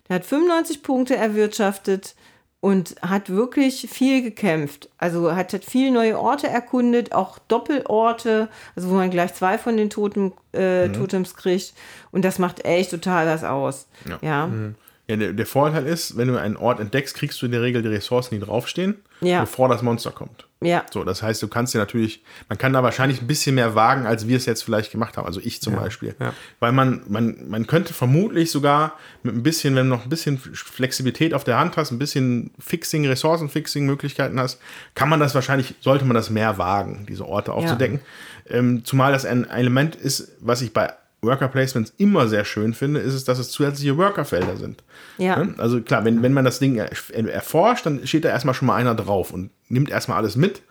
[0.08, 2.16] Der hat 95 Punkte erwirtschaftet
[2.62, 4.90] und hat wirklich viel gekämpft.
[4.98, 9.78] Also hat, hat viel neue Orte erkundet, auch Doppelorte, also wo man gleich zwei von
[9.78, 10.94] den Totem, äh, mhm.
[10.94, 11.74] Totems kriegt.
[12.12, 13.88] Und das macht echt total was aus.
[14.08, 14.20] Ja.
[14.22, 14.48] ja.
[14.48, 14.76] Mhm.
[15.10, 17.82] Ja, der, der, Vorteil ist, wenn du einen Ort entdeckst, kriegst du in der Regel
[17.82, 19.42] die Ressourcen, die draufstehen, ja.
[19.42, 20.46] bevor das Monster kommt.
[20.62, 20.86] Ja.
[20.92, 24.06] So, das heißt, du kannst dir natürlich, man kann da wahrscheinlich ein bisschen mehr wagen,
[24.06, 25.26] als wir es jetzt vielleicht gemacht haben.
[25.26, 25.80] Also ich zum ja.
[25.80, 26.16] Beispiel.
[26.20, 26.34] Ja.
[26.60, 28.94] Weil man, man, man könnte vermutlich sogar
[29.24, 32.52] mit ein bisschen, wenn du noch ein bisschen Flexibilität auf der Hand hast, ein bisschen
[32.60, 34.62] Fixing, Ressourcenfixing-Möglichkeiten hast,
[34.94, 38.00] kann man das wahrscheinlich, sollte man das mehr wagen, diese Orte aufzudecken.
[38.48, 43.02] Ähm, zumal das ein Element ist, was ich bei Worker Placements immer sehr schön finde,
[43.02, 44.84] ist es, dass es zusätzliche Workerfelder sind.
[45.18, 45.44] Ja.
[45.44, 45.54] Ne?
[45.58, 48.96] Also klar, wenn, wenn man das Ding erforscht, dann steht da erstmal schon mal einer
[48.96, 50.62] drauf und nimmt erstmal alles mit.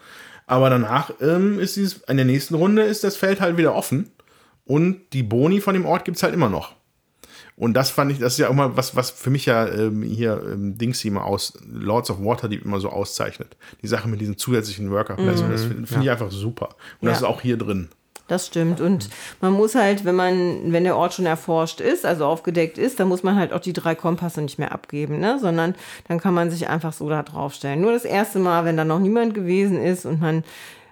[0.46, 4.10] Aber danach ähm, ist dieses, in der nächsten Runde ist das Feld halt wieder offen
[4.64, 6.74] und die Boni von dem Ort gibt es halt immer noch.
[7.58, 10.02] Und das fand ich, das ist ja auch mal was, was für mich ja ähm,
[10.02, 13.56] hier ähm, Dings immer aus Lords of Water die immer so auszeichnet.
[13.82, 15.50] Die Sache mit diesen zusätzlichen Worker Placements, mhm.
[15.50, 16.12] das finde find ja.
[16.14, 16.68] ich einfach super.
[17.00, 17.10] Und ja.
[17.10, 17.88] das ist auch hier drin.
[18.28, 18.80] Das stimmt.
[18.82, 19.08] Und
[19.40, 23.08] man muss halt, wenn man, wenn der Ort schon erforscht ist, also aufgedeckt ist, dann
[23.08, 25.38] muss man halt auch die drei Kompasse nicht mehr abgeben, ne?
[25.40, 25.74] Sondern
[26.06, 27.80] dann kann man sich einfach so da draufstellen.
[27.80, 30.44] Nur das erste Mal, wenn da noch niemand gewesen ist und man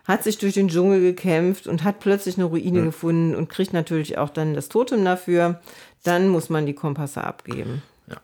[0.06, 2.84] hat sich durch den Dschungel gekämpft und hat plötzlich eine Ruine mhm.
[2.86, 5.60] gefunden und kriegt natürlich auch dann das Totem dafür,
[6.04, 7.82] dann muss man die Kompasse abgeben.
[8.08, 8.16] Ja,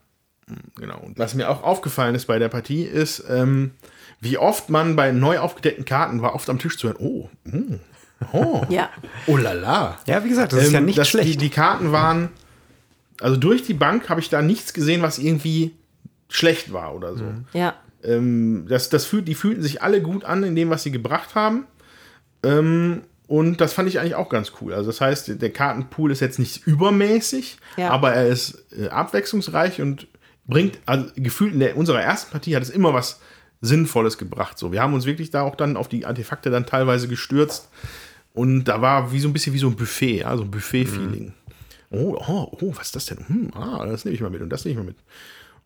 [0.76, 1.00] genau.
[1.00, 3.72] Und was mir auch aufgefallen ist bei der Partie ist, ähm,
[4.20, 7.52] wie oft man bei neu aufgedeckten Karten war, oft am Tisch zu hören, oh, mh,
[7.52, 7.80] hm,
[8.32, 8.62] Oh.
[8.68, 8.90] Ja.
[9.26, 9.98] Oh la la.
[10.06, 11.28] Ja, wie gesagt, das ähm, ist ja ähm, nicht schlecht.
[11.28, 12.30] Die, die Karten waren,
[13.20, 15.74] also durch die Bank habe ich da nichts gesehen, was irgendwie
[16.28, 17.24] schlecht war oder so.
[17.24, 17.44] Mhm.
[17.52, 17.74] Ja.
[18.02, 21.34] Ähm, das, das fühlt, die fühlten sich alle gut an in dem, was sie gebracht
[21.34, 21.66] haben.
[22.42, 24.74] Ähm, und das fand ich eigentlich auch ganz cool.
[24.74, 27.90] Also das heißt, der Kartenpool ist jetzt nicht übermäßig, ja.
[27.90, 30.06] aber er ist äh, abwechslungsreich und
[30.46, 33.20] bringt, also gefühlt in der, unserer ersten Partie hat es immer was
[33.60, 34.58] Sinnvolles gebracht.
[34.58, 37.68] So, wir haben uns wirklich da auch dann auf die Artefakte dann teilweise gestürzt.
[38.35, 41.26] Und da war wie so ein bisschen wie so ein Buffet, ja, so ein Buffet-Feeling.
[41.26, 41.33] Mhm.
[41.91, 43.18] Oh, oh, oh, was ist das denn?
[43.28, 44.97] Hm, ah, das nehme ich mal mit und das nehme ich mal mit.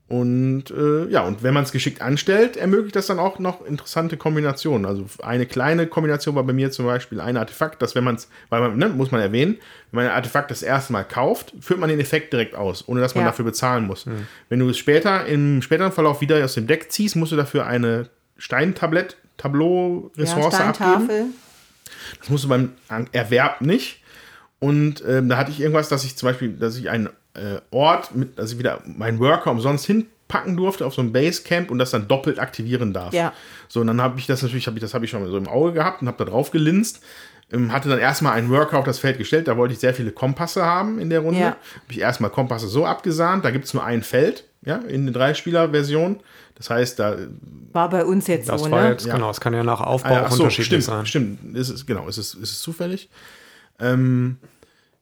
[0.08, 4.16] Und äh, ja, und wenn man es geschickt anstellt, ermöglicht das dann auch noch interessante
[4.16, 4.86] Kombinationen.
[4.86, 8.28] Also eine kleine Kombination war bei mir zum Beispiel ein Artefakt, dass wenn man es,
[8.48, 9.56] weil man, ne, muss man erwähnen,
[9.90, 13.00] wenn man ein Artefakt das erste Mal kauft, führt man den Effekt direkt aus, ohne
[13.00, 13.30] dass man ja.
[13.30, 14.06] dafür bezahlen muss.
[14.06, 14.28] Mhm.
[14.48, 17.66] Wenn du es später im späteren Verlauf wieder aus dem Deck ziehst, musst du dafür
[17.66, 21.34] eine Steintablett, Tableau-Ressource ja, abgeben.
[22.26, 22.72] Das musst du beim
[23.12, 24.02] Erwerb nicht.
[24.58, 28.16] Und ähm, da hatte ich irgendwas, dass ich zum Beispiel, dass ich einen äh, Ort,
[28.16, 31.92] mit, dass ich wieder meinen Worker umsonst hinpacken durfte auf so ein Basecamp und das
[31.92, 33.14] dann doppelt aktivieren darf.
[33.14, 33.32] Ja.
[33.68, 35.46] So, und dann habe ich das natürlich, hab ich, das habe ich schon so im
[35.46, 37.00] Auge gehabt und habe da drauf gelinst.
[37.52, 40.10] Ähm, hatte dann erstmal einen Worker auf das Feld gestellt, da wollte ich sehr viele
[40.10, 41.38] Kompasse haben in der Runde.
[41.38, 41.46] Ja.
[41.46, 45.14] Habe ich erstmal Kompasse so abgesahnt, da gibt es nur ein Feld, ja, in der
[45.14, 46.20] Dreispieler-Version.
[46.56, 47.16] Das heißt, da.
[47.72, 48.90] War bei uns jetzt das so, war ne?
[48.90, 49.14] Jetzt, ja.
[49.14, 51.06] Genau, es kann ja nach Aufbau ah, ja, so, unterschiedlich stimmt, sein.
[51.06, 53.08] Stimmt, ist es, genau, ist es, ist es zufällig.
[53.78, 54.38] Ähm,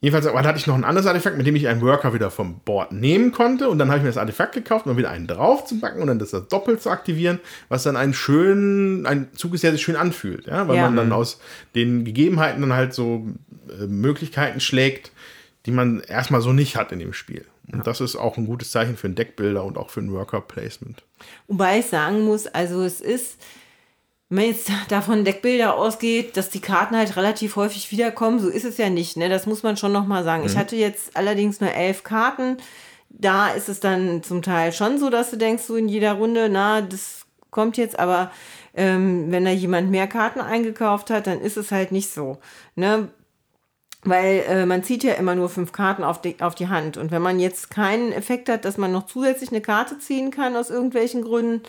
[0.01, 2.61] jedenfalls aber hatte ich noch ein anderes Artefakt, mit dem ich einen Worker wieder vom
[2.61, 3.71] Board nehmen konnte.
[3.71, 6.09] Und dann habe ich mir das Artefakt gekauft, um wieder einen drauf zu packen und
[6.09, 7.41] dann das doppelt zu aktivieren,
[7.71, 10.47] was dann einen schönen, ein Zug ist, der sich schön anfühlt.
[10.47, 10.69] Ja?
[10.69, 10.83] Weil ja.
[10.83, 11.41] man dann aus
[11.75, 13.27] den Gegebenheiten dann halt so
[13.71, 15.11] äh, Möglichkeiten schlägt,
[15.65, 17.47] die man erstmal so nicht hat in dem Spiel.
[17.71, 17.85] Und ja.
[17.85, 21.03] das ist auch ein gutes Zeichen für einen Deckbilder und auch für ein Worker-Placement.
[21.49, 23.39] Wobei ich sagen muss, also es ist,
[24.29, 28.65] wenn man jetzt davon Deckbilder ausgeht, dass die Karten halt relativ häufig wiederkommen, so ist
[28.65, 29.17] es ja nicht.
[29.17, 29.29] Ne?
[29.29, 30.43] Das muss man schon nochmal sagen.
[30.43, 30.49] Mhm.
[30.49, 32.59] Ich hatte jetzt allerdings nur elf Karten.
[33.09, 36.49] Da ist es dann zum Teil schon so, dass du denkst, so in jeder Runde,
[36.49, 38.33] na, das kommt jetzt, aber
[38.75, 42.39] ähm, wenn da jemand mehr Karten eingekauft hat, dann ist es halt nicht so.
[42.75, 43.09] Ne?
[44.05, 46.97] Weil äh, man zieht ja immer nur fünf Karten auf die, auf die Hand.
[46.97, 50.57] Und wenn man jetzt keinen Effekt hat, dass man noch zusätzlich eine Karte ziehen kann
[50.57, 51.63] aus irgendwelchen Gründen,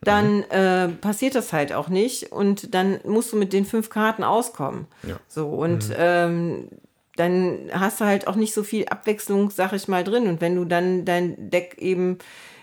[0.00, 0.44] dann mhm.
[0.50, 2.30] äh, passiert das halt auch nicht.
[2.30, 4.86] Und dann musst du mit den fünf Karten auskommen.
[5.02, 5.18] Ja.
[5.26, 5.94] So, und mhm.
[5.96, 6.68] ähm,
[7.16, 10.28] dann hast du halt auch nicht so viel Abwechslung, sag ich mal, drin.
[10.28, 12.18] Und wenn du dann dein Deck eben,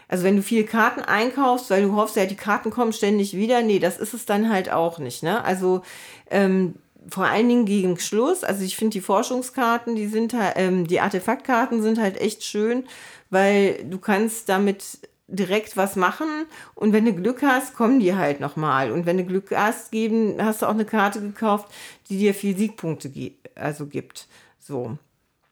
[0.07, 3.61] also wenn du viele Karten einkaufst, weil du hoffst, ja, die Karten kommen ständig wieder,
[3.63, 5.23] nee, das ist es dann halt auch nicht.
[5.23, 5.43] Ne?
[5.43, 5.81] Also
[6.29, 6.75] ähm,
[7.07, 8.43] vor allen Dingen gegen Schluss.
[8.43, 12.85] Also ich finde die Forschungskarten, die sind halt, ähm, die Artefaktkarten sind halt echt schön,
[13.29, 16.27] weil du kannst damit direkt was machen
[16.75, 18.91] und wenn du Glück hast, kommen die halt nochmal.
[18.91, 21.71] Und wenn du Glück hast, geben, hast du auch eine Karte gekauft,
[22.09, 23.11] die dir viel Siegpunkte
[23.55, 24.27] also gibt.
[24.59, 24.97] So.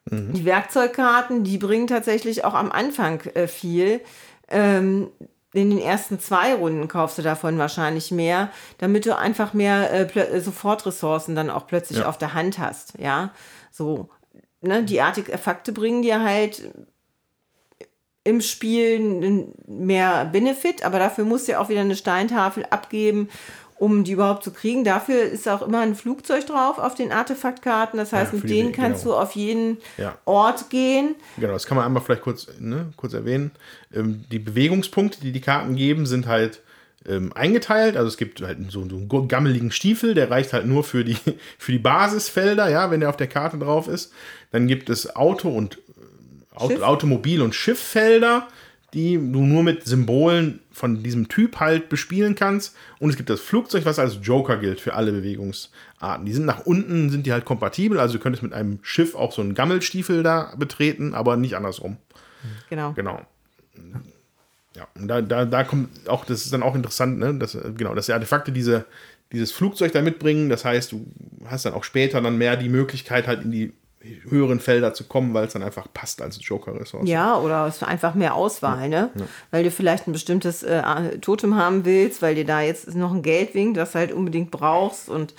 [0.10, 0.34] Mhm.
[0.34, 4.02] Die Werkzeugkarten, die bringen tatsächlich auch am Anfang äh, viel.
[4.50, 5.08] Ähm,
[5.54, 8.50] in den ersten zwei Runden kaufst du davon wahrscheinlich mehr,
[8.80, 12.08] damit du einfach mehr äh, äh Sofortressourcen dann auch plötzlich ja.
[12.08, 12.94] auf der Hand hast.
[13.00, 13.32] Ja,
[13.72, 14.10] so.
[14.62, 16.72] Ne, die Artefakte bringen dir halt
[18.24, 23.30] im Spiel mehr Benefit, aber dafür musst du ja auch wieder eine Steintafel abgeben,
[23.78, 24.84] um die überhaupt zu kriegen.
[24.84, 27.98] Dafür ist auch immer ein Flugzeug drauf auf den Artefaktkarten.
[27.98, 29.16] Das heißt, Ja, mit denen kannst genau.
[29.16, 30.18] du auf jeden Ja.
[30.26, 31.16] Ort gehen.
[31.38, 33.52] Genau, das kann man einmal vielleicht kurz, ne, kurz erwähnen.
[33.94, 36.62] Ähm, die Bewegungspunkte, die die Karten geben, sind halt
[37.06, 37.98] ähm, eingeteilt.
[37.98, 41.18] Also es gibt halt so, so einen gammeligen Stiefel, der reicht halt nur für die,
[41.58, 44.14] für die Basisfelder, ja, wenn der auf der Karte drauf ist.
[44.52, 46.82] Dann gibt es Auto und äh, Auto.
[46.84, 48.48] Automobil- und Schifffelder,
[48.94, 52.76] die du nur mit Symbolen von diesem Typ halt bespielen kannst.
[53.00, 56.26] Und es gibt das Flugzeug, was als Joker gilt für alle Bewegungsarten.
[56.26, 58.00] Die sind nach unten, sind die halt kompatibel.
[58.00, 61.98] Also du könntest mit einem Schiff auch so einen Gammelstiefel da betreten, aber nicht andersrum.
[62.70, 62.94] Genau.
[62.94, 63.22] Genau.
[64.76, 67.34] Ja, und da, da, da kommt auch, das ist dann auch interessant, ne?
[67.36, 68.86] dass, genau, dass die Artefakte diese,
[69.32, 70.50] dieses Flugzeug da mitbringen.
[70.50, 71.06] Das heißt, du
[71.46, 73.74] hast dann auch später dann mehr die Möglichkeit, halt in die
[74.30, 77.08] höheren Felder zu kommen, weil es dann einfach passt als Joker-Ressource.
[77.08, 79.10] Ja, oder es ist einfach mehr Auswahl, ne?
[79.52, 83.22] Weil du vielleicht ein bestimmtes äh, Totem haben willst, weil dir da jetzt noch ein
[83.22, 85.10] Geld winkt, das du halt unbedingt brauchst.
[85.10, 85.34] Und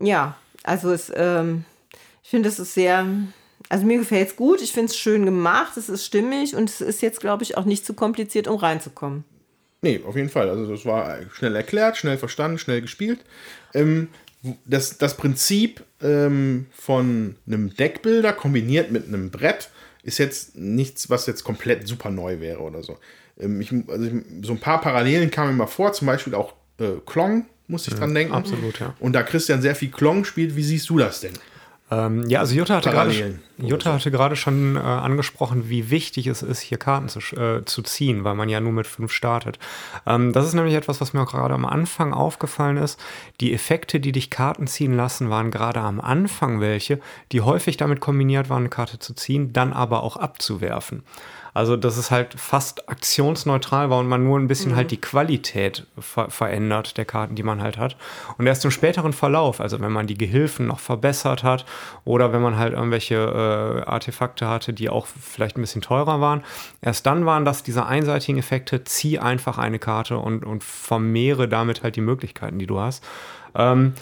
[0.00, 1.64] ja, also es, ähm,
[2.22, 3.06] ich finde, es ist sehr,
[3.68, 6.80] also mir gefällt es gut, ich finde es schön gemacht, es ist stimmig und es
[6.80, 9.24] ist jetzt, glaube ich, auch nicht zu kompliziert, um reinzukommen.
[9.84, 10.48] Nee, auf jeden Fall.
[10.48, 13.18] Also das war schnell erklärt, schnell verstanden, schnell gespielt.
[13.74, 14.08] Ähm,
[14.64, 19.70] das, das Prinzip ähm, von einem Deckbilder kombiniert mit einem Brett
[20.02, 22.98] ist jetzt nichts, was jetzt komplett super neu wäre oder so.
[23.38, 24.12] Ähm, ich, also ich,
[24.42, 27.96] so ein paar Parallelen kamen mir mal vor, zum Beispiel auch äh, Klong, musste ich
[27.96, 28.34] dran denken.
[28.34, 28.94] absolut, ja.
[28.98, 31.32] Und da Christian sehr viel Klong spielt, wie siehst du das denn?
[31.92, 36.42] Ähm, ja, also Jutta hatte gerade, Jutta hatte gerade schon äh, angesprochen, wie wichtig es
[36.42, 39.58] ist, hier Karten zu, äh, zu ziehen, weil man ja nur mit fünf startet.
[40.06, 42.98] Ähm, das ist nämlich etwas, was mir gerade am Anfang aufgefallen ist.
[43.42, 46.98] Die Effekte, die dich Karten ziehen lassen, waren gerade am Anfang welche,
[47.30, 51.02] die häufig damit kombiniert waren, eine Karte zu ziehen, dann aber auch abzuwerfen.
[51.54, 55.86] Also, dass es halt fast aktionsneutral war und man nur ein bisschen halt die Qualität
[55.98, 57.96] ver verändert der Karten, die man halt hat.
[58.38, 61.66] Und erst im späteren Verlauf, also wenn man die Gehilfen noch verbessert hat
[62.04, 66.42] oder wenn man halt irgendwelche äh, Artefakte hatte, die auch vielleicht ein bisschen teurer waren,
[66.80, 71.82] erst dann waren das diese einseitigen Effekte, zieh einfach eine Karte und, und vermehre damit
[71.82, 73.04] halt die Möglichkeiten, die du hast.
[73.54, 73.92] Ähm,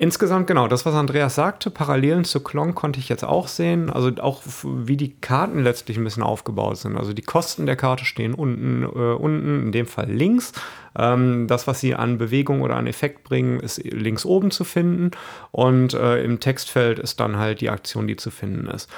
[0.00, 3.90] Insgesamt genau, das, was Andreas sagte, Parallelen zu Klong konnte ich jetzt auch sehen.
[3.90, 6.96] Also auch wie die Karten letztlich ein bisschen aufgebaut sind.
[6.96, 10.52] Also die Kosten der Karte stehen unten, äh, unten in dem Fall links.
[10.96, 15.10] Ähm, das, was sie an Bewegung oder an Effekt bringen, ist links oben zu finden.
[15.50, 18.88] Und äh, im Textfeld ist dann halt die Aktion, die zu finden ist.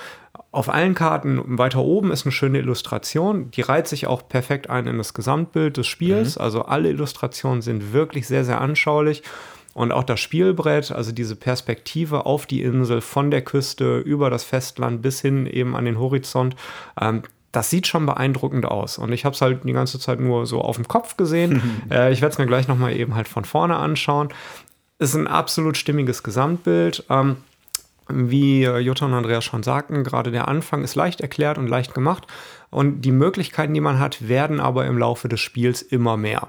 [0.53, 3.51] Auf allen Karten weiter oben ist eine schöne Illustration.
[3.53, 6.37] Die reiht sich auch perfekt ein in das Gesamtbild des Spiels.
[6.37, 9.23] Also alle Illustrationen sind wirklich sehr, sehr anschaulich.
[9.73, 14.45] Und auch das Spielbrett, also diese Perspektive auf die Insel von der Küste über das
[14.45, 16.57] Festland bis hin eben an den Horizont,
[17.01, 17.23] ähm,
[17.53, 18.99] das sieht schon beeindruckend aus.
[18.99, 21.83] Und ich habe es halt die ganze Zeit nur so auf dem Kopf gesehen.
[21.91, 24.29] äh, ich werde es mir gleich nochmal eben halt von vorne anschauen.
[24.99, 27.05] Ist ein absolut stimmiges Gesamtbild.
[27.09, 27.39] Ähm,
[28.13, 31.95] wie äh, Jutta und Andreas schon sagten, gerade der Anfang ist leicht erklärt und leicht
[31.95, 32.27] gemacht.
[32.71, 36.49] Und die Möglichkeiten, die man hat, werden aber im Laufe des Spiels immer mehr.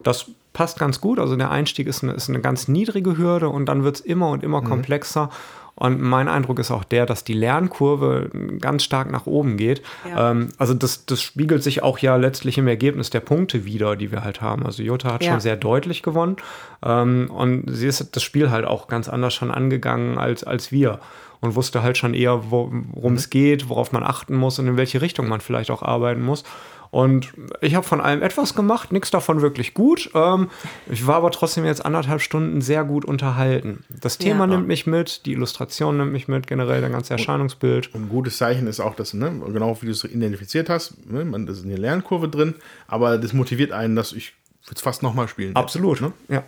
[0.00, 1.18] Das passt ganz gut.
[1.18, 4.28] Also der Einstieg ist eine, ist eine ganz niedrige Hürde und dann wird es immer
[4.30, 5.30] und immer komplexer.
[5.76, 8.30] Und mein Eindruck ist auch der, dass die Lernkurve
[8.60, 9.82] ganz stark nach oben geht.
[10.08, 10.32] Ja.
[10.32, 14.10] Ähm, also das, das spiegelt sich auch ja letztlich im Ergebnis der Punkte wieder, die
[14.10, 14.66] wir halt haben.
[14.66, 15.30] Also Jutta hat Ja.
[15.32, 16.36] schon sehr deutlich gewonnen.
[16.84, 20.98] Ähm, und sie ist das Spiel halt auch ganz anders schon angegangen als, als wir.
[21.40, 24.76] Und wusste halt schon eher, wo- worum es geht, worauf man achten muss und in
[24.76, 26.42] welche Richtung man vielleicht auch arbeiten muss.
[26.90, 30.10] Und ich habe von allem etwas gemacht, nichts davon wirklich gut.
[30.14, 30.48] Ähm,
[30.90, 33.84] ich war aber trotzdem jetzt anderthalb Stunden sehr gut unterhalten.
[33.88, 34.46] Das Thema Ja.
[34.56, 37.90] nimmt mich mit, die Illustration nimmt mich mit, generell das ganze Erscheinungsbild.
[37.94, 41.46] Ein gutes Zeichen ist auch, dass, ne, genau wie du es identifiziert hast, ne, man,
[41.46, 42.54] das ist eine Lernkurve drin,
[42.86, 44.32] aber das motiviert einen, dass ich
[44.64, 45.56] würde es fast nochmal spielen.
[45.56, 46.00] Absolut.
[46.00, 46.12] Ne?
[46.28, 46.44] Ja.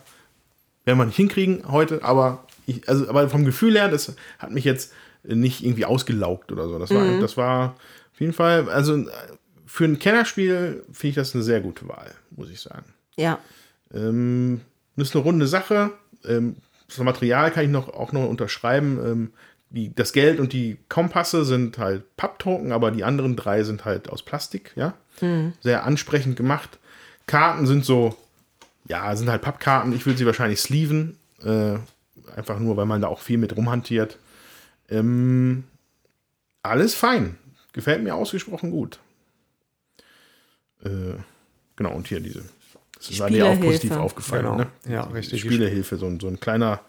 [0.84, 4.64] Werden wir nicht hinkriegen heute, aber ich, also, aber vom Gefühl her, das hat mich
[4.64, 4.92] jetzt
[5.22, 6.78] nicht irgendwie ausgelaugt oder so.
[6.78, 7.74] Das war, das war
[8.14, 9.04] auf jeden Fall, also
[9.70, 12.92] für ein Kennerspiel finde ich das eine sehr gute Wahl, muss ich sagen.
[13.16, 13.38] Ja.
[13.94, 14.62] Ähm,
[14.96, 15.92] das ist eine runde Sache.
[16.24, 16.56] Ähm,
[16.88, 18.98] das Material kann ich noch, auch noch unterschreiben.
[18.98, 19.32] Ähm,
[19.70, 24.10] die, das Geld und die Kompasse sind halt Papptoken, aber die anderen drei sind halt
[24.10, 24.94] aus Plastik, ja.
[25.60, 26.80] Sehr ansprechend gemacht.
[27.28, 28.16] Karten sind so,
[28.88, 29.94] ja, sind halt Pappkarten.
[29.94, 31.16] Ich würde sie wahrscheinlich sleeven.
[31.44, 31.76] Äh,
[32.34, 34.18] einfach nur, weil man da auch viel mit rumhantiert.
[34.88, 35.62] Ähm,
[36.64, 37.38] alles fein.
[37.72, 38.98] Gefällt mir ausgesprochen gut.
[40.84, 41.14] Äh,
[41.76, 42.42] genau, und hier diese.
[42.96, 44.42] Das ist dir auch positiv aufgefallen.
[44.44, 44.56] Genau.
[44.58, 44.66] Ne?
[44.88, 45.40] Ja, Die richtig.
[45.40, 46.80] Spielehilfe, so, ein- so ein kleiner,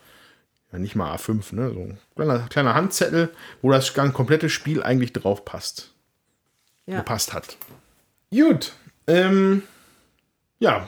[0.72, 1.72] ja nicht mal A5, ne?
[1.74, 3.30] So ein kleiner, kleiner Handzettel,
[3.62, 5.92] wo das ganz komplette Spiel eigentlich drauf passt.
[6.86, 6.98] Ja.
[6.98, 7.56] Gepasst hat.
[8.32, 8.74] Gut.
[9.08, 9.64] Ähm,
[10.60, 10.88] ja,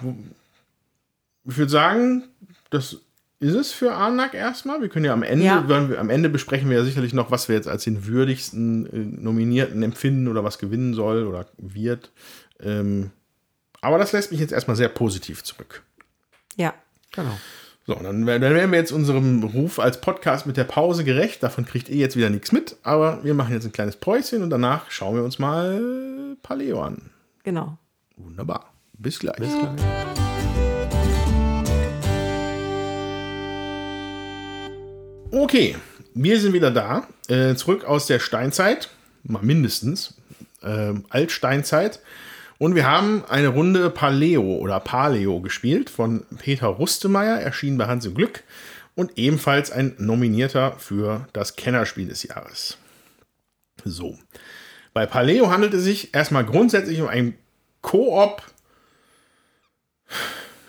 [1.45, 2.23] ich würde sagen,
[2.69, 2.97] das
[3.39, 4.81] ist es für Arnak erstmal.
[4.81, 5.67] Wir können ja am Ende, Ja.
[5.67, 8.85] werden wir, am Ende besprechen wir ja sicherlich noch, was wir jetzt als den würdigsten
[8.87, 12.11] äh, Nominierten empfinden oder was gewinnen soll oder wird.
[12.63, 13.11] Ähm,
[13.81, 15.83] aber das lässt mich jetzt erstmal sehr positiv zurück.
[16.55, 16.73] Ja.
[17.11, 17.37] Genau.
[17.85, 21.43] So, dann, dann werden wir jetzt unserem Ruf als Podcast mit der Pause gerecht.
[21.43, 24.49] Davon kriegt ihr jetzt wieder nichts mit, aber wir machen jetzt ein kleines Päuschen und
[24.49, 27.09] danach schauen wir uns mal Paleo an.
[27.43, 27.77] Genau.
[28.15, 28.71] Wunderbar.
[28.97, 29.35] Bis gleich.
[29.35, 29.81] Bis gleich.
[35.31, 35.75] Okay,
[36.13, 37.07] wir sind wieder da.
[37.27, 38.89] Äh, zurück aus der Steinzeit.
[39.23, 40.13] Mal mindestens.
[40.61, 41.99] Ähm, Altsteinzeit.
[42.57, 48.05] Und wir haben eine Runde Paleo oder Paleo gespielt von Peter Rustemeyer, erschienen bei Hans
[48.05, 48.43] im Glück.
[48.95, 52.77] Und ebenfalls ein Nominierter für das Kennerspiel des Jahres.
[53.83, 54.17] So.
[54.93, 57.35] Bei Paleo handelt es sich erstmal grundsätzlich um ein
[57.81, 58.43] Koop.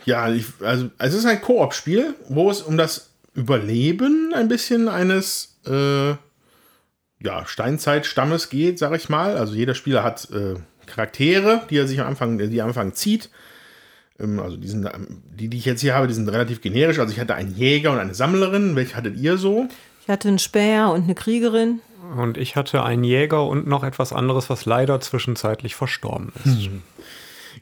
[0.07, 5.59] Ja, ich, also es ist ein Koop-Spiel, wo es um das Überleben ein bisschen eines
[5.67, 6.11] äh,
[7.21, 9.37] ja, Steinzeit-Stammes geht, sag ich mal.
[9.37, 10.55] Also jeder Spieler hat äh,
[10.87, 13.31] Charaktere, die er sich am Anfang, die am Anfang zieht.
[14.19, 16.99] Ähm, also die, sind, ähm, die, die ich jetzt hier habe, die sind relativ generisch.
[16.99, 18.77] Also ich hatte einen Jäger und eine Sammlerin.
[18.77, 19.69] Welche hattet ihr so?
[20.03, 21.81] Ich hatte einen Späher und eine Kriegerin.
[22.17, 26.69] Und ich hatte einen Jäger und noch etwas anderes, was leider zwischenzeitlich verstorben ist.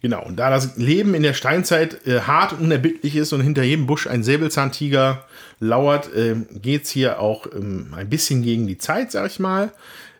[0.01, 3.63] Genau, und da das Leben in der Steinzeit äh, hart und unerbittlich ist und hinter
[3.63, 5.25] jedem Busch ein Säbelzahntiger
[5.61, 9.71] lauert, äh, geht es hier auch ähm, ein bisschen gegen die Zeit, sag ich mal.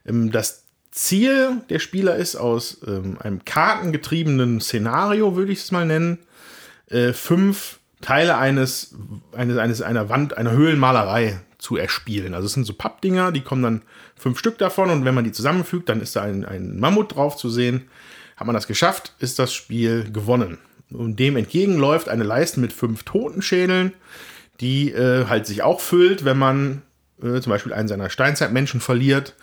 [0.07, 0.62] Ähm, das
[0.93, 6.19] Ziel der Spieler ist, aus ähm, einem kartengetriebenen Szenario, würde ich es mal nennen,
[6.89, 8.95] äh, fünf Teile eines,
[9.33, 12.35] eines, eines einer Wand, einer Höhlenmalerei zu erspielen.
[12.35, 13.83] Also es sind so Pappdinger, die kommen dann
[14.17, 17.37] fünf Stück davon und wenn man die zusammenfügt, dann ist da ein, ein Mammut drauf
[17.37, 17.89] zu sehen.
[18.37, 20.59] Hat man das geschafft, ist das Spiel gewonnen.
[20.91, 23.95] Und dem entgegen läuft eine Leiste mit fünf Totenschädeln,
[24.61, 26.83] die äh, halt sich auch füllt, wenn man
[27.23, 29.35] äh, zum Beispiel einen seiner Steinzeitmenschen verliert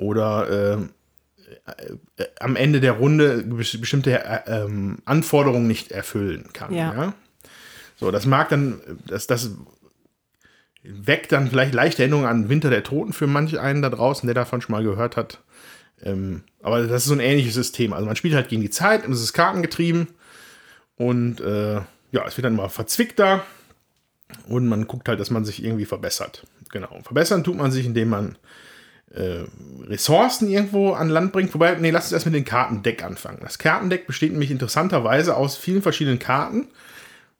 [0.00, 6.74] oder äh, äh, am Ende der Runde bes- bestimmte äh, ähm, Anforderungen nicht erfüllen kann.
[6.74, 6.94] Ja.
[6.94, 7.14] Ja.
[7.96, 9.50] So, das mag dann, das, das
[10.82, 14.34] weckt dann vielleicht leichte Erinnerungen an Winter der Toten für manch einen da draußen, der
[14.34, 15.40] davon schon mal gehört hat.
[16.02, 17.92] Ähm, aber das ist so ein ähnliches System.
[17.92, 20.08] Also man spielt halt gegen die Zeit und es ist kartengetrieben.
[20.96, 21.74] Und äh,
[22.12, 23.44] ja, es wird dann immer verzwickter.
[24.48, 26.46] Und man guckt halt, dass man sich irgendwie verbessert.
[26.70, 27.00] Genau.
[27.02, 28.38] Verbessern tut man sich, indem man
[29.14, 29.44] äh,
[29.86, 31.52] Ressourcen irgendwo an Land bringt.
[31.54, 33.38] Wobei, nee, lass uns erst mit dem Kartendeck anfangen.
[33.40, 36.68] Das Kartendeck besteht nämlich interessanterweise aus vielen verschiedenen Karten,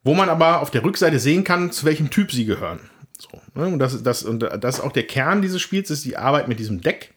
[0.02, 2.80] wo man aber auf der Rückseite sehen kann, zu welchem Typ sie gehören.
[3.18, 3.66] So, ne?
[3.68, 6.48] Und das, ist- das, und das ist auch der Kern dieses Spiels, ist die Arbeit
[6.48, 7.14] mit diesem Deck.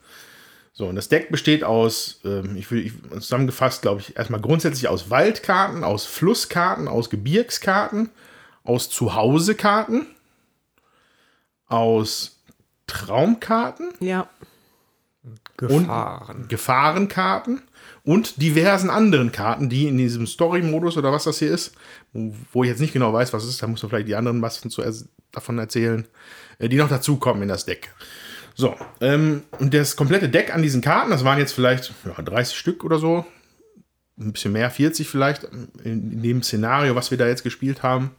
[0.76, 4.88] So, und das Deck besteht aus, ähm, ich will ich, zusammengefasst, glaube ich, erstmal grundsätzlich
[4.88, 8.10] aus Waldkarten, aus Flusskarten, aus Gebirgskarten,
[8.64, 10.08] aus Zuhausekarten,
[11.68, 12.40] aus
[12.88, 14.27] Traumkarten, Ja.
[15.55, 16.47] Gefahren.
[16.49, 17.61] Gefahrenkarten
[18.03, 21.76] und diversen anderen Karten, die in diesem Story-Modus oder was das hier ist,
[22.51, 24.41] wo ich jetzt nicht genau weiß, was es ist, da muss man vielleicht die anderen
[24.41, 24.61] was
[25.31, 26.05] davon erzählen,
[26.60, 27.93] äh, die noch dazukommen in das Deck.
[28.55, 32.57] So, ähm, und das komplette Deck an diesen Karten, das waren jetzt vielleicht ja, 30
[32.57, 33.26] Stück oder so,
[34.19, 35.69] ein bisschen mehr, 40 vielleicht, in,
[36.11, 38.11] in dem Szenario, was wir da jetzt gespielt haben.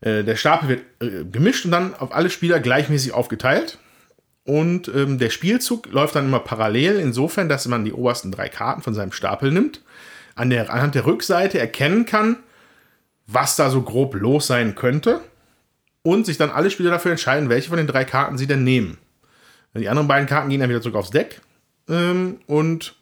[0.00, 3.78] Äh, der Stapel wird äh, gemischt und dann auf alle Spieler gleichmäßig aufgeteilt.
[4.44, 8.82] Und ähm, der Spielzug läuft dann immer parallel, insofern, dass man die obersten drei Karten
[8.82, 9.80] von seinem Stapel nimmt,
[10.34, 12.36] an der, anhand der Rückseite erkennen kann,
[13.26, 15.20] was da so grob los sein könnte
[16.02, 18.98] und sich dann alle Spieler dafür entscheiden, welche von den drei Karten sie denn nehmen.
[19.74, 21.40] Die anderen beiden Karten gehen dann wieder zurück aufs Deck
[21.88, 22.96] ähm, und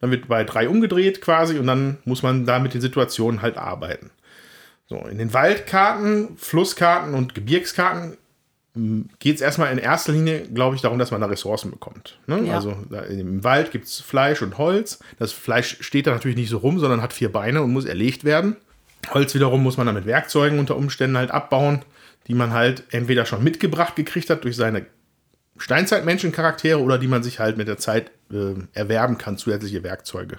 [0.00, 3.56] dann wird bei drei umgedreht quasi und dann muss man da mit den Situationen halt
[3.56, 4.10] arbeiten.
[4.88, 8.16] So, in den Waldkarten, Flusskarten und Gebirgskarten
[9.18, 12.18] geht es erstmal in erster Linie, glaube ich, darum, dass man da Ressourcen bekommt.
[12.26, 12.44] Ne?
[12.46, 12.54] Ja.
[12.54, 12.76] Also
[13.10, 15.00] im Wald gibt es Fleisch und Holz.
[15.18, 18.24] Das Fleisch steht da natürlich nicht so rum, sondern hat vier Beine und muss erlegt
[18.24, 18.56] werden.
[19.12, 21.82] Holz wiederum muss man dann mit Werkzeugen unter Umständen halt abbauen,
[22.26, 24.86] die man halt entweder schon mitgebracht gekriegt hat durch seine
[25.56, 30.36] Steinzeitmenschen-Charaktere oder die man sich halt mit der Zeit äh, erwerben kann, zusätzliche Werkzeuge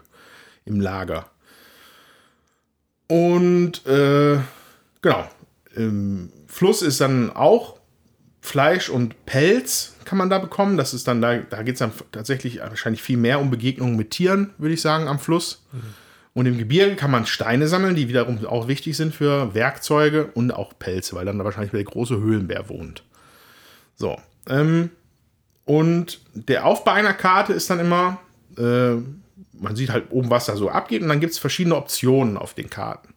[0.65, 1.29] im Lager.
[3.09, 4.37] Und äh,
[5.01, 5.27] genau,
[5.75, 7.79] im Fluss ist dann auch
[8.39, 10.77] Fleisch und Pelz kann man da bekommen.
[10.77, 14.11] Das ist dann, da, da geht es dann tatsächlich wahrscheinlich viel mehr um Begegnungen mit
[14.11, 15.65] Tieren, würde ich sagen, am Fluss.
[16.33, 20.51] Und im Gebirge kann man Steine sammeln, die wiederum auch wichtig sind für Werkzeuge und
[20.51, 23.03] auch Pelze, weil dann da wahrscheinlich der große Höhlenbär wohnt.
[23.95, 24.17] So.
[24.47, 24.91] Ähm,
[25.65, 28.19] und der Aufbau einer Karte ist dann immer,
[28.57, 28.95] äh,
[29.59, 32.53] man sieht halt oben, was da so abgeht und dann gibt es verschiedene Optionen auf
[32.53, 33.13] den Karten.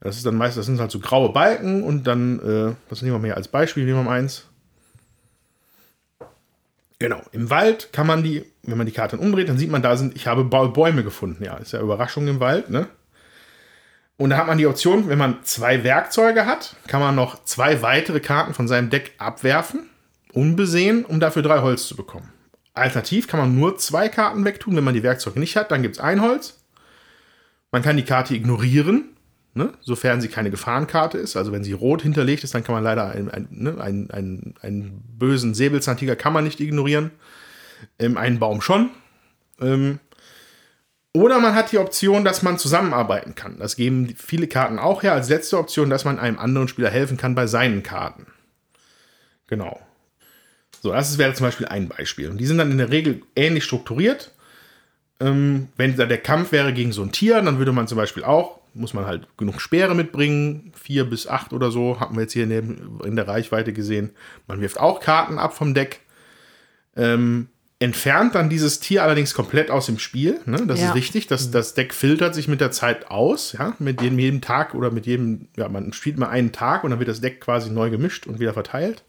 [0.00, 3.14] Das ist dann meist, das sind halt so graue Balken und dann, äh, was nehmen
[3.14, 4.44] wir mal hier als Beispiel, nehmen wir mal eins.
[6.98, 9.96] Genau, im Wald kann man die, wenn man die Karte umdreht, dann sieht man, da
[9.96, 11.42] sind, ich habe Bäume gefunden.
[11.42, 12.86] Ja, ist ja Überraschung im Wald, ne?
[14.16, 17.82] Und da hat man die Option, wenn man zwei Werkzeuge hat, kann man noch zwei
[17.82, 19.90] weitere Karten von seinem Deck abwerfen,
[20.32, 22.32] unbesehen, um dafür drei Holz zu bekommen.
[22.74, 25.96] Alternativ kann man nur zwei Karten wegtun, wenn man die Werkzeuge nicht hat, dann gibt
[25.96, 26.60] es ein Holz.
[27.70, 29.16] Man kann die Karte ignorieren,
[29.54, 31.36] ne, sofern sie keine Gefahrenkarte ist.
[31.36, 34.54] Also wenn sie rot hinterlegt ist, dann kann man leider einen, einen, ne, einen, einen,
[34.60, 37.12] einen bösen Säbelzahntiger kann man nicht ignorieren.
[37.98, 38.90] Ähm, einen Baum schon.
[39.60, 40.00] Ähm,
[41.12, 43.58] oder man hat die Option, dass man zusammenarbeiten kann.
[43.60, 47.16] Das geben viele Karten auch her als letzte Option, dass man einem anderen Spieler helfen
[47.16, 48.26] kann bei seinen Karten.
[49.46, 49.80] Genau.
[50.84, 52.28] So, das wäre zum Beispiel ein Beispiel.
[52.28, 54.32] Und die sind dann in der Regel ähnlich strukturiert.
[55.18, 58.22] Ähm, wenn da der Kampf wäre gegen so ein Tier, dann würde man zum Beispiel
[58.22, 62.34] auch, muss man halt genug Speere mitbringen, vier bis acht oder so, haben wir jetzt
[62.34, 64.10] hier in, in der Reichweite gesehen.
[64.46, 66.00] Man wirft auch Karten ab vom Deck.
[66.96, 67.48] Ähm,
[67.78, 70.40] entfernt dann dieses Tier allerdings komplett aus dem Spiel.
[70.44, 70.66] Ne?
[70.66, 70.88] Das ja.
[70.88, 71.28] ist wichtig.
[71.28, 74.90] Das, das Deck filtert sich mit der Zeit aus, ja, mit jedem, jedem Tag oder
[74.90, 77.88] mit jedem, ja, man spielt mal einen Tag und dann wird das Deck quasi neu
[77.88, 79.02] gemischt und wieder verteilt.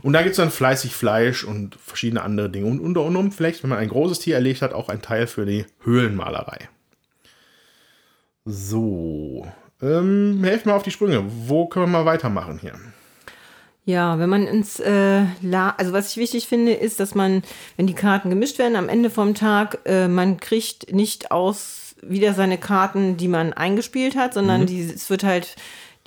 [0.00, 2.66] Und da gibt es dann fleißig Fleisch und verschiedene andere Dinge.
[2.66, 5.44] Und unter anderem vielleicht, wenn man ein großes Tier erlegt hat, auch ein Teil für
[5.44, 6.68] die Höhlenmalerei.
[8.44, 9.46] So.
[9.80, 11.24] Ähm, helft mal auf die Sprünge.
[11.46, 12.74] Wo können wir mal weitermachen hier?
[13.84, 17.42] Ja, wenn man ins äh, La also was ich wichtig finde, ist, dass man,
[17.76, 22.34] wenn die Karten gemischt werden, am Ende vom Tag, äh, man kriegt nicht aus wieder
[22.34, 24.66] seine Karten, die man eingespielt hat, sondern mhm.
[24.66, 25.56] die, es wird halt,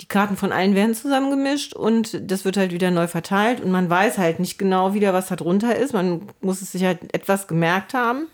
[0.00, 3.88] die Karten von allen werden zusammengemischt und das wird halt wieder neu verteilt und man
[3.88, 5.94] weiß halt nicht genau wieder, was da drunter ist.
[5.94, 8.26] Man muss es sich halt etwas gemerkt haben,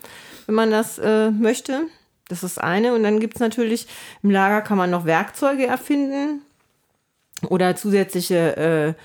[0.46, 1.86] wenn man das äh, möchte.
[2.28, 2.94] Das ist eine.
[2.94, 3.86] Und dann gibt es natürlich,
[4.22, 6.42] im Lager kann man noch Werkzeuge erfinden
[7.48, 8.96] oder zusätzliche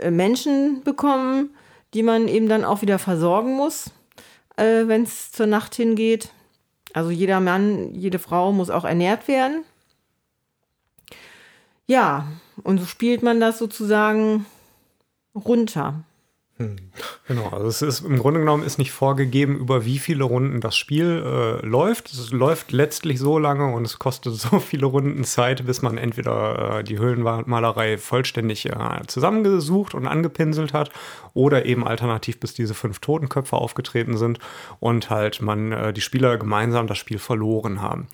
[0.00, 1.50] äh, Menschen bekommen,
[1.94, 3.90] die man eben dann auch wieder versorgen muss,
[4.56, 6.30] äh, wenn es zur Nacht hingeht.
[6.92, 9.64] Also jeder Mann, jede Frau muss auch ernährt werden.
[11.86, 12.26] Ja,
[12.62, 14.46] und so spielt man das sozusagen
[15.34, 16.04] runter.
[16.58, 16.76] Hm.
[17.26, 20.76] Genau, also es ist im Grunde genommen ist nicht vorgegeben, über wie viele Runden das
[20.76, 22.12] Spiel äh, läuft.
[22.12, 26.78] Es läuft letztlich so lange und es kostet so viele Runden Zeit, bis man entweder
[26.78, 30.90] äh, die Höhlenmalerei vollständig äh, zusammengesucht und angepinselt hat
[31.32, 34.38] oder eben alternativ bis diese fünf Totenköpfe aufgetreten sind
[34.78, 38.06] und halt man äh, die Spieler gemeinsam das Spiel verloren haben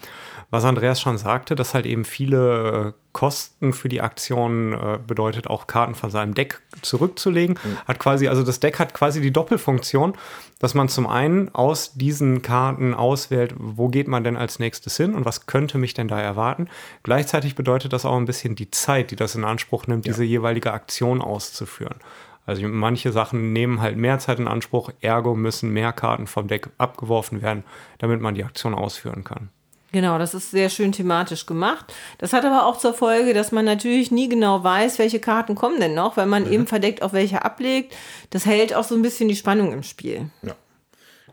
[0.50, 5.48] was Andreas schon sagte, dass halt eben viele äh, Kosten für die Aktion äh, bedeutet,
[5.48, 7.58] auch Karten von seinem Deck zurückzulegen.
[7.62, 7.78] Mhm.
[7.86, 10.14] Hat quasi, also das Deck hat quasi die Doppelfunktion,
[10.58, 15.14] dass man zum einen aus diesen Karten auswählt, wo geht man denn als nächstes hin
[15.14, 16.68] und was könnte mich denn da erwarten.
[17.04, 20.12] Gleichzeitig bedeutet das auch ein bisschen die Zeit, die das in Anspruch nimmt, ja.
[20.12, 21.96] diese jeweilige Aktion auszuführen.
[22.44, 26.70] Also manche Sachen nehmen halt mehr Zeit in Anspruch, ergo müssen mehr Karten vom Deck
[26.78, 27.62] abgeworfen werden,
[27.98, 29.50] damit man die Aktion ausführen kann.
[29.92, 31.92] Genau, das ist sehr schön thematisch gemacht.
[32.18, 35.80] Das hat aber auch zur Folge, dass man natürlich nie genau weiß, welche Karten kommen
[35.80, 36.52] denn noch, weil man mhm.
[36.52, 37.94] eben verdeckt auch welche ablegt.
[38.30, 40.30] Das hält auch so ein bisschen die Spannung im Spiel.
[40.42, 40.54] Ja.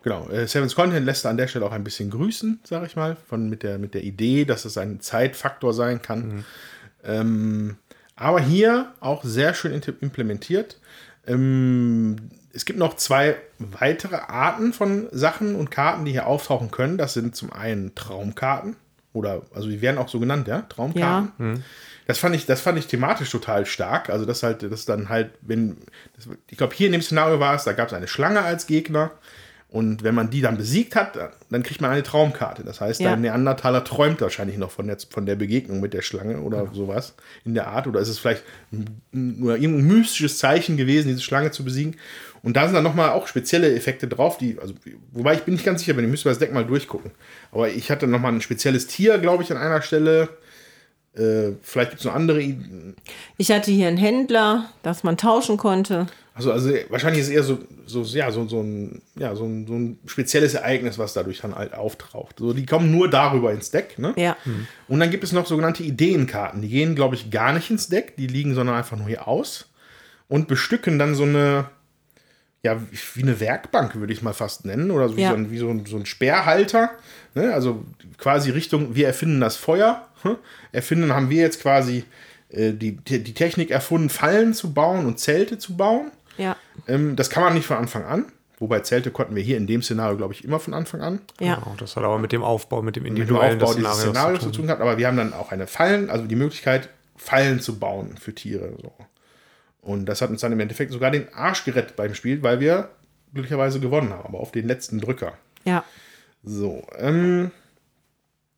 [0.04, 0.30] Genau.
[0.30, 3.50] Äh, Sevens Content lässt an der Stelle auch ein bisschen grüßen, sage ich mal, von,
[3.50, 6.28] mit, der, mit der Idee, dass es ein Zeitfaktor sein kann.
[6.28, 6.46] Mhm.
[7.04, 7.78] Ähm,
[8.16, 10.80] aber hier auch sehr schön implementiert.
[11.28, 12.16] Ähm,
[12.58, 16.98] es gibt noch zwei weitere Arten von Sachen und Karten, die hier auftauchen können.
[16.98, 18.76] Das sind zum einen Traumkarten
[19.14, 21.32] oder also die werden auch so genannt, ja, Traumkarten.
[21.38, 21.46] Ja.
[21.46, 21.64] Mhm.
[22.08, 24.10] Das fand ich, das fand ich thematisch total stark.
[24.10, 25.78] Also das halt, das dann halt, wenn,
[26.16, 28.66] das, ich glaube hier in dem Szenario war es, da gab es eine Schlange als
[28.66, 29.12] Gegner
[29.70, 31.18] und wenn man die dann besiegt hat,
[31.50, 32.64] dann kriegt man eine Traumkarte.
[32.64, 33.10] Das heißt, ja.
[33.10, 36.74] der Neandertaler träumt wahrscheinlich noch von der, von der Begegnung mit der Schlange oder ja.
[36.74, 37.86] sowas in der Art.
[37.86, 38.44] Oder ist es vielleicht
[39.12, 41.98] nur irgendein mystisches Zeichen gewesen, diese Schlange zu besiegen?
[42.44, 44.74] Und da sind dann nochmal auch spezielle Effekte drauf, die, also,
[45.12, 47.12] wobei ich bin nicht ganz sicher, wenn ich müsste das Deck mal durchgucken.
[47.52, 50.30] Aber ich hatte nochmal ein spezielles Tier, glaube ich, an einer Stelle.
[51.16, 52.96] Äh, vielleicht gibt es noch andere Ideen.
[53.38, 56.08] Ich hatte hier einen Händler, dass man tauschen konnte.
[56.36, 57.58] Also, also wahrscheinlich ist es eher so,
[57.88, 61.56] so, ja, so, so, ein, ja, so, ein, so ein spezielles Ereignis, was dadurch dann
[61.56, 62.38] halt auftaucht.
[62.38, 63.98] So, die kommen nur darüber ins Deck.
[63.98, 64.14] Ne?
[64.16, 64.38] Ja.
[64.46, 64.68] Mhm.
[64.88, 66.62] Und dann gibt es noch sogenannte Ideenkarten.
[66.62, 68.16] Die gehen, glaube ich, gar nicht ins Deck.
[68.18, 69.70] Die liegen sondern einfach nur hier aus
[70.28, 71.70] und bestücken dann so eine,
[72.64, 72.82] ja,
[73.14, 74.92] wie eine Werkbank, würde ich mal fast nennen.
[74.92, 75.30] Oder so ja.
[75.30, 76.92] wie, so ein, wie so ein, so ein Sperrhalter.
[77.36, 77.54] Ne?
[77.54, 77.86] Also
[78.18, 80.08] quasi Richtung, wir erfinden das Feuer.
[80.24, 80.38] Hm?
[80.72, 82.04] Erfinden haben wir jetzt quasi
[82.50, 86.12] äh, die, die Technik erfunden, Fallen zu bauen und Zelte zu bauen.
[86.38, 86.56] Ja.
[86.88, 88.26] Ähm, das kann man nicht von Anfang an.
[88.60, 91.20] Wobei Zelte konnten wir hier in dem Szenario, glaube ich, immer von Anfang an.
[91.40, 91.56] Ja.
[91.56, 94.00] Genau, das hat aber mit dem Aufbau, mit dem Mit dem individuellen Aufbau des dieses
[94.00, 94.82] Szenarios zu tun gehabt.
[94.82, 98.74] Aber wir haben dann auch eine Fallen, also die Möglichkeit, Fallen zu bauen für Tiere.
[98.82, 98.92] So.
[99.88, 102.90] Und das hat uns dann im Endeffekt sogar den Arsch gerettet beim Spiel, weil wir
[103.34, 105.38] glücklicherweise gewonnen haben, aber auf den letzten Drücker.
[105.64, 105.86] Ja.
[106.44, 107.52] So, ähm,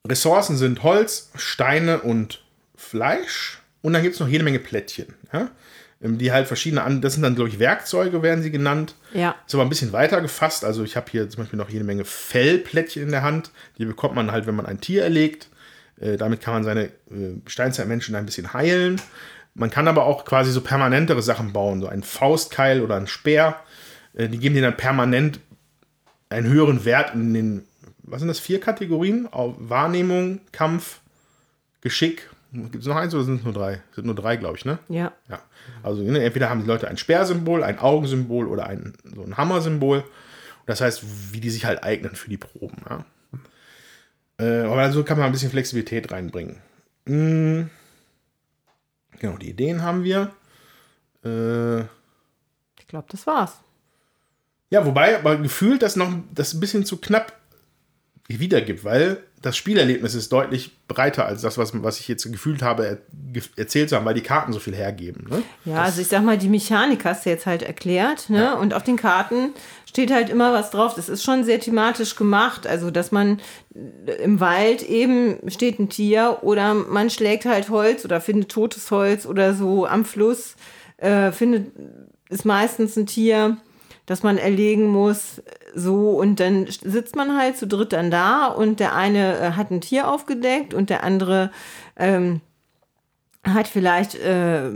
[0.08, 2.44] Ressourcen sind Holz, Steine und
[2.76, 3.62] Fleisch.
[3.84, 5.14] Und dann gibt es noch jede Menge Plättchen.
[5.32, 5.52] Ja?
[6.02, 8.96] Ähm, Die halt verschiedene, an das sind dann, glaube ich, Werkzeuge, werden sie genannt.
[9.14, 9.36] Ja.
[9.46, 10.66] Ist aber ein bisschen weiter gefasst.
[10.66, 13.52] Also ich habe hier zum Beispiel noch jede Menge Fellplättchen in der Hand.
[13.78, 15.50] Die bekommt man halt, wenn man ein Tier erlegt.
[16.00, 19.00] Äh, damit kann man seine äh, Steinzeitmenschen ein bisschen heilen.
[19.54, 23.58] Man kann aber auch quasi so permanentere Sachen bauen, so einen Faustkeil oder einen Speer.
[24.14, 25.40] Äh, die geben dir dann permanent
[26.30, 27.64] einen höheren Wert in den,
[28.04, 29.28] was sind das, vier Kategorien?
[29.32, 31.02] Wahrnehmung, Kampf,
[31.82, 32.30] Geschick.
[32.52, 33.82] Gibt es noch eins oder sind es nur drei?
[33.94, 34.80] Sind nur drei, glaube ich, ne?
[34.88, 35.12] Ja.
[35.30, 35.40] Ja.
[35.84, 40.04] Also ne, entweder haben die Leute ein Speersymbol, ein Augensymbol oder ein, so ein Hammersymbol.
[40.66, 42.78] Das heißt, wie die sich halt eignen für die Proben.
[42.90, 43.06] Ja.
[44.40, 46.58] Äh, aber so kann man ein bisschen Flexibilität reinbringen.
[47.06, 47.64] Mm.
[49.20, 50.32] Genau, die Ideen haben wir.
[51.26, 51.82] Äh,
[52.80, 53.54] Ich glaube, das war's.
[54.70, 57.34] ja, wobei, aber gefühlt das noch das ein bisschen zu knapp
[58.28, 62.86] wiedergibt, weil das Spielerlebnis ist deutlich breiter als das, was, was ich jetzt gefühlt habe,
[62.86, 62.98] er,
[63.34, 65.26] ge- erzählt zu haben, weil die Karten so viel hergeben.
[65.30, 65.42] Ne?
[65.66, 68.56] Ja, also ich sag mal, die Mechanik hast du jetzt halt erklärt, ne?
[68.58, 69.54] Und auf den Karten
[69.90, 70.94] steht halt immer was drauf.
[70.94, 72.68] Das ist schon sehr thematisch gemacht.
[72.68, 73.40] Also, dass man
[74.06, 78.92] äh, im Wald eben steht ein Tier oder man schlägt halt Holz oder findet totes
[78.92, 80.56] Holz oder so am Fluss,
[80.98, 81.72] äh, findet,
[82.30, 83.58] ist meistens ein Tier,
[84.06, 85.42] das man erlegen muss.
[85.74, 89.72] So, und dann sitzt man halt zu dritt dann da und der eine äh, hat
[89.72, 91.50] ein Tier aufgedeckt und der andere
[91.96, 92.42] ähm,
[93.54, 94.70] hat vielleicht äh,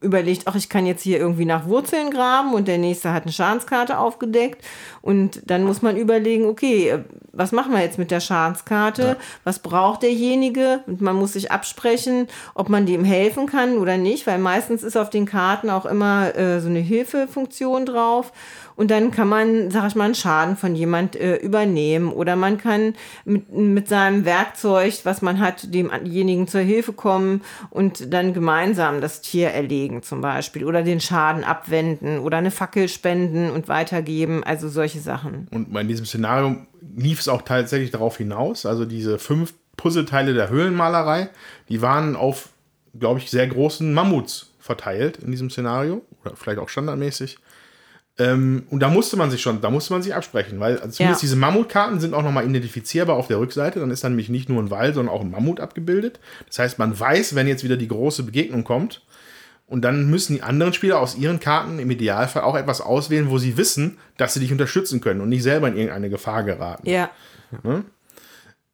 [0.00, 3.32] überlegt, ach, ich kann jetzt hier irgendwie nach Wurzeln graben und der nächste hat eine
[3.32, 4.64] Schadenskarte aufgedeckt
[5.02, 9.16] und dann muss man überlegen, okay, äh, was machen wir jetzt mit der Schadenskarte?
[9.44, 10.80] Was braucht derjenige?
[10.86, 14.96] Und man muss sich absprechen, ob man dem helfen kann oder nicht, weil meistens ist
[14.96, 18.32] auf den Karten auch immer äh, so eine Hilfefunktion drauf
[18.78, 22.58] und dann kann man, sag ich mal, einen Schaden von jemand äh, übernehmen oder man
[22.58, 22.94] kann
[23.24, 29.20] mit, mit seinem Werkzeug, was man hat, demjenigen zur Hilfe kommen und dann gemeinsam das
[29.20, 34.68] Tier erlegen zum Beispiel oder den Schaden abwenden oder eine Fackel spenden und weitergeben, also
[34.68, 35.48] solche Sachen.
[35.50, 36.58] Und in diesem Szenario
[36.96, 38.64] lief es auch tatsächlich darauf hinaus.
[38.64, 41.30] Also diese fünf Puzzleteile der Höhlenmalerei,
[41.68, 42.50] die waren auf,
[42.96, 46.02] glaube ich, sehr großen Mammuts verteilt in diesem Szenario.
[46.22, 47.38] Oder vielleicht auch standardmäßig.
[48.20, 51.22] Ähm, und da musste man sich schon, da musste man sich absprechen, weil also zumindest
[51.22, 51.26] Ja.
[51.26, 53.78] diese Mammutkarten sind auch nochmal identifizierbar auf der Rückseite.
[53.78, 56.18] Dann ist dann nämlich nicht nur ein Wal, sondern auch ein Mammut abgebildet.
[56.48, 59.02] Das heißt, man weiß, wenn jetzt wieder die große Begegnung kommt,
[59.68, 63.36] und dann müssen die anderen Spieler aus ihren Karten im Idealfall auch etwas auswählen, wo
[63.36, 66.88] sie wissen, dass sie dich unterstützen können und nicht selber in irgendeine Gefahr geraten.
[66.88, 67.10] Ja,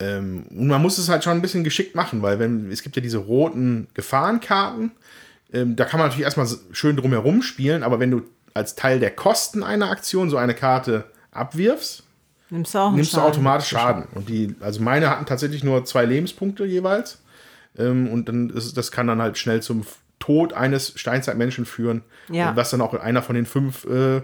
[0.01, 2.97] Ähm, und man muss es halt schon ein bisschen geschickt machen, weil wenn es gibt
[2.97, 4.91] ja diese roten Gefahrenkarten,
[5.53, 8.23] ähm, da kann man natürlich erstmal schön drumherum spielen, aber wenn du
[8.55, 12.05] als Teil der Kosten einer Aktion so eine Karte abwirfst,
[12.51, 14.07] nimmst du auch nimmst du automatisch Schaden.
[14.15, 17.21] Und die, also meine hatten tatsächlich nur zwei Lebenspunkte jeweils.
[17.77, 19.85] Ähm, und dann ist, das kann dann halt schnell zum
[20.21, 22.03] Tod eines Steinzeitmenschen führen.
[22.31, 22.55] Ja.
[22.57, 24.23] Was dann auch einer von den fünf äh,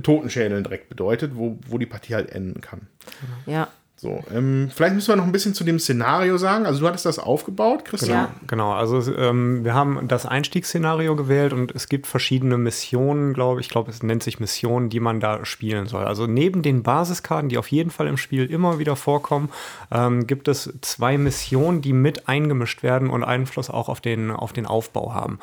[0.00, 2.86] Totenschädeln direkt bedeutet, wo, wo die Partie halt enden kann.
[3.46, 3.68] Ja.
[4.02, 6.66] So, ähm, vielleicht müssen wir noch ein bisschen zu dem Szenario sagen.
[6.66, 8.18] Also du hattest das aufgebaut, Christian?
[8.18, 8.30] Ja.
[8.48, 13.66] Genau, also ähm, wir haben das Einstiegsszenario gewählt und es gibt verschiedene Missionen, glaube ich.
[13.66, 16.02] Ich glaube, es nennt sich Missionen, die man da spielen soll.
[16.02, 19.50] Also neben den Basiskarten, die auf jeden Fall im Spiel immer wieder vorkommen,
[19.92, 24.52] ähm, gibt es zwei Missionen, die mit eingemischt werden und Einfluss auch auf den, auf
[24.52, 25.38] den Aufbau haben.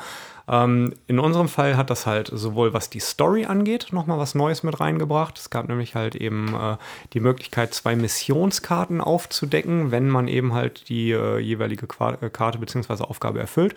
[0.50, 4.64] Ähm, in unserem Fall hat das halt sowohl was die Story angeht, nochmal was Neues
[4.64, 5.38] mit reingebracht.
[5.38, 6.76] Es gab nämlich halt eben äh,
[7.12, 12.58] die Möglichkeit, zwei Missionskarten aufzudecken, wenn man eben halt die äh, jeweilige Qua äh, Karte
[12.58, 13.04] bzw.
[13.04, 13.74] Aufgabe erfüllt.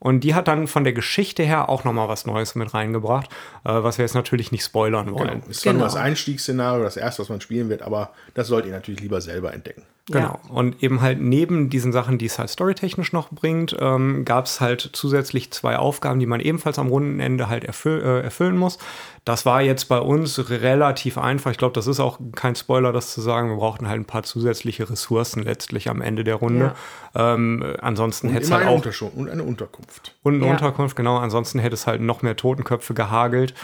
[0.00, 3.30] Und die hat dann von der Geschichte her auch nochmal was Neues mit reingebracht,
[3.64, 5.40] äh, was wir jetzt natürlich nicht spoilern wollen.
[5.42, 5.50] Genau.
[5.50, 5.92] Ist zwar nur Genau.
[5.92, 9.52] das Einstiegsszenario, das erste, was man spielen wird, aber das sollt ihr natürlich lieber selber
[9.52, 9.82] entdecken.
[10.10, 10.38] Genau.
[10.48, 14.60] Und eben halt neben diesen Sachen, die es halt storytechnisch noch bringt, ähm, gab es
[14.60, 18.78] halt zusätzlich zwei Aufgaben, die man ebenfalls am Rundenende halt erfüll äh, erfüllen muss.
[19.24, 21.50] Das war jetzt bei uns relativ einfach.
[21.50, 23.50] Ich glaube, das ist auch kein Spoiler, das zu sagen.
[23.50, 26.74] Wir brauchten halt ein paar zusätzliche Ressourcen letztlich am Ende der Runde.
[27.14, 30.16] Ähm, äh, ansonsten hätte es halt eine auch und eine Unterkunft.
[30.22, 30.52] und eine Ja.
[30.52, 31.18] Unterkunft, genau.
[31.18, 33.54] Ansonsten hätte es halt noch mehr Totenköpfe gehagelt.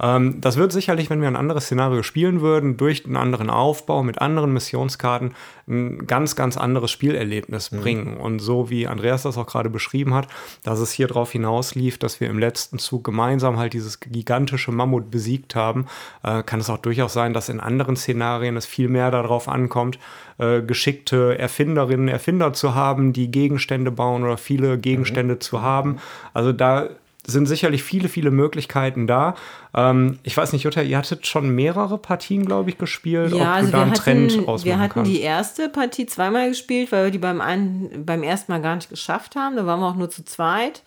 [0.00, 4.02] Ähm, das wird sicherlich, wenn wir ein anderes Szenario spielen würden, durch einen anderen Aufbau
[4.02, 5.34] mit anderen Missionskarten
[5.68, 7.80] ein ganz, ganz anderes Spielerlebnis mhm.
[7.80, 8.16] bringen.
[8.16, 10.28] Und so wie Andreas das auch gerade beschrieben hat,
[10.62, 15.10] dass es hier drauf hinauslief, dass wir im letzten Zug gemeinsam halt dieses gigantische Mammut
[15.10, 15.86] besiegt haben,
[16.22, 19.98] äh, kann es auch durchaus sein, dass in anderen Szenarien es viel mehr darauf ankommt,
[20.38, 25.40] äh, geschickte Erfinderinnen, Erfinder zu haben, die Gegenstände bauen oder viele Gegenstände mhm.
[25.40, 25.96] zu haben.
[26.34, 26.90] Also da
[27.26, 29.34] sind sicherlich viele, viele Möglichkeiten da.
[29.74, 33.34] Ähm, ich weiß nicht, Jutta, ihr hattet schon mehrere Partien, glaube ich, gespielt.
[33.34, 37.40] Ja, also wir hatten, wir hatten die erste Partie zweimal gespielt, weil wir die beim,
[37.40, 39.56] einen, beim ersten Mal gar nicht geschafft haben.
[39.56, 40.82] Da waren wir auch nur zu zweit.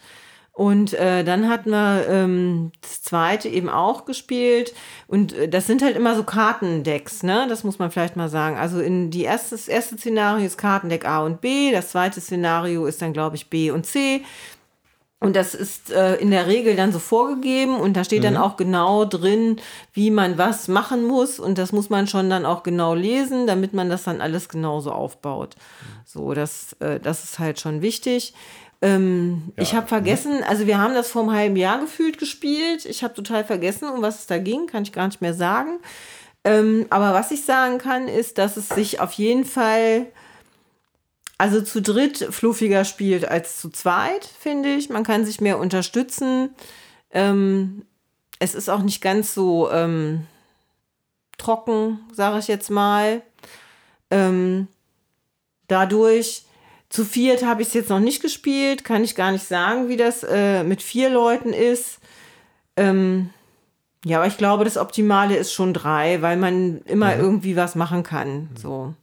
[0.60, 4.74] Und äh, dann hatten wir ähm, das zweite eben auch gespielt.
[5.08, 7.46] Und äh, das sind halt immer so Kartendecks, ne?
[7.48, 8.58] Das muss man vielleicht mal sagen.
[8.58, 12.88] Also in die erste, das erste Szenario ist Kartendeck A und B, das zweite Szenario
[12.88, 14.22] ist dann, glaube ich, B und C.
[15.22, 18.24] Und das ist äh, in der Regel dann so vorgegeben und da steht mhm.
[18.24, 19.58] dann auch genau drin,
[19.92, 21.40] wie man was machen muss.
[21.40, 24.94] Und das muss man schon dann auch genau lesen, damit man das dann alles genauso
[24.94, 25.56] aufbaut.
[26.06, 28.34] So, das, äh, das ist halt schon wichtig.
[28.82, 29.64] Ähm, ja.
[29.64, 32.86] Ich habe vergessen, also wir haben das vor einem halben Jahr gefühlt gespielt.
[32.86, 35.80] Ich habe total vergessen, um was es da ging, kann ich gar nicht mehr sagen.
[36.46, 40.08] Ähm, aber was ich sagen kann, ist, dass es sich auf jeden Fall
[41.40, 44.90] also zu dritt fluffiger spielt als zu zweit, finde ich.
[44.90, 46.50] Man kann sich mehr unterstützen.
[47.12, 47.86] Ähm,
[48.40, 50.28] es ist auch nicht ganz so ähm,
[51.38, 53.22] trocken, sage ich jetzt mal.
[54.12, 54.68] Ähm,
[55.70, 56.44] dadurch,
[56.90, 59.98] zu viert habe ich es jetzt noch nicht gespielt, kann ich gar nicht sagen, wie
[59.98, 62.00] das äh, mit vier Leuten ist.
[62.76, 63.30] Ähm,
[64.04, 67.22] ja, aber ich glaube, das Optimale ist schon drei, weil man immer mhm.
[67.22, 68.50] irgendwie was machen kann.
[68.56, 68.94] So.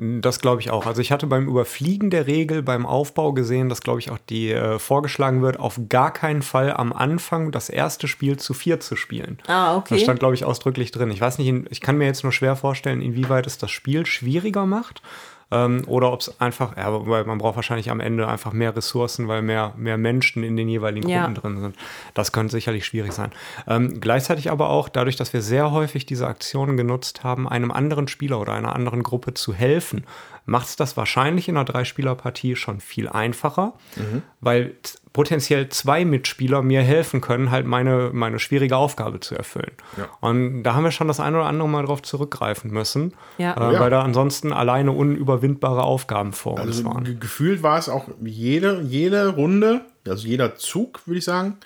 [0.00, 0.86] Das glaube ich auch.
[0.86, 4.52] Also ich hatte beim Überfliegen der Regel, beim Aufbau gesehen, dass glaube ich auch die
[4.52, 8.94] äh, vorgeschlagen wird, auf gar keinen Fall am Anfang das erste Spiel zu vier zu
[8.94, 9.38] spielen.
[9.48, 9.94] Ah, okay.
[9.94, 11.10] Das stand glaube ich ausdrücklich drin.
[11.10, 14.66] Ich weiß nicht, ich kann mir jetzt nur schwer vorstellen, inwieweit es das Spiel schwieriger
[14.66, 15.02] macht.
[15.50, 19.28] Ähm, oder ob es einfach, ja, weil man braucht wahrscheinlich am Ende einfach mehr Ressourcen,
[19.28, 21.40] weil mehr, mehr Menschen in den jeweiligen Gruppen ja.
[21.40, 21.76] drin sind.
[22.14, 23.30] Das könnte sicherlich schwierig sein.
[23.66, 28.08] Ähm, gleichzeitig aber auch, dadurch, dass wir sehr häufig diese Aktionen genutzt haben, einem anderen
[28.08, 30.04] Spieler oder einer anderen Gruppe zu helfen,
[30.48, 34.22] macht es das wahrscheinlich in einer Dreispielerpartie schon viel einfacher, mhm.
[34.40, 34.74] weil
[35.12, 39.72] potenziell zwei Mitspieler mir helfen können, halt meine, meine schwierige Aufgabe zu erfüllen.
[39.96, 40.08] Ja.
[40.20, 43.52] Und da haben wir schon das eine oder andere Mal drauf zurückgreifen müssen, ja.
[43.52, 43.80] Äh, ja.
[43.80, 47.20] weil da ansonsten alleine unüberwindbare Aufgaben vor also uns waren.
[47.20, 51.58] Gefühlt war es auch jede, jede Runde, also jeder Zug, würde ich sagen,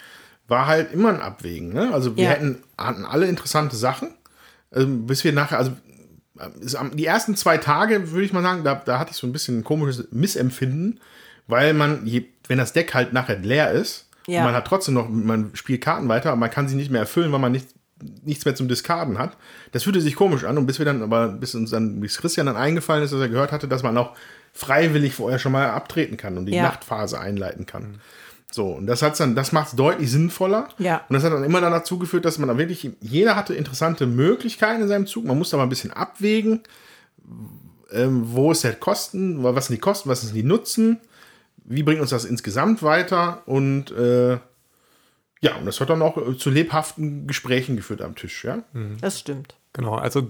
[0.48, 1.72] war halt immer ein Abwägen.
[1.72, 1.90] Ne?
[1.92, 4.14] Also wir hätten, hatten alle interessante Sachen,
[4.72, 5.72] also bis wir nachher, also
[6.94, 9.60] die ersten zwei Tage, würde ich mal sagen, da, da hatte ich so ein bisschen
[9.60, 11.00] ein komisches Missempfinden,
[11.46, 14.44] weil man, je, wenn das Deck halt nachher leer ist, ja.
[14.44, 17.32] man hat trotzdem noch, man spielt Karten weiter, aber man kann sie nicht mehr erfüllen,
[17.32, 17.68] weil man nicht,
[18.24, 19.36] nichts mehr zum Diskarden hat.
[19.72, 22.46] Das fühlte sich komisch an und bis wir dann, aber bis uns dann, bis Christian
[22.46, 24.16] dann eingefallen ist, dass er gehört hatte, dass man auch
[24.52, 26.62] freiwillig vorher schon mal abtreten kann und die ja.
[26.62, 28.00] Nachtphase einleiten kann.
[28.54, 30.68] So, und das hat's dann, das macht es deutlich sinnvoller.
[30.78, 31.04] Ja.
[31.08, 34.06] Und das hat dann immer dann dazu geführt, dass man dann wirklich, jeder hatte interessante
[34.06, 35.24] Möglichkeiten in seinem Zug.
[35.24, 36.60] Man musste aber ein bisschen abwägen,
[37.92, 41.00] ähm, wo ist der Kosten, was sind die Kosten, was sind die Nutzen,
[41.64, 44.38] wie bringt uns das insgesamt weiter und äh,
[45.40, 48.62] ja, und das hat dann auch zu lebhaften Gesprächen geführt am Tisch, ja.
[49.00, 49.56] Das stimmt.
[49.74, 50.22] Genau, also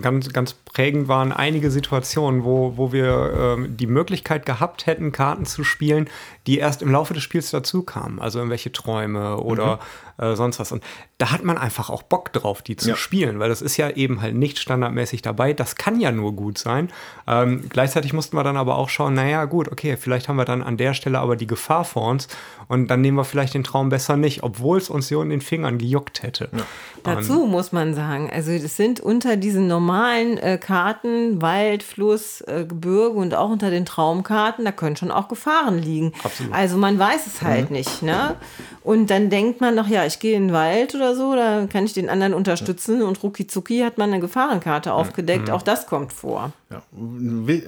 [0.00, 5.44] ganz, ganz prägend waren einige Situationen, wo, wo wir ähm, die Möglichkeit gehabt hätten, Karten
[5.44, 6.08] zu spielen,
[6.46, 8.20] die erst im Laufe des Spiels dazu kamen.
[8.20, 9.80] Also irgendwelche Träume oder mhm.
[10.18, 10.72] Äh, sonst was.
[10.72, 10.82] Und
[11.18, 12.96] da hat man einfach auch Bock drauf, die zu ja.
[12.96, 15.52] spielen, weil das ist ja eben halt nicht standardmäßig dabei.
[15.52, 16.90] Das kann ja nur gut sein.
[17.26, 20.62] Ähm, gleichzeitig mussten wir dann aber auch schauen, naja, gut, okay, vielleicht haben wir dann
[20.62, 22.28] an der Stelle aber die Gefahr vor uns
[22.68, 25.40] und dann nehmen wir vielleicht den Traum besser nicht, obwohl es uns so in den
[25.40, 26.48] Fingern gejuckt hätte.
[26.52, 26.64] Ja.
[27.04, 32.64] Dazu muss man sagen, also das sind unter diesen normalen äh, Karten, Wald, Fluss, äh,
[32.66, 36.12] Gebirge und auch unter den Traumkarten, da können schon auch Gefahren liegen.
[36.24, 36.52] Absolut.
[36.52, 37.76] Also man weiß es halt mhm.
[37.76, 38.02] nicht.
[38.02, 38.34] Ne?
[38.82, 41.84] Und dann denkt man noch, ja, ich gehe in den Wald oder so, da kann
[41.84, 45.48] ich den anderen unterstützen und rucki zucki hat man eine Gefahrenkarte aufgedeckt.
[45.48, 45.54] Mhm.
[45.54, 46.52] Auch das kommt vor.
[46.70, 46.82] Ja.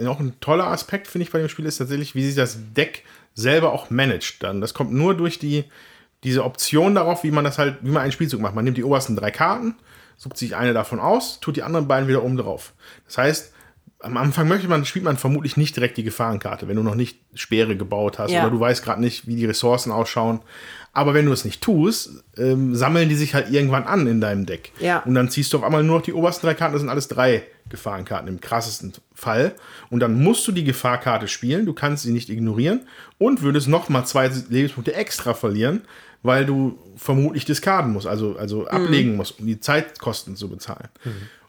[0.09, 3.05] Auch ein toller Aspekt, finde ich, bei dem Spiel ist tatsächlich, wie sich das Deck
[3.35, 4.61] selber auch managt dann.
[4.61, 5.65] Das kommt nur durch die,
[6.25, 8.55] diese Option darauf, wie man das halt, wie man einen Spielzug macht.
[8.55, 9.77] Man nimmt die obersten drei Karten,
[10.17, 12.73] sucht sich eine davon aus, tut die anderen beiden wieder oben drauf.
[13.07, 13.53] Das heißt,
[14.01, 17.19] am Anfang möchte man, spielt man vermutlich nicht direkt die Gefahrenkarte, wenn du noch nicht
[17.35, 18.43] Speere gebaut hast Ja.
[18.43, 20.41] oder du weißt gerade nicht, wie die Ressourcen ausschauen.
[20.99, 24.47] Aber wenn du es nicht tust, ähm, sammeln die sich halt irgendwann an in deinem
[24.47, 24.73] Deck.
[24.81, 24.99] Ja.
[25.05, 27.07] Und dann ziehst du auf einmal nur noch die obersten drei Karten, das sind alles
[27.07, 29.55] drei Gefahrenkarten im krassesten Fall.
[29.91, 32.81] Und dann musst du die Gefahrkarte spielen, du kannst sie nicht ignorieren
[33.17, 35.83] und würdest noch mal zwei Lebenspunkte extra verlieren,
[36.25, 40.89] weil du vermutlich diskarden musst, also, also ablegen musst, um die Zeitkosten zu bezahlen.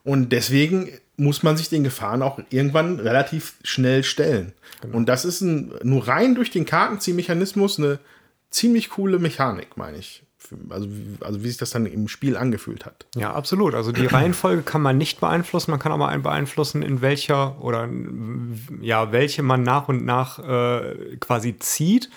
[0.03, 4.53] Und deswegen muss man sich den Gefahren auch irgendwann relativ schnell stellen.
[4.91, 7.97] Und das ist ein, nur rein durch den Kartenziehmechanismus eine
[8.51, 10.23] ziemlich coole Mechanik, meine ich.
[10.69, 13.05] Also, wie- also wie sich das dann im Spiel angefühlt hat.
[13.15, 13.75] Ja, absolut.
[13.75, 15.71] Also die Reihenfolge kann man nicht beeinflussen.
[15.71, 17.87] Man kann aber ein- beeinflussen, in welcher oder
[18.81, 22.09] ja, welche man nach und nach äh, quasi zieht.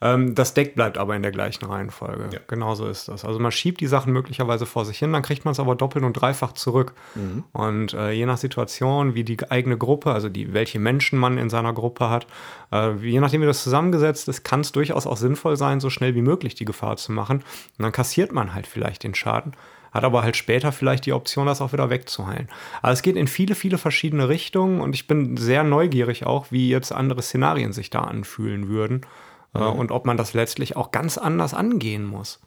[0.00, 2.28] Ähm, das Deck bleibt aber in der gleichen Reihenfolge.
[2.32, 2.38] Ja.
[2.46, 3.24] Genauso ist das.
[3.24, 6.04] Also man schiebt die Sachen möglicherweise vor sich hin, dann kriegt man es aber doppelt
[6.04, 6.94] und dreifach zurück.
[7.52, 11.50] Und äh, je nach Situation, wie die eigene Gruppe, also die, welche Menschen man in
[11.50, 12.26] seiner Gruppe hat,
[12.72, 16.14] äh, je nachdem, wie das zusammengesetzt ist, kann es durchaus auch sinnvoll sein, so schnell
[16.14, 17.38] wie möglich die Gefahr zu machen.
[17.38, 19.52] Und dann kassiert man halt vielleicht den Schaden
[19.90, 22.48] hat aber halt später vielleicht die Option, das auch wieder wegzuheilen.
[22.82, 26.68] Aber es geht in viele, viele verschiedene Richtungen und ich bin sehr neugierig auch, wie
[26.68, 29.00] jetzt andere Szenarien sich da anfühlen würden
[29.54, 32.40] äh, und ob man das letztlich auch ganz anders angehen muss.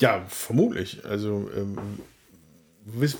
[0.00, 1.04] Ja, vermutlich.
[1.04, 1.78] Also, ähm,
[2.84, 3.18] wiss-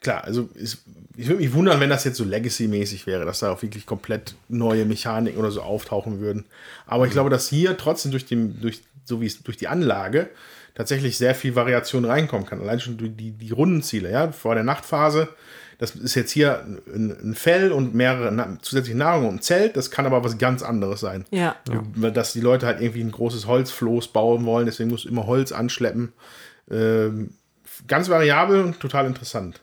[0.00, 0.78] klar, also ist,
[1.16, 4.34] ich würde mich wundern, wenn das jetzt so Legacy-mäßig wäre, dass da auch wirklich komplett
[4.48, 6.46] neue Mechaniken oder so auftauchen würden.
[6.86, 10.30] Aber ich glaube, dass hier trotzdem durch, den, durch, so wie es durch die Anlage
[10.74, 12.60] tatsächlich sehr viel Variation reinkommen kann.
[12.60, 15.28] Allein schon durch die, die Rundenziele, ja, vor der Nachtphase.
[15.82, 19.76] Das ist jetzt hier ein, ein Fell und mehrere na zusätzliche Nahrung und ein Zelt.
[19.76, 21.24] Das kann aber was ganz anderes sein.
[21.32, 21.56] Ja.
[21.96, 25.26] Weil Dass die Leute halt irgendwie ein großes Holzfloß bauen wollen, deswegen musst du immer
[25.26, 26.12] Holz anschleppen.
[26.70, 27.30] Ähm,
[27.88, 29.60] ganz variabel und total interessant.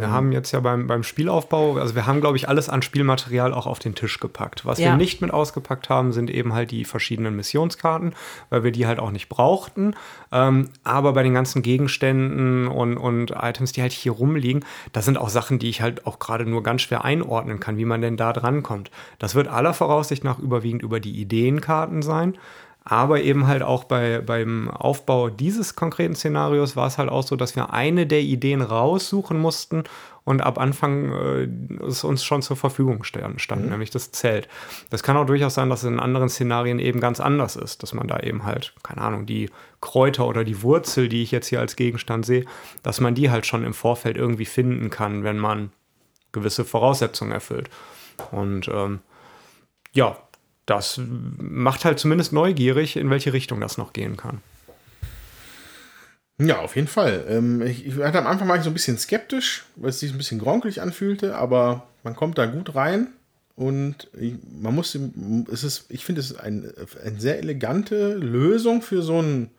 [0.00, 3.52] Wir haben jetzt ja beim, beim Spielaufbau, also wir haben, glaube ich, alles an Spielmaterial
[3.52, 4.64] auch auf den Tisch gepackt.
[4.66, 4.90] Was Ja.
[4.90, 8.14] wir nicht mit ausgepackt haben, sind eben halt die verschiedenen Missionskarten,
[8.50, 9.94] weil wir die halt auch nicht brauchten.
[10.32, 15.18] Ähm, aber bei den ganzen Gegenständen und, und Items, die halt hier rumliegen, das sind
[15.18, 18.16] auch Sachen, die ich halt auch gerade nur ganz schwer einordnen kann, wie man denn
[18.16, 18.90] da drankommt.
[19.18, 22.36] Das wird aller Voraussicht nach überwiegend über die Ideenkarten sein.
[22.90, 27.36] Aber eben halt auch bei, beim Aufbau dieses konkreten Szenarios war es halt auch so,
[27.36, 29.84] dass wir eine der Ideen raussuchen mussten
[30.24, 31.48] und ab Anfang äh,
[31.86, 34.48] es uns schon zur Verfügung stand, stand nämlich das Zelt.
[34.88, 37.92] Das kann auch durchaus sein, dass es in anderen Szenarien eben ganz anders ist, dass
[37.92, 39.50] man da eben halt, keine Ahnung, die
[39.82, 42.46] Kräuter oder die Wurzel, die ich jetzt hier als Gegenstand sehe,
[42.82, 45.72] dass man die halt schon im Vorfeld irgendwie finden kann, wenn man
[46.32, 47.68] gewisse Voraussetzungen erfüllt.
[48.30, 49.00] Und ähm,
[49.92, 50.16] ja,
[50.68, 51.00] das
[51.38, 54.40] macht halt zumindest neugierig, in welche Richtung das noch gehen kann.
[56.40, 57.24] Ja, auf jeden Fall.
[57.28, 60.18] Ähm, ich, hatte am Anfang war ich so ein bisschen skeptisch, weil es sich ein
[60.18, 63.08] bisschen gronkelig anfühlte, aber man kommt da gut rein
[63.56, 64.08] und
[64.60, 64.96] man muss,
[65.50, 66.72] es ist, ich finde, es ist ein,
[67.04, 69.50] eine sehr elegante Lösung für so einen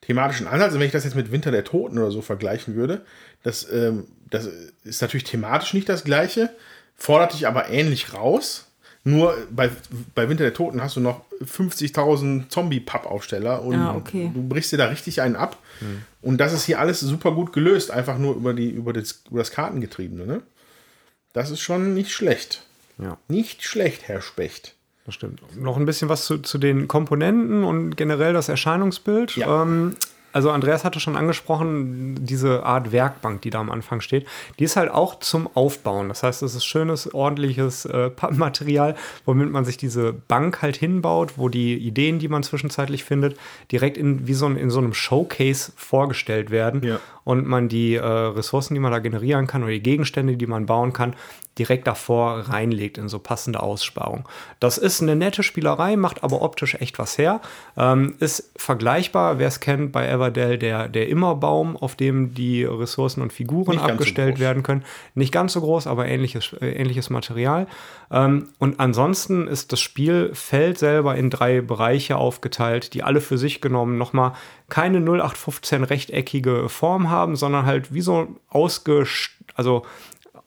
[0.00, 0.72] thematischen Ansatz.
[0.72, 3.04] Wenn ich das jetzt mit Winter der Toten oder so vergleichen würde,
[3.42, 4.48] das, ähm, das
[4.84, 6.48] ist natürlich thematisch nicht das gleiche,
[6.96, 8.69] fordert dich aber ähnlich raus.
[9.02, 9.70] Nur bei,
[10.14, 14.30] bei Winter der Toten hast du noch 50.000 Zombie-Pappaufsteller und Ah, okay.
[14.34, 15.56] du brichst dir da richtig einen ab.
[16.20, 19.38] Und das ist hier alles super gut gelöst, einfach nur über, die, über, das, über
[19.38, 20.26] das Kartengetriebene.
[20.26, 20.42] Ne?
[21.32, 22.62] Das ist schon nicht schlecht.
[22.98, 24.74] Ja, Nicht schlecht, Herr Specht.
[25.06, 25.40] das stimmt.
[25.56, 29.36] Noch ein bisschen was zu, zu den Komponenten und generell das Erscheinungsbild.
[29.36, 29.62] Ja.
[29.62, 29.96] Ähm,
[30.32, 34.26] also Andreas hatte schon angesprochen, diese Art Werkbank, die da am Anfang steht,
[34.58, 36.08] die ist halt auch zum Aufbauen.
[36.08, 38.94] Das heißt, es ist schönes, ordentliches äh, Pappmaterial,
[39.24, 43.36] womit man sich diese Bank halt hinbaut, wo die Ideen, die man zwischenzeitlich findet,
[43.72, 46.82] direkt in, wie so ein, in so einem Showcase vorgestellt werden.
[46.84, 47.00] Ja.
[47.30, 50.66] Und man die äh, Ressourcen, die man da generieren kann oder die Gegenstände, die man
[50.66, 51.14] bauen kann,
[51.58, 54.28] direkt davor reinlegt in so passende Aussparung.
[54.60, 57.40] Das ist eine nette Spielerei, macht aber optisch echt was her.
[57.76, 63.20] Ähm, ist vergleichbar, wer es kennt, bei Everdell der, der Immerbaum, auf dem die Ressourcen
[63.22, 64.40] und Figuren Nicht so abgestellt groß.
[64.40, 64.84] werden können.
[65.14, 67.66] Nicht ganz so groß, aber ähnliches, äh, ähnliches Material.
[68.10, 73.60] Ähm, und ansonsten ist das Spielfeld selber in drei Bereiche aufgeteilt, die alle für sich
[73.60, 74.32] genommen nochmal
[74.70, 79.36] keine 0815 rechteckige Form haben, sondern halt wie so ausgesch...
[79.54, 79.84] Also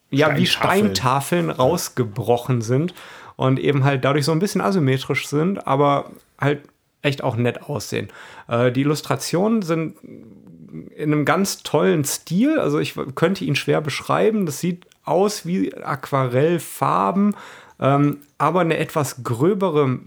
[0.10, 0.96] ja, wie Steintafeln.
[0.96, 2.94] Steintafeln rausgebrochen sind
[3.36, 6.62] und eben halt dadurch so ein bisschen asymmetrisch sind, aber halt
[7.02, 8.10] echt auch nett aussehen.
[8.48, 9.96] Äh, die Illustrationen sind
[10.96, 14.46] in einem ganz tollen Stil, also ich könnte ihn schwer beschreiben.
[14.46, 17.36] Das sieht aus wie Aquarellfarben,
[17.80, 20.00] ähm, aber eine etwas gröbere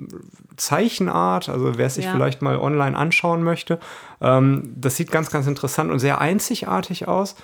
[0.56, 2.12] Zeichenart, also wer es sich Ja.
[2.12, 3.78] vielleicht mal online anschauen möchte.
[4.20, 7.36] Ähm, das sieht ganz, ganz interessant und sehr einzigartig aus.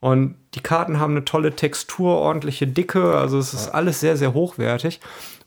[0.00, 4.32] Und die Karten haben eine tolle Textur, ordentliche Dicke, also es ist alles sehr, sehr
[4.32, 5.00] hochwertig.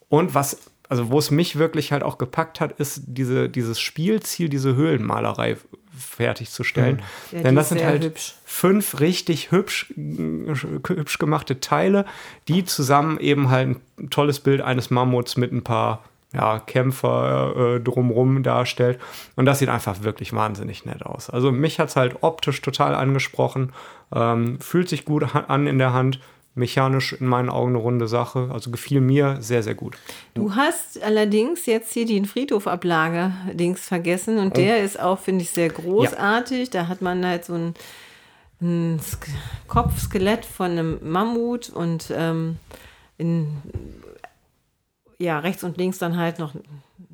[0.10, 0.58] Und was,
[0.90, 5.58] also wo es mich wirklich halt auch gepackt hat, ist diese, dieses Spielziel, diese Höhlenmalerei
[5.98, 7.00] fertigzustellen.
[7.32, 8.36] Ja, die Denn das sind halt hübsch.
[8.46, 12.06] fünf richtig hübsch, hübsch gemachte Teile,
[12.48, 16.04] die zusammen eben halt ein tolles Bild eines Mammuts mit ein paar
[16.34, 19.00] ja, Kämpfer äh, drumrum darstellt.
[19.36, 21.30] Und das sieht einfach wirklich wahnsinnig nett aus.
[21.30, 23.72] Also mich hat es halt optisch total angesprochen.
[24.14, 26.20] Ähm, fühlt sich gut an in der Hand.
[26.56, 28.50] Mechanisch in meinen Augen eine runde Sache.
[28.54, 29.98] Also gefiel mir sehr, sehr gut.
[30.36, 35.70] Du hast allerdings jetzt hier den Friedhofablage-Dings vergessen und der ist auch, finde ich, sehr
[35.70, 36.70] großartig.
[36.70, 37.74] Da hat man halt so ein,
[38.62, 39.28] ein Sk
[39.68, 42.58] Kopfskelett von einem Mammut und ähm,
[43.18, 43.48] in,
[45.24, 46.54] ja, rechts und links dann halt noch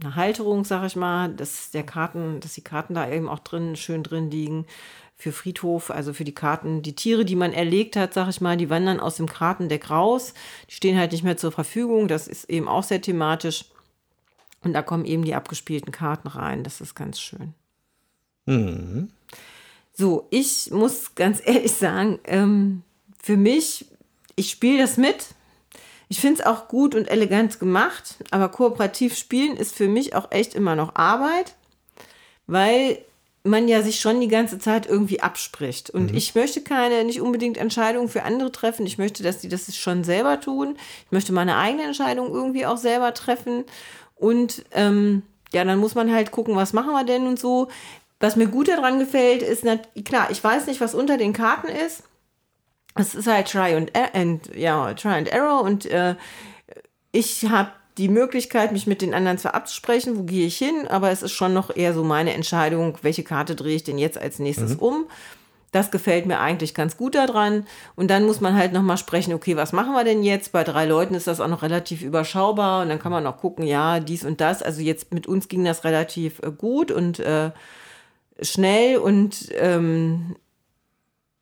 [0.02, 3.76] eine Halterung, sag ich mal, dass der Karten, dass die Karten da eben auch drin,
[3.76, 4.65] schön drin liegen
[5.15, 6.81] für Friedhof, also für die Karten.
[6.81, 10.34] Die Tiere, die man erlegt hat, sag ich mal, die wandern aus dem Kartendeck raus.
[10.69, 12.07] Die stehen halt nicht mehr zur Verfügung.
[12.07, 13.65] Das ist eben auch sehr thematisch.
[14.61, 16.64] Und da kommen eben die abgespielten Karten rein.
[16.64, 17.53] Das ist ganz schön.
[19.94, 22.84] So, ich muss ganz ehrlich sagen, ähm,
[23.22, 23.86] für mich,
[24.36, 25.36] ich spiele das mit.
[26.10, 30.31] Ich finde es auch gut und elegant gemacht, aber kooperativ spielen ist für mich auch
[30.31, 31.56] echt immer noch Arbeit,
[32.48, 32.98] weil
[33.44, 35.90] man ja sich schon die ganze Zeit irgendwie abspricht.
[35.90, 38.86] Und ich möchte keine, nicht unbedingt Entscheidungen für andere treffen.
[38.86, 40.76] Ich möchte, dass die das schon selber tun.
[41.06, 43.64] Ich möchte meine eigene Entscheidung irgendwie auch selber treffen.
[44.15, 45.23] Und ähm,
[45.53, 47.69] ja, dann muss man halt gucken, was machen wir denn und so.
[48.19, 49.64] Was mir gut daran gefällt, ist,
[50.03, 52.03] klar, ich weiß nicht, was unter den Karten ist.
[52.95, 56.16] Es ist halt Try and, and, ja, Try and Error und äh,
[57.11, 61.11] ich habe die Möglichkeit, mich mit den anderen zwar abzusprechen, wo gehe ich hin, aber
[61.11, 64.40] es ist schon noch eher so meine Entscheidung, welche Karte drehe ich denn jetzt als
[64.40, 65.06] nächstes um.
[65.72, 67.68] Das gefällt mir eigentlich ganz gut daran.
[67.95, 70.52] Und dann muss man halt nochmal sprechen, okay, was machen wir denn jetzt?
[70.52, 73.66] Bei drei Leuten ist das auch noch relativ überschaubar und dann kann man noch gucken,
[73.66, 74.64] ja, dies und das.
[74.64, 77.52] Also jetzt mit uns ging das relativ äh, gut und äh,
[78.41, 80.38] schnell und ähm,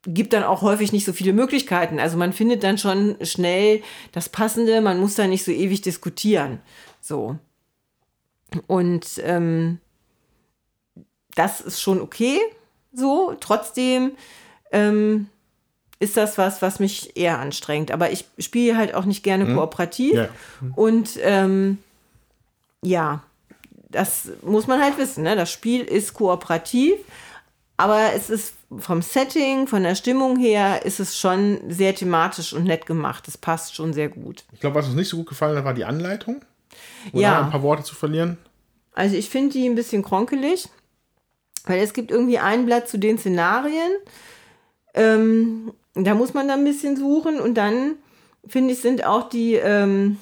[0.04, 2.00] gibt dann auch häufig nicht so viele Möglichkeiten.
[2.00, 6.60] Also man findet dann schon schnell das Passende, man muss da nicht so ewig diskutieren.
[7.02, 7.38] So.
[8.68, 9.80] Und ähm,
[11.36, 12.40] das ist schon okay.
[12.94, 14.12] So, trotzdem
[14.72, 15.28] ähm,
[16.00, 17.92] ist das was, was mich eher anstrengt.
[17.92, 20.14] Aber ich spiele halt auch nicht gerne kooperativ.
[20.14, 20.30] Ja.
[20.76, 21.80] Und ähm,
[22.82, 23.24] ja,
[23.90, 25.24] das muss man halt wissen.
[25.24, 25.36] Ne?
[25.36, 26.98] Das Spiel ist kooperativ,
[27.78, 32.66] aber es ist vom Setting, von der Stimmung her, ist es schon sehr thematisch und
[32.66, 33.28] nett gemacht.
[33.28, 34.44] Es passt schon sehr gut.
[34.52, 36.42] Ich glaube, was uns nicht so gut gefallen hat, war die Anleitung.
[37.14, 37.42] Oder Ja.
[37.44, 38.38] ein paar Worte zu verlieren.
[38.94, 40.68] Also ich finde die ein bisschen kronkelig,
[41.66, 43.92] weil es gibt irgendwie ein Blatt zu den Szenarien.
[44.94, 47.96] Ähm, da muss man dann ein bisschen suchen und dann
[48.48, 50.18] finde ich, sind auch die ähm,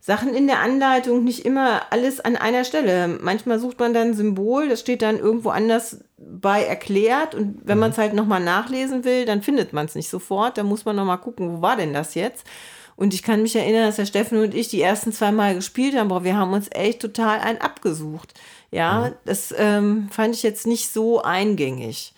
[0.00, 3.08] Sachen in der Anleitung nicht immer alles an einer Stelle.
[3.20, 7.78] Manchmal sucht man dann ein Symbol, das steht dann irgendwo anders bei erklärt und wenn
[7.78, 10.58] man es halt nochmal nachlesen will, dann findet man es nicht sofort.
[10.58, 12.46] Da muss man nochmal gucken, wo war denn das jetzt?
[12.94, 15.96] Und ich kann mich erinnern, dass der Steffen und ich die ersten zwei Mal gespielt
[15.96, 18.34] haben, aber wir haben uns echt total ein abgesucht.
[18.70, 22.12] Ja, das ähm, fand ich jetzt nicht so eingängig,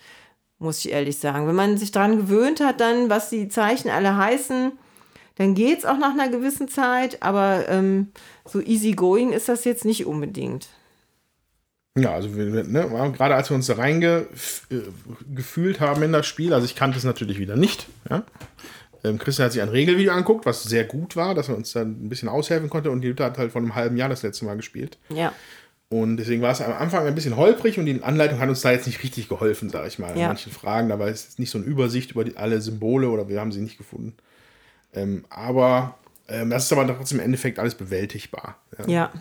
[0.59, 1.47] muss ich ehrlich sagen.
[1.47, 4.73] Wenn man sich daran gewöhnt hat, dann, was die Zeichen alle heißen,
[5.35, 8.11] dann geht es auch nach einer gewissen Zeit, aber ähm,
[8.43, 10.67] so easy going ist das jetzt nicht unbedingt.
[11.97, 16.65] Ja, also wir, ne, gerade als wir uns da reingefühlt haben in das Spiel, also
[16.65, 17.87] ich kannte es natürlich wieder nicht.
[18.09, 18.23] Ja?
[19.03, 22.03] Ähm, Christian hat sich ein Regelvideo angeguckt, was sehr gut war, dass er uns dann
[22.05, 24.45] ein bisschen aushelfen konnte und die Jutta hat halt vor einem halben Jahr das letzte
[24.45, 24.97] Mal gespielt.
[25.09, 25.33] Ja,
[25.89, 28.71] Und deswegen war es am Anfang ein bisschen holprig und die Anleitung hat uns da
[28.71, 30.13] jetzt nicht richtig geholfen, sage ich mal.
[30.13, 30.27] In Ja.
[30.29, 33.29] manchen Fragen, da war es jetzt nicht so eine Übersicht über die, alle Symbole oder
[33.29, 34.15] wir haben sie nicht gefunden.
[34.95, 38.57] Ähm, aber ähm, das ist aber trotzdem im Endeffekt alles bewältigbar.
[38.79, 39.11] Ja, ja.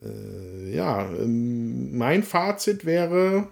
[0.00, 3.48] Ja ähm, mein Fazit wäre,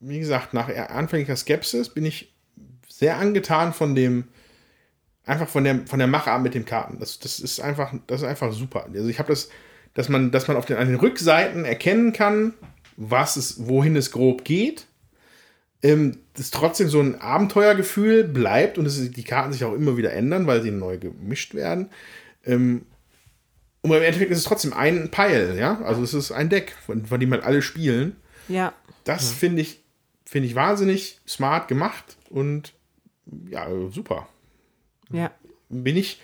[0.00, 2.32] wie gesagt, nach anfänglicher Skepsis bin ich
[2.88, 4.28] sehr angetan von dem,
[5.24, 6.98] einfach von der, von der Machart mit den Karten.
[6.98, 8.86] Das, das ist einfach, das ist einfach super.
[8.92, 9.48] Also ich habe das,
[9.94, 12.54] dass man, dass man auf den, an den Rückseiten erkennen kann,
[12.96, 14.86] was es, wohin es grob geht.
[15.84, 20.12] Ähm, dass trotzdem so ein Abenteuergefühl bleibt und ist- die Karten sich auch immer wieder
[20.12, 21.90] ändern, weil sie neu gemischt werden.
[22.44, 22.86] Ähm,
[23.82, 25.80] und im Endeffekt ist es trotzdem ein Pile, ja.
[25.82, 28.16] Also es ist ein Deck, von, von dem man alle spielen.
[28.48, 28.72] Ja,
[29.04, 29.82] Das finde ich,
[30.24, 32.74] finde ich wahnsinnig smart gemacht und
[33.48, 34.28] ja, super.
[35.12, 35.30] ja,
[35.68, 36.20] Bin ich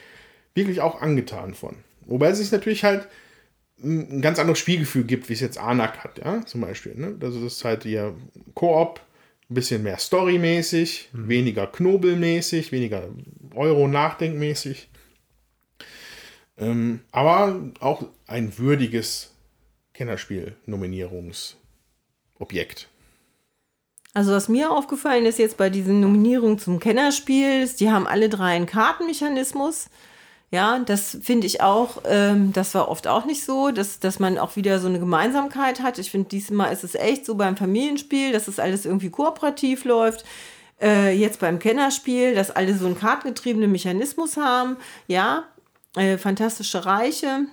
[0.54, 1.76] wirklich auch angetan von.
[2.06, 3.08] Wobei es sich natürlich halt
[3.82, 6.94] ein ganz anderes Spielgefühl gibt, wie es jetzt Anak hat, ja, zum Beispiel.
[6.94, 7.16] Ne?
[7.20, 8.14] Also das ist halt hier
[8.54, 9.00] Koop,
[9.50, 11.28] Ein bisschen mehr storymäßig, mhm.
[11.28, 13.08] weniger knobelmäßig, weniger
[13.54, 14.88] Euro-Nachdenkmäßig.
[16.58, 19.32] Ähm, aber auch ein würdiges
[19.94, 22.88] Kennerspiel-Nominierungsobjekt.
[24.14, 28.28] Also was mir aufgefallen ist jetzt bei diesen Nominierungen zum Kennerspiel, ist, die haben alle
[28.28, 29.88] drei einen Kartenmechanismus.
[30.50, 34.38] Ja, das finde ich auch, ähm, das war oft auch nicht so, dass, dass man
[34.38, 35.98] auch wieder so eine Gemeinsamkeit hat.
[35.98, 40.24] Ich finde, diesmal ist es echt so beim Familienspiel, dass es alles irgendwie kooperativ läuft.
[40.80, 44.78] Äh, jetzt beim Kennerspiel, dass alle so einen kartengetriebenen Mechanismus haben.
[45.06, 45.44] Ja,
[45.96, 47.46] äh, fantastische Reiche.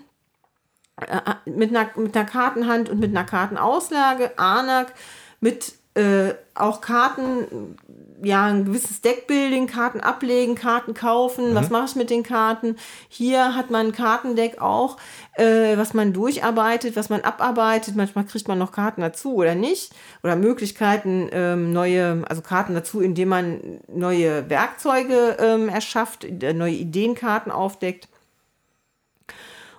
[1.00, 4.38] Äh, äh, mit, einer, mit einer Kartenhand und mit einer Kartenauslage.
[4.38, 4.94] Anak
[5.40, 7.78] mit äh, auch Karten,
[8.22, 11.56] ja, ein gewisses Deckbuilding, Karten ablegen, Karten kaufen, mhm.
[11.56, 12.76] was mache ich mit den Karten?
[13.08, 14.98] Hier hat man ein Kartendeck auch,
[15.36, 17.96] äh, was man durcharbeitet, was man abarbeitet.
[17.96, 19.94] Manchmal kriegt man noch Karten dazu oder nicht.
[20.22, 26.74] Oder Möglichkeiten, ähm, neue, also Karten dazu, indem man neue Werkzeuge ähm, erschafft, äh, neue
[26.74, 28.10] Ideenkarten aufdeckt.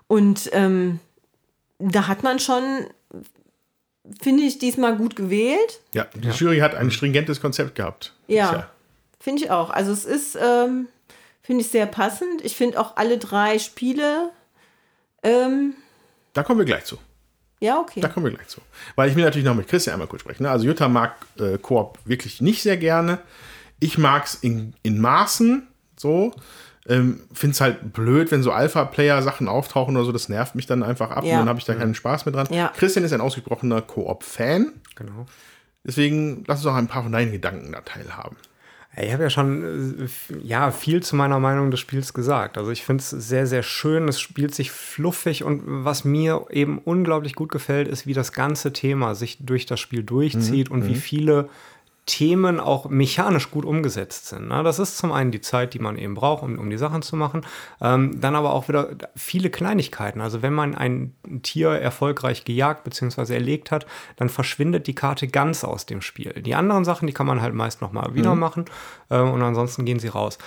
[0.09, 1.01] Und ähm,
[1.79, 2.87] da hat man schon
[4.21, 5.81] finde ich diesmal gut gewählt.
[5.93, 6.35] Ja, die ja.
[6.35, 8.13] Jury hat ein stringentes Konzept gehabt.
[8.29, 8.71] Ja,
[9.19, 9.71] finde ich auch.
[9.71, 10.89] Also es ist, ähm,
[11.43, 12.45] finde ich sehr passend.
[12.45, 14.31] Ich finde auch alle drei Spiele.
[15.23, 15.75] Ähm,
[16.33, 16.99] da kommen wir gleich zu.
[17.61, 18.01] Ja, okay.
[18.01, 18.61] Da kommen wir gleich zu.
[18.95, 20.43] Weil ich will natürlich noch mit Christian einmal kurz sprechen.
[20.43, 20.51] Ne?
[20.51, 23.19] Also Jutta mag äh, Koop wirklich nicht sehr gerne.
[23.81, 25.67] Ich mag es in, in Maßen
[25.97, 26.35] so.
[26.89, 30.13] Ähm, Finde es halt blöd, wenn so Alpha-Player-Sachen auftauchen oder so.
[30.13, 31.33] Das nervt mich dann einfach ab ja.
[31.33, 32.47] und dann habe ich da keinen Spaß mehr dran.
[32.51, 32.73] Ja.
[32.77, 34.73] Christian ist ein ausgesprochener Koop-Fan.
[34.95, 35.27] Genau.
[35.85, 38.37] Deswegen lass uns doch ein paar von deinen Gedanken da teilhaben.
[38.99, 42.57] Ich habe ja schon äh, ja, viel zu meiner Meinung des Spiels gesagt.
[42.57, 44.09] Also ich finde es sehr, sehr schön.
[44.09, 48.73] Es spielt sich fluffig und was mir eben unglaublich gut gefällt, ist, wie das ganze
[48.73, 50.77] Thema sich durch das Spiel durchzieht mhm.
[50.77, 51.01] und wie mhm.
[51.01, 51.49] viele
[52.07, 54.49] Themen auch mechanisch gut umgesetzt sind.
[54.49, 54.63] Ne?
[54.63, 57.17] Das ist zum einen die Zeit, die man eben braucht, um, um die Sachen zu
[57.17, 57.45] machen.
[57.81, 60.21] Ähm, dann aber auch wieder viele Kleinigkeiten.
[60.21, 63.35] Also wenn man ein Tier erfolgreich gejagt bzw.
[63.35, 66.33] erlegt hat, dann verschwindet die Karte ganz aus dem Spiel.
[66.43, 68.41] Die anderen Sachen, die kann man halt meist nochmal wieder mhm.
[68.41, 68.65] machen
[69.11, 70.39] äh, und ansonsten gehen sie raus.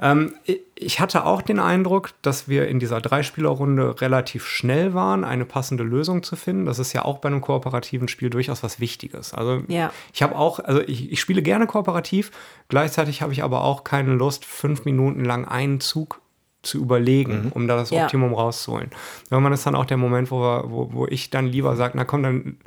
[0.00, 0.34] Ähm,
[0.74, 5.82] ich hatte auch den Eindruck, dass wir in dieser Dreispielerrunde relativ schnell waren, eine passende
[5.82, 6.66] Lösung zu finden.
[6.66, 9.34] Das ist ja auch bei einem kooperativen Spiel durchaus was Wichtiges.
[9.34, 9.92] Also ja.
[10.12, 12.30] ich habe auch, also ich, ich spiele gerne kooperativ,
[12.68, 16.20] gleichzeitig habe ich aber auch keine Lust, fünf Minuten lang einen Zug
[16.62, 17.52] zu überlegen, mhm.
[17.52, 18.38] um da das Optimum ja.
[18.38, 18.90] rauszuholen.
[19.30, 22.04] Irgendwann ist dann auch der Moment, wo, wir, wo, wo ich dann lieber sage, na
[22.04, 22.58] komm, dann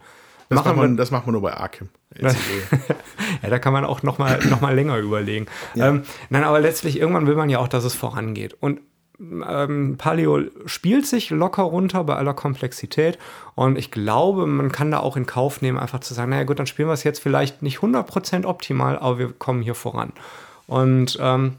[0.56, 1.90] das macht, man, das macht man nur bei Arkham.
[2.20, 5.48] ja, da kann man auch noch mal, noch mal länger überlegen.
[5.76, 5.88] Ja.
[5.88, 8.56] Ähm, nein, aber letztlich irgendwann will man ja auch, dass es vorangeht.
[8.60, 8.82] Und
[9.20, 13.20] ähm, Paleo spielt sich locker runter bei aller Komplexität
[13.56, 16.60] und ich glaube, man kann da auch in Kauf nehmen, einfach zu sagen, naja gut,
[16.60, 20.12] dann spielen wir es jetzt vielleicht nicht 100% optimal, aber wir kommen hier voran.
[20.68, 21.56] Und ähm,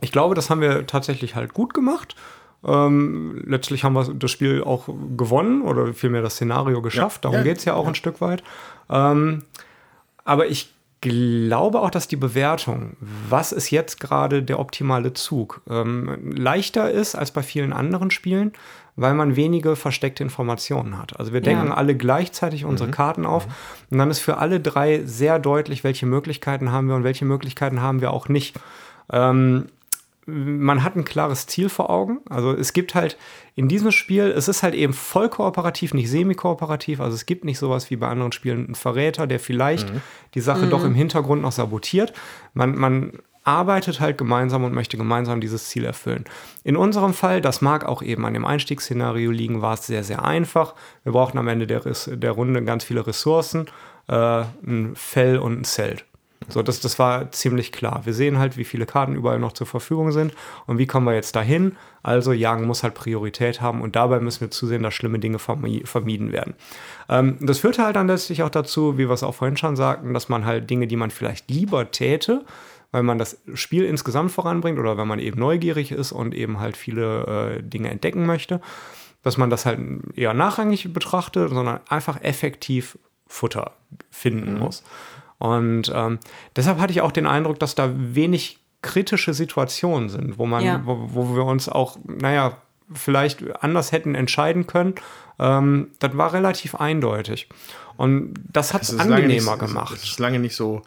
[0.00, 2.14] ich glaube, das haben wir tatsächlich halt gut gemacht.
[2.64, 7.24] Ähm, letztlich haben wir das Spiel auch gewonnen oder vielmehr das Szenario geschafft.
[7.24, 7.88] Ja, Darum ja, geht es ja auch ja.
[7.88, 8.42] ein Stück weit.
[8.88, 9.40] Ähm,
[10.24, 12.96] aber ich glaube auch, dass die Bewertung,
[13.28, 18.52] was ist jetzt gerade der optimale Zug, ähm, leichter ist als bei vielen anderen Spielen,
[18.94, 21.18] weil man wenige versteckte Informationen hat.
[21.18, 22.92] Also wir denken alle gleichzeitig unsere mhm.
[22.92, 23.52] Karten auf mhm.
[23.90, 27.82] und dann ist für alle drei sehr deutlich, welche Möglichkeiten haben wir und welche Möglichkeiten
[27.82, 28.54] haben wir auch nicht.
[29.10, 29.66] Ähm,
[30.26, 32.20] man hat ein klares Ziel vor Augen.
[32.28, 33.16] Also es gibt halt
[33.56, 37.00] in diesem Spiel, es ist halt eben voll kooperativ, nicht semi-kooperativ.
[37.00, 40.00] Also es gibt nicht sowas wie bei anderen Spielen einen Verräter, der vielleicht mhm.
[40.34, 40.70] die Sache mhm.
[40.70, 42.12] doch im Hintergrund noch sabotiert.
[42.54, 43.12] Man, man
[43.44, 46.24] arbeitet halt gemeinsam und möchte gemeinsam dieses Ziel erfüllen.
[46.62, 50.24] In unserem Fall, das mag auch eben an dem Einstiegsszenario liegen, war es sehr, sehr
[50.24, 50.74] einfach.
[51.02, 53.66] Wir brauchten am Ende der, der Runde ganz viele Ressourcen,
[54.06, 56.04] äh, ein Fell und ein Zelt.
[56.48, 58.02] So, das, das war ziemlich klar.
[58.04, 60.34] Wir sehen halt, wie viele Karten überall noch zur Verfügung sind
[60.66, 61.76] und wie kommen wir jetzt dahin.
[62.02, 66.32] Also Jagen muss halt Priorität haben und dabei müssen wir zusehen, dass schlimme Dinge vermieden
[66.32, 66.54] werden.
[67.08, 70.14] Ähm, das führte halt dann letztlich auch dazu, wie wir es auch vorhin schon sagten,
[70.14, 72.44] dass man halt Dinge, die man vielleicht lieber täte,
[72.90, 76.76] weil man das Spiel insgesamt voranbringt oder wenn man eben neugierig ist und eben halt
[76.76, 78.60] viele äh, Dinge entdecken möchte,
[79.22, 79.78] dass man das halt
[80.14, 83.72] eher nachrangig betrachtet, sondern einfach effektiv Futter
[84.10, 84.62] finden mhm.
[85.42, 86.20] Und ähm,
[86.54, 90.80] deshalb hatte ich auch den Eindruck, dass da wenig kritische Situationen sind, wo man, ja.
[90.84, 92.58] wo, wo wir uns auch, naja,
[92.94, 94.94] vielleicht anders hätten entscheiden können.
[95.40, 97.48] Ähm, das war relativ eindeutig.
[97.96, 99.96] Und das hat es angenehmer nicht, gemacht.
[99.96, 100.82] Es ist lange nicht so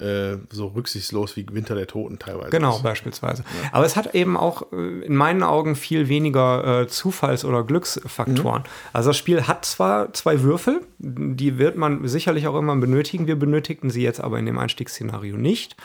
[0.00, 2.50] äh, so rücksichtslos wie Winter der Toten teilweise.
[2.50, 2.82] Genau, ist.
[2.82, 3.44] beispielsweise.
[3.62, 3.70] Ja.
[3.72, 8.62] Aber es hat eben auch äh, in meinen Augen viel weniger äh, Zufalls- oder Glücksfaktoren.
[8.62, 8.68] Mhm.
[8.92, 13.26] Also das Spiel hat zwar zwei Würfel, die wird man sicherlich auch immer benötigen.
[13.26, 15.76] Wir benötigten sie jetzt aber in dem Einstiegsszenario nicht.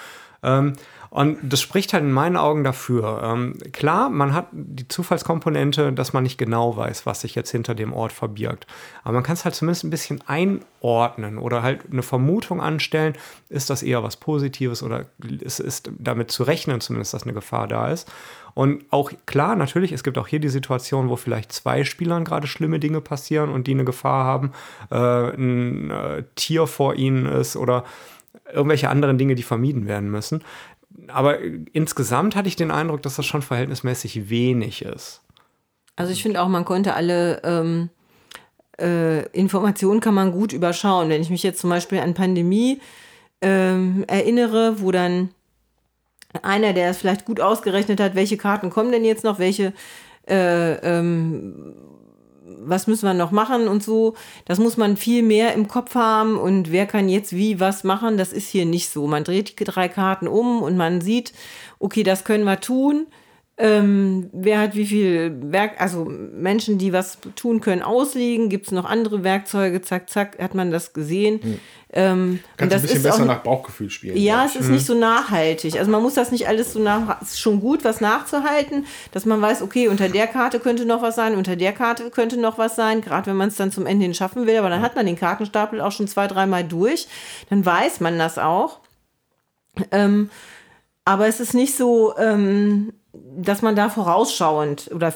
[0.44, 0.74] Ähm,
[1.10, 3.22] und das spricht halt in meinen Augen dafür.
[3.24, 7.74] Ähm, klar, man hat die Zufallskomponente, dass man nicht genau weiß, was sich jetzt hinter
[7.74, 8.68] dem Ort verbirgt.
[9.04, 13.14] Aber man kann es halt zumindest ein bisschen einordnen oder halt eine Vermutung anstellen,
[13.50, 15.06] ist das eher was Positives oder
[15.42, 18.12] ist, ist damit zu rechnen zumindest, dass eine Gefahr da ist.
[18.54, 22.46] Und auch klar, natürlich, es gibt auch hier die Situation, wo vielleicht zwei Spielern gerade
[22.46, 24.52] schlimme Dinge passieren und die eine Gefahr haben,
[24.92, 27.84] äh, ein äh, Tier vor ihnen ist oder
[28.54, 30.44] irgendwelche anderen Dinge, die vermieden werden müssen
[31.08, 31.40] aber
[31.74, 35.22] insgesamt hatte ich den Eindruck, dass das schon verhältnismäßig wenig ist.
[35.96, 37.90] Also ich finde auch, man konnte alle ähm,
[38.80, 41.10] äh, Informationen kann man gut überschauen.
[41.10, 42.80] Wenn ich mich jetzt zum Beispiel an Pandemie
[43.42, 45.30] ähm, erinnere, wo dann
[46.42, 49.74] einer, der es vielleicht gut ausgerechnet hat, welche Karten kommen denn jetzt noch, welche
[50.28, 51.76] äh, ähm,
[52.58, 54.16] was müssen wir noch machen und so.
[54.46, 58.18] Das muss man viel mehr im Kopf haben und wer kann jetzt wie was machen,
[58.18, 59.08] das ist hier nicht so.
[59.08, 61.34] Man dreht die drei Karten um und man sieht,
[61.80, 63.08] okay, das können wir tun
[63.62, 68.72] ähm, wer hat wie viel Werk, also Menschen, die was tun können, ausliegen, gibt es
[68.72, 71.42] noch andere Werkzeuge, zack, zack, hat man das gesehen.
[71.44, 71.60] Hm.
[71.92, 74.16] Ähm, Kannst ein bisschen besser nach Bauchgefühl spielen.
[74.16, 74.76] Ja, es ist mhm.
[74.76, 75.78] nicht so nachhaltig.
[75.78, 79.26] Also man muss das nicht alles so nach, es ist schon gut, was nachzuhalten, dass
[79.26, 82.58] man weiß, okay, unter der Karte könnte noch was sein, unter der Karte könnte noch
[82.58, 84.86] was sein, gerade wenn man es dann zum Ende hin schaffen will, aber dann ja.
[84.86, 87.08] hat man den Kartenstapel auch schon zwei, dreimal durch,
[87.50, 88.80] dann weiß man das auch.
[89.92, 90.30] Ähm,
[91.04, 92.94] aber es ist nicht so, ähm,
[93.38, 95.14] dass man da vorausschauend oder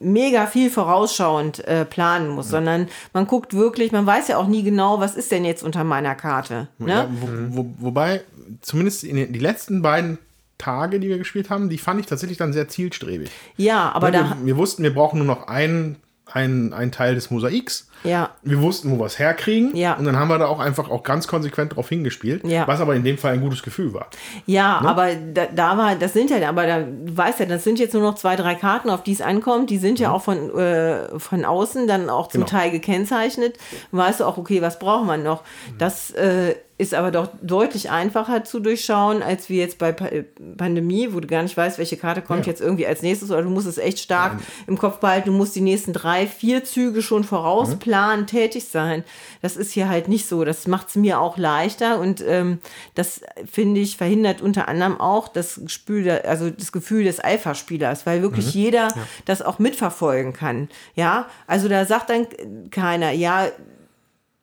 [0.00, 2.52] mega viel vorausschauend äh, planen muss, ja.
[2.52, 5.84] sondern man guckt wirklich, man weiß ja auch nie genau, was ist denn jetzt unter
[5.84, 6.68] meiner Karte.
[6.78, 6.90] Ne?
[6.90, 8.22] Ja, wo, wo, wobei,
[8.60, 10.18] zumindest in den die letzten beiden
[10.58, 13.30] Tage, die wir gespielt haben, die fand ich tatsächlich dann sehr zielstrebig.
[13.56, 14.36] Ja, aber Weil da.
[14.38, 15.96] Wir, wir wussten, wir brauchen nur noch einen
[16.34, 17.88] ein, ein Teil des Mosaiks.
[18.04, 18.30] Ja.
[18.42, 19.76] Wir wussten, wo wir es herkriegen.
[19.76, 19.94] Ja.
[19.94, 22.44] Und dann haben wir da auch einfach auch ganz konsequent drauf hingespielt.
[22.44, 22.66] Ja.
[22.66, 24.08] Was aber in dem Fall ein gutes Gefühl war.
[24.46, 24.88] Ja, ne?
[24.88, 27.94] aber da, da, war, das sind ja, aber da, du weißt ja, das sind jetzt
[27.94, 29.70] nur noch zwei, drei Karten, auf die es ankommt.
[29.70, 30.14] Die sind ja mhm.
[30.14, 32.50] auch von, äh, von außen dann auch zum genau.
[32.50, 33.56] Teil gekennzeichnet.
[33.90, 35.42] Weißt du auch, okay, was braucht man noch?
[35.42, 35.78] Mhm.
[35.78, 40.24] Das äh, ist aber doch deutlich einfacher zu durchschauen, als wie jetzt bei pa äh,
[40.56, 42.50] Pandemie, wo du gar nicht weißt, welche Karte kommt ja.
[42.50, 44.42] jetzt irgendwie als nächstes oder du musst es echt stark Nein.
[44.66, 45.30] im Kopf behalten.
[45.30, 47.80] Du musst die nächsten drei, vier Züge schon vorausplanen, mhm.
[48.26, 49.04] Tätig sein.
[49.40, 50.44] Das ist hier halt nicht so.
[50.44, 52.58] Das macht es mir auch leichter und ähm,
[52.94, 53.20] das
[53.50, 58.54] finde ich verhindert unter anderem auch das Gefühl, also das Gefühl des Alpha-Spielers, weil wirklich
[58.54, 58.60] mhm.
[58.60, 59.08] jeder ja.
[59.24, 60.68] das auch mitverfolgen kann.
[60.94, 62.26] Ja, also da sagt dann
[62.70, 63.48] keiner, ja,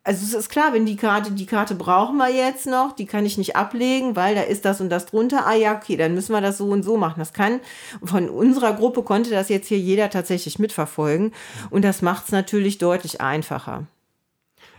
[0.02, 3.26] also es ist klar, wenn die Karte, die Karte brauchen wir jetzt noch, die kann
[3.26, 5.46] ich nicht ablegen, weil da ist das und das drunter.
[5.46, 7.18] Ah ja, okay, dann müssen wir das so und so machen.
[7.18, 7.60] Das kann,
[8.02, 11.32] von unserer Gruppe konnte das jetzt hier jeder tatsächlich mitverfolgen.
[11.68, 13.86] Und das macht es natürlich deutlich einfacher.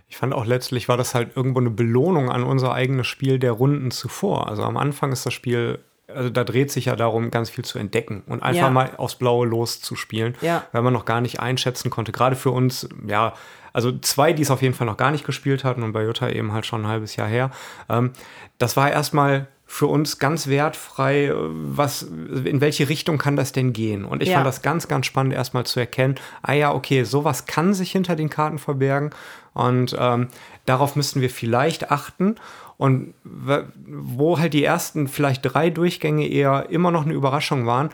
[0.07, 3.53] Ich fand auch letztlich war das halt irgendwo eine Belohnung an unser eigenes Spiel der
[3.53, 4.49] Runden zuvor.
[4.49, 5.80] Also am Anfang ist das Spiel
[6.14, 8.69] also da dreht sich ja darum, ganz viel zu entdecken und einfach ja.
[8.69, 10.65] mal aufs Blaue loszuspielen, ja.
[10.73, 12.11] weil man noch gar nicht einschätzen konnte.
[12.11, 13.34] Gerade für uns, ja,
[13.73, 16.30] also zwei, die es auf jeden Fall noch gar nicht gespielt hatten und bei Jutta
[16.30, 17.52] eben halt schon ein halbes Jahr her.
[17.89, 18.11] Ähm,
[18.57, 24.03] das war erstmal für uns ganz wertfrei, was, in welche Richtung kann das denn gehen?
[24.03, 24.35] Und ich ja.
[24.35, 28.18] fand das ganz, ganz spannend, erstmal zu erkennen, ah ja, okay, sowas kann sich hinter
[28.18, 29.11] den Karten verbergen
[29.53, 30.27] und ähm,
[30.65, 32.35] darauf müssten wir vielleicht achten.
[32.77, 37.91] Und wo halt die ersten vielleicht drei Durchgänge eher immer noch eine Überraschung waren,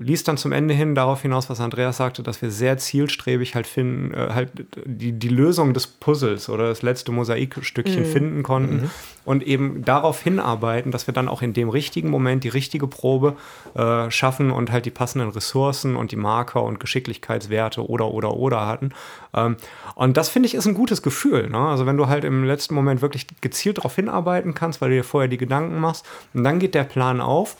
[0.00, 3.66] ließ dann zum Ende hin darauf hinaus, was Andreas sagte, dass wir sehr zielstrebig halt
[3.66, 4.50] finden, äh, halt
[4.84, 8.12] die, die Lösung des Puzzles oder das letzte Mosaikstückchen mhm.
[8.12, 8.90] finden konnten mhm.
[9.24, 13.36] und eben darauf hinarbeiten, dass wir dann auch in dem richtigen Moment die richtige Probe
[13.74, 18.66] äh, schaffen und halt die passenden Ressourcen und die Marker und Geschicklichkeitswerte oder oder oder
[18.66, 18.90] hatten.
[19.34, 19.56] Ähm,
[19.94, 21.48] und das finde ich ist ein gutes Gefühl.
[21.48, 21.58] Ne?
[21.58, 25.04] Also wenn du halt im letzten Moment wirklich gezielt darauf hinarbeiten kannst, weil du dir
[25.04, 27.56] vorher die Gedanken machst und dann geht der Plan auf.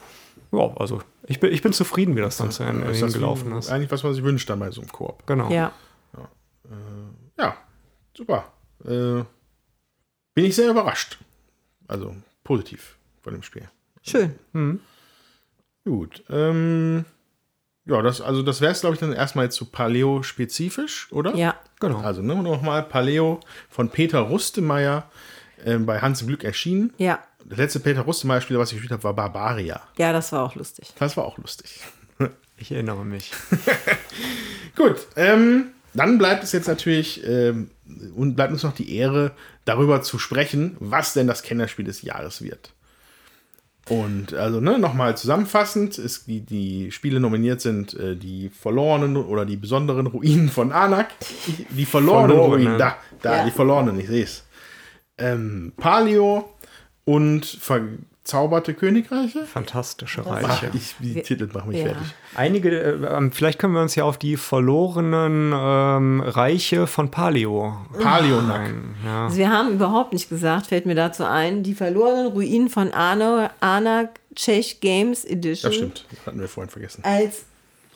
[0.50, 3.70] Ja, also ich bin, ich bin zufrieden, wie das dann zu Ende ist gelaufen ist.
[3.70, 5.26] Eigentlich, was man sich wünscht dann bei so einem Koop.
[5.26, 5.50] Genau.
[5.50, 5.72] Ja.
[6.16, 6.28] Ja,
[6.64, 7.56] äh, ja
[8.16, 8.50] super.
[8.84, 9.24] Äh,
[10.34, 11.18] bin ich sehr überrascht.
[11.86, 13.68] Also positiv von dem Spiel.
[14.02, 14.34] Schön.
[14.52, 14.80] Mhm.
[15.84, 16.24] Gut.
[16.30, 17.04] Ähm,
[17.84, 21.34] ja, das, also das wäre es, glaube ich, dann erstmal jetzt zu Paleo spezifisch, oder?
[21.34, 21.56] Ja.
[21.80, 21.98] Genau.
[21.98, 25.10] Also ne, nochmal Paleo von Peter Rustemeyer
[25.62, 26.94] äh, bei Hans im Glück erschienen.
[26.96, 29.80] Ja das letzte Peter Rustemeyer-Spiel, was ich gespielt habe, war Barbaria.
[29.96, 30.88] Ja, das war auch lustig.
[30.98, 31.80] Das war auch lustig.
[32.60, 33.30] Ich erinnere mich.
[34.76, 37.70] Gut, ähm, dann bleibt es jetzt natürlich ähm,
[38.16, 39.30] und bleibt uns noch die Ehre,
[39.64, 42.72] darüber zu sprechen, was denn das Kennerspiel des Jahres wird.
[43.88, 49.46] Und also ne, nochmal zusammenfassend, ist die, die Spiele nominiert sind äh, die verlorenen oder
[49.46, 51.10] die besonderen Ruinen von Anak.
[51.70, 52.64] Die verlorenen Verlorene.
[52.64, 53.44] Ruinen, da, da, Ja.
[53.44, 54.44] die verlorenen, ich sehe es.
[55.16, 56.54] Ähm, Palio
[57.08, 59.46] und verzauberte Königreiche.
[59.46, 60.70] Fantastische Ach, Reiche.
[60.74, 61.86] ich, die Wir- Titel machen mich ja.
[61.86, 62.14] fertig.
[62.34, 67.78] Einige, äh, ähm, vielleicht können wir uns ja auf die verlorenen ähm, Reiche von Paleo
[67.98, 68.60] Palionack.
[68.68, 68.94] ein.
[69.06, 69.24] Ja.
[69.24, 73.48] Also wir haben überhaupt nicht gesagt, fällt mir dazu ein, die verlorenen Ruinen von Arno,
[73.60, 75.70] Anak Czech Games Edition.
[75.70, 77.02] Das stimmt, das hatten wir vorhin vergessen.
[77.04, 77.44] Als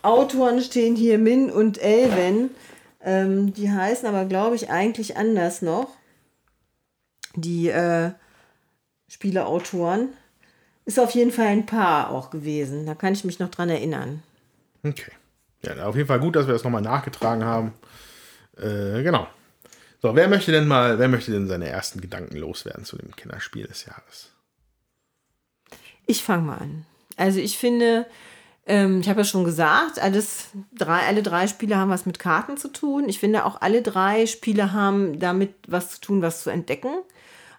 [0.01, 2.51] Autoren stehen hier Min und Elven.
[3.05, 5.89] Ähm, die heißen aber, glaube ich, eigentlich anders noch.
[7.35, 8.13] Die äh,
[9.13, 10.09] Spieleautoren.
[10.87, 12.87] Ist auf jeden Fall ein Paar auch gewesen.
[12.87, 14.23] Da kann ich mich noch dran erinnern.
[14.83, 15.13] Okay.
[15.63, 17.75] Ja, auf jeden Fall gut, dass wir das nochmal nachgetragen haben.
[18.57, 19.29] Äh, genau.
[20.01, 23.67] So, wer möchte denn mal, wer möchte denn seine ersten Gedanken loswerden zu dem Kinderspiel
[23.67, 24.33] des Jahres?
[26.07, 26.87] Ich fange mal an.
[27.17, 28.07] Also ich finde,
[28.67, 32.57] ähm, ich habe ja schon gesagt, alles drei, alle drei Spiele haben was mit Karten
[32.57, 33.09] zu tun.
[33.09, 36.95] Ich finde auch alle drei Spiele haben damit was zu tun, was zu entdecken.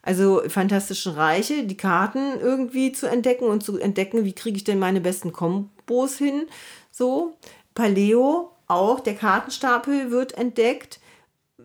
[0.05, 4.77] Also Fantastische Reiche, die Karten irgendwie zu entdecken und zu entdecken, wie kriege ich denn
[4.77, 6.43] meine besten Kombos hin.
[6.91, 7.33] So.
[7.73, 10.99] Paleo, auch der Kartenstapel wird entdeckt.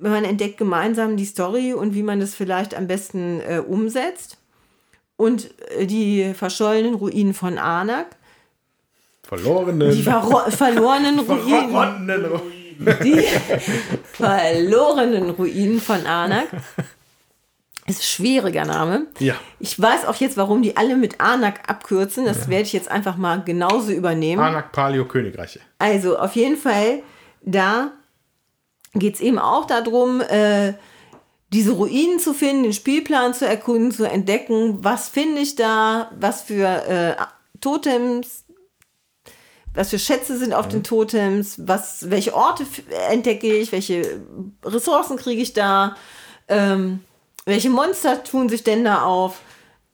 [0.00, 4.38] Man entdeckt gemeinsam die Story und wie man das vielleicht am besten äh, umsetzt
[5.16, 8.06] und äh, die verschollenen Ruinen von Anak.
[9.24, 9.90] Verlorenen.
[9.90, 12.24] Die verro- verlorenen Ruinen.
[12.24, 12.96] Ruinen.
[13.02, 13.22] Die
[14.12, 16.46] verlorenen Ruinen von Anak.
[17.88, 19.06] Ist ein schwieriger Name.
[19.18, 19.34] Ja.
[19.60, 22.24] Ich weiß auch jetzt, warum die alle mit Anak abkürzen.
[22.24, 24.42] Das werde ich jetzt einfach mal genauso übernehmen.
[24.42, 25.60] Anak, Palio, Königreiche.
[25.78, 27.02] Also auf jeden Fall,
[27.42, 27.92] da
[28.94, 30.74] geht es eben auch darum, äh,
[31.52, 36.42] diese Ruinen zu finden, den Spielplan zu erkunden, zu entdecken, was finde ich da, was
[36.42, 37.16] für äh,
[37.60, 38.44] Totems,
[39.74, 42.66] was für Schätze sind auf den Totems, was, welche Orte
[43.10, 44.20] entdecke ich, welche
[44.64, 45.96] Ressourcen kriege ich da,
[46.48, 47.00] ähm,
[47.48, 49.40] welche Monster tun sich denn da auf.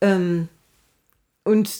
[0.00, 0.48] Ähm,
[1.44, 1.70] und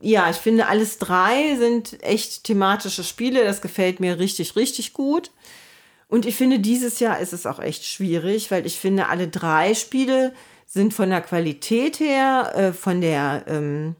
[0.00, 3.44] ja, ich finde, alles drei sind echt thematische Spiele.
[3.44, 5.32] Das gefällt mir richtig, richtig gut.
[6.06, 9.74] Und ich finde, dieses Jahr ist es auch echt schwierig, weil ich finde, alle drei
[9.74, 10.34] Spiele
[10.66, 13.96] sind von der Qualität her, äh, von der, ähm,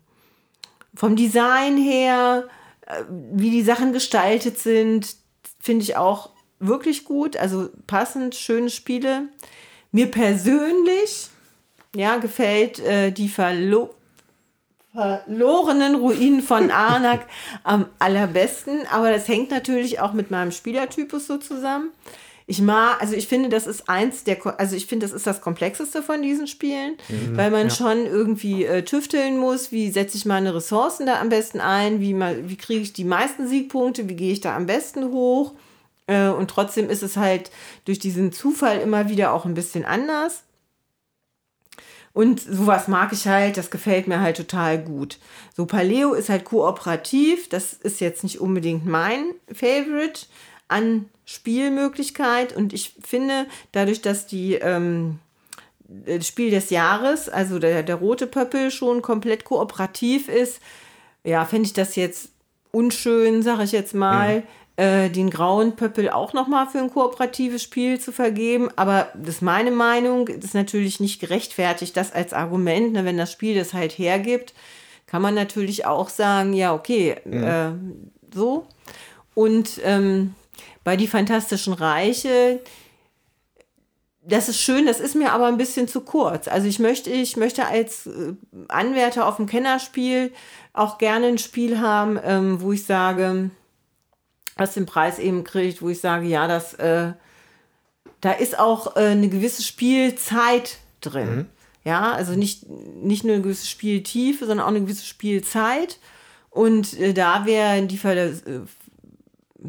[0.95, 2.49] vom Design her,
[2.87, 3.03] äh,
[3.33, 5.17] wie die Sachen gestaltet sind,
[5.59, 6.31] finde ich auch
[6.61, 7.37] wirklich gut.
[7.37, 9.29] Also passend, schöne Spiele.
[9.93, 11.29] Mir persönlich,
[11.95, 13.95] ja, gefällt äh, die Verlo
[14.95, 17.27] verlorenen Ruinen von Arnak
[17.63, 18.87] am allerbesten.
[18.91, 21.91] Aber das hängt natürlich auch mit meinem Spielertypus so zusammen.
[22.47, 25.41] Ich mag, also ich finde, das ist eins der, also ich finde, das ist das
[25.41, 26.97] komplexeste von diesen Spielen,
[27.35, 31.61] weil man schon irgendwie äh, tüfteln muss, wie setze ich meine Ressourcen da am besten
[31.61, 35.13] ein, wie, mal, wie kriege ich die meisten Siegpunkte, wie gehe ich da am besten
[35.13, 35.53] hoch.
[36.07, 37.51] Äh, und trotzdem ist es halt
[37.85, 40.43] durch diesen Zufall immer wieder auch ein bisschen anders.
[42.15, 45.19] Und sowas mag ich halt, das gefällt mir halt total gut.
[45.57, 50.27] So, Paleo ist halt kooperativ, das ist jetzt nicht unbedingt mein Favorite
[50.69, 52.55] an Spielmöglichkeit.
[52.55, 55.21] Und ich finde, dadurch, dass die ähm,
[55.89, 60.61] das Spiel des Jahres, also der, der rote Pöppel, schon komplett kooperativ ist,
[61.25, 62.31] ja, fände ich das jetzt
[62.73, 64.43] unschön, sage ich jetzt mal,
[64.77, 68.71] äh, den grauen Pöppel auch nochmal für ein kooperatives Spiel zu vergeben.
[68.77, 73.19] Aber das ist meine Meinung, das ist natürlich nicht gerechtfertigt, das als Argument, ne, wenn
[73.19, 74.55] das Spiel das halt hergibt,
[75.07, 77.73] kann man natürlich auch sagen, ja, okay, äh,
[78.33, 78.67] so.
[79.35, 80.35] Und ähm,
[80.85, 82.61] bei die Fantastischen Reiche,
[84.25, 86.49] das ist schön, das ist mir aber ein bisschen zu kurz.
[86.49, 88.35] Also ich möchte, ich möchte als äh,
[88.69, 90.33] Anwärter auf dem Kennerspiel
[90.73, 93.51] auch gerne ein Spiel haben, ähm, wo ich sage,
[94.57, 97.13] was den Preis eben kriegt, wo ich sage, ja, das, äh,
[98.21, 101.47] da ist auch äh, eine gewisse Spielzeit drin.
[101.85, 105.99] Ja, also nicht, nicht nur eine gewisse Spieltiefe, sondern auch eine gewisse Spielzeit.
[106.51, 108.33] Und äh, da wären die äh,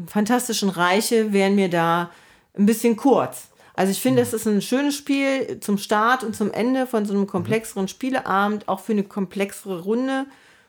[0.06, 2.10] Fantastischen Reiche wären mir da
[2.56, 3.48] ein bisschen kurz.
[3.74, 7.12] Also ich finde, es ist ein schönes Spiel zum Start und zum Ende von so
[7.12, 10.26] einem komplexeren Spieleabend, auch für eine komplexere Runde.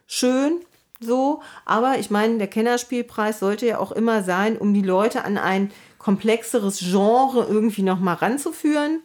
[0.08, 0.60] Schön,
[1.00, 1.42] so.
[1.66, 5.72] Aber ich meine, der Kennerspielpreis sollte ja auch immer sein, um die Leute an ein
[5.98, 9.02] komplexeres Genre irgendwie nochmal ranzuführen.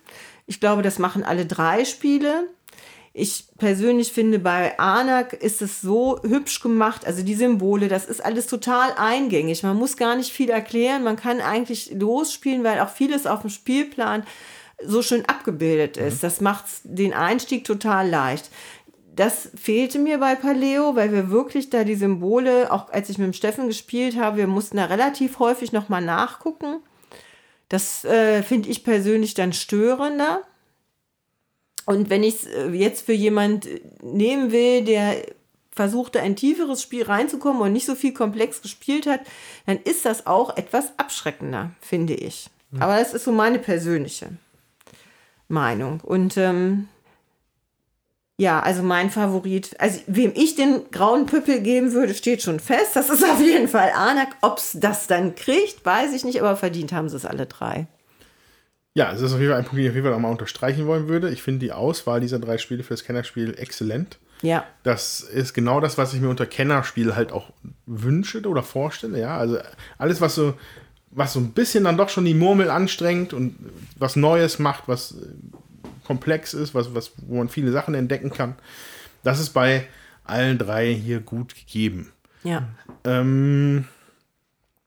[0.46, 2.48] Ich glaube, das machen alle drei Spiele.
[3.12, 7.06] Ich persönlich finde, bei Anak ist es so hübsch gemacht.
[7.06, 9.62] Also die Symbole, das ist alles total eingängig.
[9.62, 11.02] Man muss gar nicht viel erklären.
[11.02, 14.24] Man kann eigentlich losspielen, weil auch vieles auf dem Spielplan
[14.84, 16.22] so schön abgebildet ist.
[16.22, 18.50] Das macht den Einstieg total leicht.
[19.16, 23.26] Das fehlte mir bei Paleo, weil wir wirklich da die Symbole, auch als ich mit
[23.26, 26.80] dem Steffen gespielt habe, wir mussten da relativ häufig nochmal nachgucken.
[27.68, 30.42] Das äh, finde ich persönlich dann störender.
[31.86, 33.68] Und wenn ich es äh, jetzt für jemand
[34.02, 35.22] nehmen will, der
[35.72, 39.20] versuchte, ein tieferes Spiel reinzukommen und nicht so viel komplex gespielt hat,
[39.66, 42.50] dann ist das auch etwas abschreckender, finde ich.
[42.70, 42.82] Mhm.
[42.82, 44.30] Aber das ist so meine persönliche
[45.48, 46.00] Meinung.
[46.00, 46.88] Und ähm,
[48.40, 52.96] ja, also mein Favorit, also wem ich den grauen Püppel geben würde, steht schon fest.
[52.96, 54.28] Das ist auf jeden Fall Anak.
[54.40, 57.86] Ob es das dann kriegt, weiß ich nicht, aber verdient haben sie es alle drei.
[58.94, 60.86] Ja, es ist auf jeden Fall ein Punkt, den ich auf jeden Fall nochmal unterstreichen
[60.86, 61.28] wollen würde.
[61.28, 64.18] Ich finde die Auswahl dieser drei Spiele für das Kennerspiel exzellent.
[64.40, 64.64] Ja.
[64.84, 67.52] Das ist genau das, was ich mir unter Kennerspiel halt auch
[67.84, 69.20] wünsche oder vorstelle.
[69.20, 69.58] Ja, also
[69.98, 70.54] alles, was so,
[71.10, 73.54] was so ein bisschen dann doch schon die Murmel anstrengt und
[73.98, 75.16] was Neues macht, was
[76.10, 78.56] komplex ist, was, was, wo man viele Sachen entdecken kann,
[79.22, 79.86] das ist bei
[80.24, 82.12] allen drei hier gut gegeben.
[82.42, 82.68] Ja.
[83.04, 83.84] Ähm,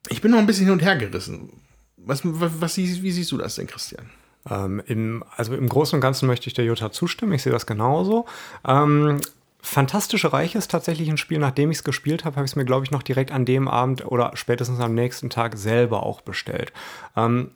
[0.10, 1.62] ich bin noch ein bisschen hin und her gerissen.
[1.96, 4.10] Was, was, was, wie siehst du das denn, Christian?
[4.50, 7.32] Ähm, im, also im Großen und Ganzen möchte ich der Jutta zustimmen.
[7.32, 8.26] Ich sehe das genauso.
[8.68, 9.22] Ähm,
[9.66, 12.66] Fantastische Reich ist tatsächlich ein Spiel, nachdem ich es gespielt habe, habe ich es mir,
[12.66, 16.74] glaube ich, noch direkt an dem Abend oder spätestens am nächsten Tag selber auch bestellt.
[17.16, 17.52] Ähm,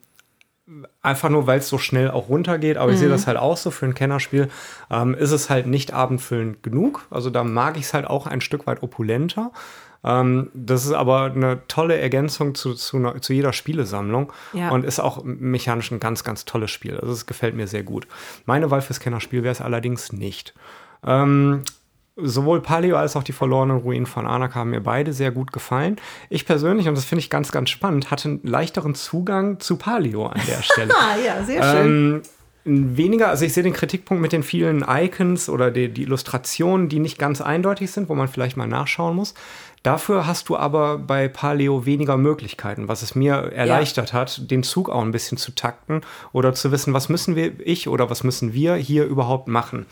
[1.01, 2.93] einfach nur, weil es so schnell auch runtergeht, aber mhm.
[2.93, 3.13] ich sehe mhm.
[3.13, 4.49] das halt auch so für ein Kennerspiel,
[4.91, 7.07] ähm, ist es halt nicht abendfüllend genug.
[7.09, 9.51] Also da mag ich es halt auch ein Stück weit opulenter.
[10.03, 14.69] Ähm, das ist aber eine tolle Ergänzung zu, zu, zu jeder Spielesammlung ja.
[14.69, 16.97] und ist auch mechanisch ein ganz, ganz tolles Spiel.
[16.97, 18.07] Also es gefällt mir sehr gut.
[18.45, 20.53] Meine Wahl fürs Kennerspiel wäre es allerdings nicht.
[21.05, 21.63] Ähm,
[22.17, 25.97] sowohl Palio als auch die verlorenen Ruinen von Anak haben mir beide sehr gut gefallen.
[26.29, 30.27] Ich persönlich, und das finde ich ganz, ganz spannend, hatte einen leichteren Zugang zu Palio
[30.27, 30.93] an der Stelle.
[30.93, 31.85] ah, ja, sehr schön.
[31.85, 32.21] Ähm,
[32.97, 36.99] weniger, also ich sehe den Kritikpunkt mit den vielen Icons oder die, die, Illustrationen, die
[36.99, 39.33] nicht ganz eindeutig sind, wo man vielleicht mal nachschauen muss.
[39.83, 44.19] Dafür hast du aber bei Paleo weniger Möglichkeiten, was es mir erleichtert ja.
[44.19, 46.01] hat, den Zug auch ein bisschen zu takten
[46.33, 49.85] oder zu wissen, was müssen wir, ich oder was müssen wir hier überhaupt machen.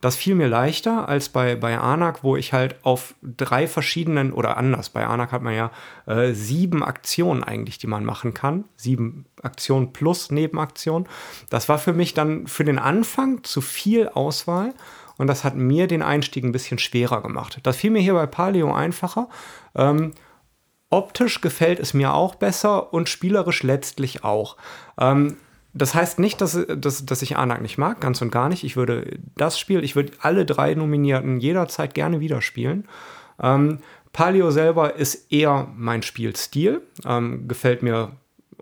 [0.00, 4.56] Das fiel mir leichter als bei, bei Anak, wo ich halt auf drei verschiedenen oder
[4.56, 4.88] anders.
[4.88, 5.70] Bei Anak hat man ja
[6.06, 8.64] äh, sieben Aktionen eigentlich, die man machen kann.
[8.76, 11.06] Sieben Aktionen plus Nebenaktionen.
[11.50, 14.72] Das war für mich dann für den Anfang zu viel Auswahl.
[15.18, 17.60] Und das hat mir den Einstieg ein bisschen schwerer gemacht.
[17.64, 19.28] Das fiel mir hier bei Paleo einfacher.
[19.74, 20.12] Ähm,
[20.88, 24.56] optisch gefällt es mir auch besser und spielerisch letztlich auch.
[24.98, 25.36] Ähm,
[25.72, 28.64] das heißt nicht, dass, dass, dass ich Anak nicht mag, ganz und gar nicht.
[28.64, 32.88] Ich würde das Spiel, ich würde alle drei Nominierten jederzeit gerne wieder spielen.
[33.40, 33.78] Ähm,
[34.12, 38.12] Palio selber ist eher mein Spielstil, ähm, gefällt mir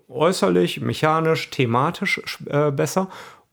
[0.07, 3.09] äußerlich, mechanisch, thematisch äh, besser.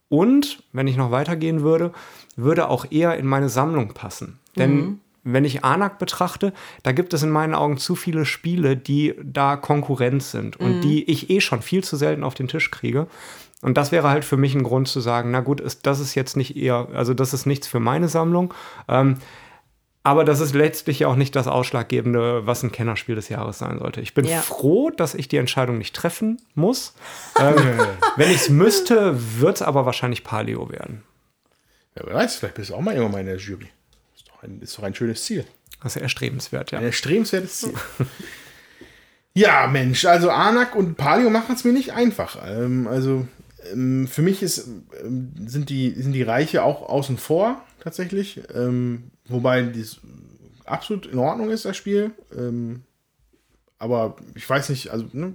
[0.09, 1.93] Und, wenn ich noch weitergehen würde,
[2.37, 4.39] würde auch eher in meine Sammlung passen.
[4.57, 5.01] Denn mhm.
[5.25, 6.53] wenn ich Anak betrachte,
[6.83, 10.81] da gibt es in meinen Augen zu viele Spiele, die da Konkurrenz sind und mhm.
[10.83, 13.07] die ich eh schon viel zu selten auf den Tisch kriege.
[13.67, 16.15] Und das wäre halt für mich ein Grund zu sagen, na gut, ist, das ist
[16.15, 18.55] jetzt nicht eher, also das ist nichts für meine Sammlung.
[18.87, 19.19] Ähm,
[20.05, 24.01] aber das ist letztlich auch nicht das Ausschlaggebende, was ein Kennerspiel des Jahres sein sollte.
[24.01, 24.41] Ich bin ja.
[24.41, 26.95] froh, dass ich die Entscheidung nicht treffen muss.
[27.41, 27.57] ähm,
[28.15, 31.03] wenn ich es müsste, wird es aber wahrscheinlich Paleo werden.
[31.97, 33.67] Ja, wer weiß, vielleicht bist du auch mal irgendwann mal in der Jury.
[34.15, 35.45] Ist doch ein, ist doch ein schönes Ziel.
[35.83, 36.79] Das ist erstrebenswert, ja.
[36.79, 37.75] Ein erstrebenswertes Ziel.
[39.35, 42.39] ja, Mensch, also Anak und Palio machen es mir nicht einfach.
[42.47, 43.27] Ähm, also
[43.73, 44.69] für mich ist,
[45.03, 48.43] ähm, sind, die, sind die Reiche auch außen vor, tatsächlich.
[48.55, 50.01] Ähm, wobei dies
[50.65, 52.13] absolut in Ordnung ist, das Spiel.
[52.37, 52.83] Ähm,
[53.79, 55.35] aber ich weiß nicht, also ne,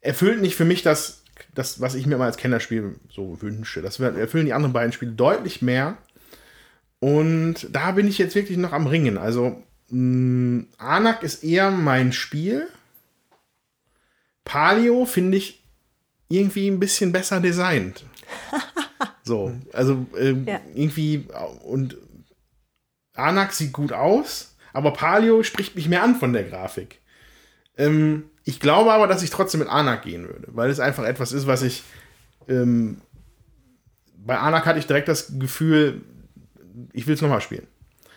[0.00, 1.22] erfüllt nicht für mich das,
[1.54, 3.82] das, was ich mir mal als Kennerspiel so wünsche.
[3.82, 5.98] Das erfüllen die anderen beiden Spiele deutlich mehr.
[7.00, 9.18] Und da bin ich jetzt wirklich noch am Ringen.
[9.18, 12.68] Also, mh, Anak ist eher mein Spiel.
[14.44, 15.63] Palio finde ich
[16.28, 18.04] irgendwie ein bisschen besser designt.
[19.22, 20.60] so, also ähm, ja.
[20.74, 21.26] irgendwie
[21.64, 21.96] und
[23.14, 27.00] Anak sieht gut aus, aber Palio spricht mich mehr an von der Grafik.
[27.76, 31.32] Ähm, ich glaube aber, dass ich trotzdem mit Anak gehen würde, weil es einfach etwas
[31.32, 31.82] ist, was ich
[32.48, 33.00] ähm,
[34.24, 36.02] bei Anak hatte ich direkt das Gefühl,
[36.92, 37.66] ich will es nochmal spielen.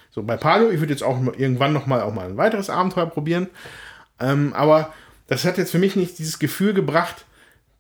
[0.10, 3.48] So, bei Palio, ich würde jetzt auch irgendwann nochmal auch mal ein weiteres Abenteuer probieren.
[4.20, 4.94] Ähm, aber
[5.28, 7.26] das hat jetzt für mich nicht dieses Gefühl gebracht,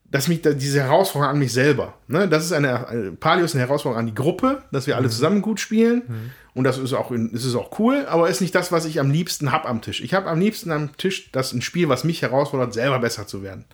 [0.09, 1.95] dass mich da diese Herausforderung an mich selber.
[2.07, 2.29] Ne?
[2.29, 5.11] Das ist eine, eine Palio ist eine Herausforderung an die Gruppe, dass wir alle mhm.
[5.11, 6.03] zusammen gut spielen.
[6.07, 6.31] Mhm.
[6.53, 9.11] Und das ist auch, das ist auch cool, aber ist nicht das, was ich am
[9.11, 10.01] liebsten habe am Tisch.
[10.01, 13.43] Ich habe am liebsten am Tisch das ein Spiel, was mich herausfordert, selber besser zu
[13.43, 13.65] werden.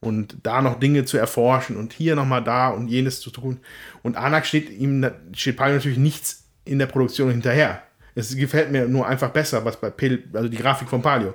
[0.00, 3.60] Und da noch Dinge zu erforschen und hier nochmal da und jenes zu tun.
[4.02, 7.82] Und Anak steht ihm, steht Palio natürlich nichts in der Produktion hinterher.
[8.14, 11.34] Es gefällt mir nur einfach besser, was bei Pil also die Grafik von Palio.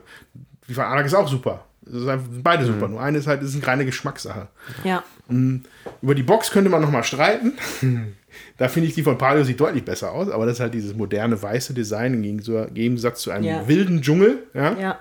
[0.67, 1.65] Die von Anak ist auch super.
[1.91, 2.87] Es ist einfach beide super.
[2.87, 4.47] Nur eine ist halt ist eine reine Geschmackssache.
[4.83, 5.03] Ja.
[6.01, 7.53] Über die Box könnte man noch mal streiten.
[8.57, 10.95] da finde ich die von Palio sieht deutlich besser aus, aber das ist halt dieses
[10.95, 12.21] moderne weiße Design im
[12.73, 13.67] Gegensatz- zu einem Ja.
[13.67, 14.43] wilden Dschungel.
[14.53, 14.77] Ja.
[14.79, 14.99] Ja.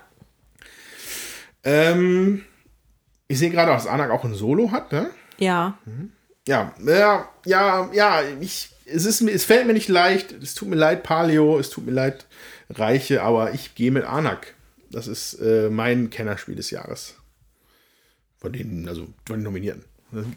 [1.63, 2.43] Ähm,
[3.27, 4.91] ich sehe gerade, dass Anak auch ein Solo hat.
[4.91, 5.09] Ne?
[5.37, 5.77] Ja.
[6.47, 10.31] Ja, ja, ja, ja, ich, es, ist, es fällt mir nicht leicht.
[10.41, 12.25] Es tut mir leid, Paleo, es tut mir leid,
[12.69, 14.55] Reiche, aber ich gehe mit Anak.
[14.91, 17.15] Das ist äh, mein Kennerspiel des Jahres.
[18.37, 19.85] Von den, also von den Nominierten.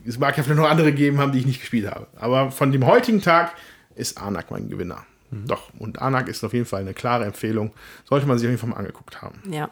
[0.06, 2.06] Es mag ja vielleicht noch andere geben haben, die ich nicht gespielt habe.
[2.16, 3.54] Aber von dem heutigen Tag
[3.96, 5.04] ist Anak mein Gewinner.
[5.30, 7.72] Doch, und Anak ist auf jeden Fall eine klare Empfehlung.
[8.04, 9.42] Sollte man sich auf jeden Fall mal angeguckt haben.
[9.50, 9.68] Ja.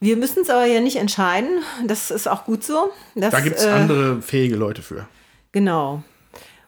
[0.00, 1.62] Wir müssen es aber ja nicht entscheiden.
[1.86, 2.90] Das ist auch gut so.
[3.14, 5.06] Das, Da gibt es äh, andere fähige Leute für.
[5.52, 6.02] Genau.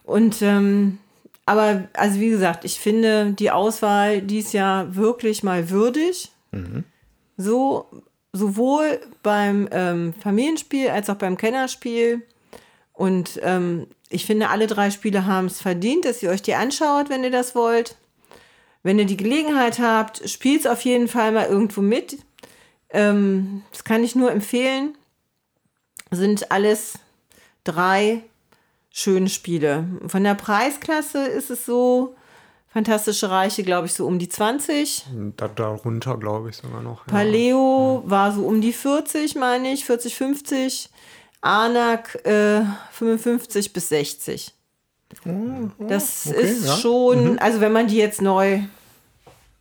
[0.04, 0.98] Und ähm,
[1.46, 6.31] aber, also wie gesagt, ich finde die Auswahl dies Jahr wirklich mal würdig.
[7.36, 7.86] So,
[8.32, 12.22] sowohl beim ähm, Familienspiel als auch beim Kennerspiel.
[12.92, 17.08] Und ähm, ich finde, alle drei Spiele haben es verdient, dass ihr euch die anschaut,
[17.08, 17.96] wenn ihr das wollt.
[18.82, 22.18] Wenn ihr die Gelegenheit habt, spielt es auf jeden Fall mal irgendwo mit.
[22.90, 24.96] Ähm, das kann ich nur empfehlen.
[26.10, 26.98] Sind alles
[27.64, 28.22] drei
[28.90, 29.86] schöne Spiele.
[30.06, 32.14] Von der Preisklasse ist es so,
[32.72, 35.04] Fantastische Reiche, glaube ich, so um die 20.
[35.36, 37.06] Da, darunter, glaube ich, sogar noch.
[37.06, 37.12] Ja.
[37.12, 40.88] Paleo war so um die 40, meine ich, 40, 50.
[41.42, 42.62] Anak äh,
[42.92, 44.54] 55 bis 60.
[45.78, 46.76] Das okay, ist ja.
[46.76, 48.60] schon, also wenn man die jetzt neu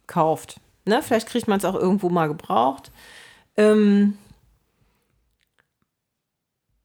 [0.07, 2.91] kauft, ne, vielleicht kriegt man es auch irgendwo mal gebraucht.
[3.57, 4.17] Ähm,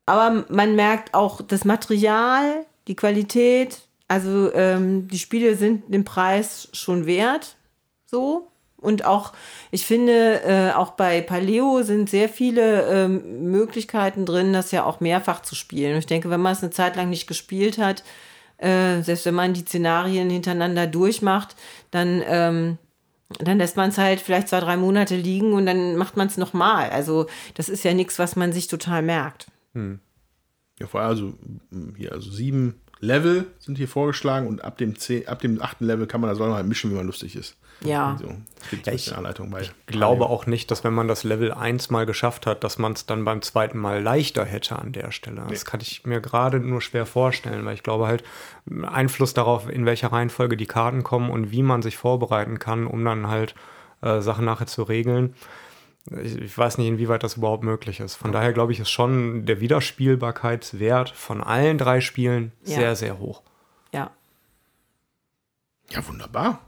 [0.07, 6.69] aber man merkt auch das Material, die Qualität, also ähm, die Spiele sind den Preis
[6.73, 7.57] schon wert,
[8.05, 8.49] so.
[8.79, 9.33] Und auch,
[9.71, 15.01] ich finde, äh, auch bei Paleo sind sehr viele ähm, Möglichkeiten drin, das ja auch
[15.01, 15.97] mehrfach zu spielen.
[15.97, 18.05] Ich denke, wenn man es eine Zeit lang nicht gespielt hat,
[18.59, 21.57] äh, selbst wenn man die Szenarien hintereinander durchmacht,
[21.91, 22.79] dann, ähm,
[23.41, 26.37] dann lässt man es halt vielleicht zwei, drei Monate liegen und dann macht man es
[26.37, 26.91] nochmal.
[26.91, 29.47] Also das ist ja nichts, was man sich total merkt.
[30.79, 31.35] Ja, vor allem also,
[31.71, 35.85] mh, hier, also sieben Level sind hier vorgeschlagen und ab dem, zehn, ab dem achten
[35.85, 37.57] Level kann man da soll man halt mischen, wie man lustig ist.
[37.81, 38.17] Ja.
[38.19, 39.69] So, so bisschen Anleitung bei.
[39.87, 43.07] glaube auch nicht, dass wenn man das Level 1 mal geschafft hat, dass man es
[43.07, 45.43] dann beim zweiten Mal leichter hätte an der Stelle.
[45.49, 48.25] Das kann ich mir gerade nur schwer vorstellen, weil ich glaube halt,
[48.83, 53.05] Einfluss darauf, in welcher Reihenfolge die Karten kommen und wie man sich vorbereiten kann, um
[53.05, 53.55] dann halt
[54.03, 55.35] äh, Sachen nachher zu regeln.
[56.23, 58.15] Ich, ich weiß nicht, inwieweit das überhaupt möglich ist.
[58.15, 62.77] Von daher glaube ich, ist schon der Wiederspielbarkeitswert von allen drei Spielen Ja.
[62.77, 63.43] sehr, sehr hoch.
[63.93, 64.11] Ja.
[65.91, 66.61] Ja, wunderbar.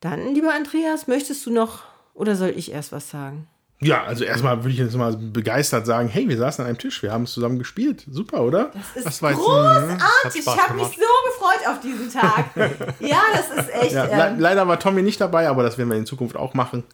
[0.00, 1.82] Dann, lieber Andreas, möchtest du noch
[2.14, 3.46] oder soll ich erst was sagen?
[3.82, 7.02] Ja, also erstmal würde ich jetzt mal begeistert sagen, hey, wir saßen an einem Tisch,
[7.02, 8.04] wir haben es zusammen gespielt.
[8.10, 8.72] Super, oder?
[8.94, 10.00] Das ist ein- großartig.
[10.34, 10.90] Ich habe mich so
[11.30, 12.44] gefreut auf diesen Tag.
[13.00, 13.92] ja, das ist echt.
[13.92, 16.52] Ja, le ähm, leider war Tommy nicht dabei, aber das werden wir in Zukunft auch
[16.52, 16.84] machen.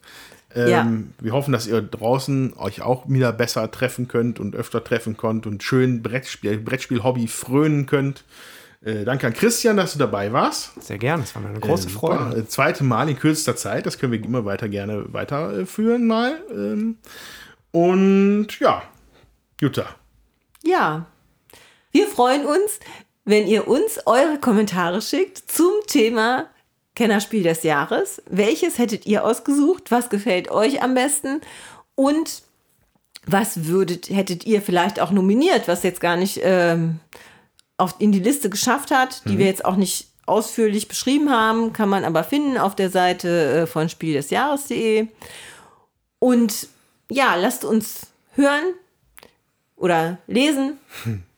[0.57, 0.91] Ähm, Ja.
[1.21, 5.47] Wir hoffen, dass ihr draußen euch auch wieder besser treffen könnt und öfter treffen könnt
[5.47, 8.25] und schön Brettspiel, Brettspiel-Hobby frönen könnt.
[8.83, 10.81] Äh, danke an Christian, dass du dabei warst.
[10.83, 12.39] Sehr gern, das war mir eine große Äh, Freude.
[12.39, 13.87] Äh, zweite Mal in kürzester Zeit.
[13.87, 16.37] Das können wir immer weiter gerne weiterführen mal.
[16.51, 16.97] Ähm,
[17.73, 18.83] und ja,
[19.61, 19.87] Jutta.
[20.65, 21.07] Ja.
[21.93, 22.79] Wir freuen uns,
[23.25, 26.47] wenn ihr uns eure Kommentare schickt zum Thema
[26.97, 28.21] Kennerspiel des Jahres.
[28.29, 29.93] Welches hättet ihr ausgesucht?
[29.93, 31.41] Was gefällt euch am besten?
[31.95, 32.43] Und
[33.27, 36.99] was würdet, hättet ihr vielleicht auch nominiert, was jetzt gar nicht ähm,
[37.77, 41.89] auf, in die Liste geschafft hat, die wir jetzt auch nicht ausführlich beschrieben haben, kann
[41.89, 45.07] man aber finden auf der Seite äh, von spieldesjahres.de.
[46.19, 46.69] Und
[47.09, 48.65] ja, lasst uns hören
[49.77, 50.79] oder lesen,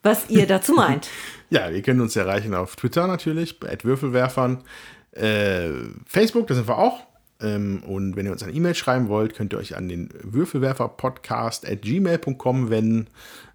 [0.01, 1.07] was ihr dazu meint.
[1.51, 4.63] Ja, ihr könnt uns erreichen auf Twitter natürlich, bei Würfelwerfern.
[5.11, 5.69] Äh,
[6.05, 7.01] Facebook, da sind wir auch.
[7.41, 11.69] Ähm, und wenn ihr uns eine E-Mail schreiben wollt, könnt ihr euch an den Würfelwerfer-Podcast
[11.69, 13.07] at gmail.com wenden,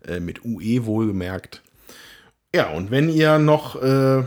[0.07, 1.63] äh, mit UE wohlgemerkt.
[2.55, 4.25] Ja, und wenn ihr noch äh,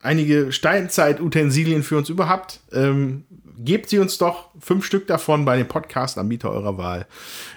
[0.00, 3.24] einige Steinzeit-Utensilien für uns über habt, ähm,
[3.58, 7.06] gebt sie uns doch fünf Stück davon bei dem Podcast-Anbieter eurer Wahl,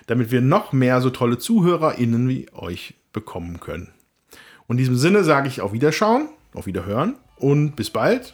[0.07, 3.89] damit wir noch mehr so tolle ZuhörerInnen wie euch bekommen können.
[4.67, 8.33] Und in diesem Sinne sage ich auf Wiederschauen, auf Wiederhören und bis bald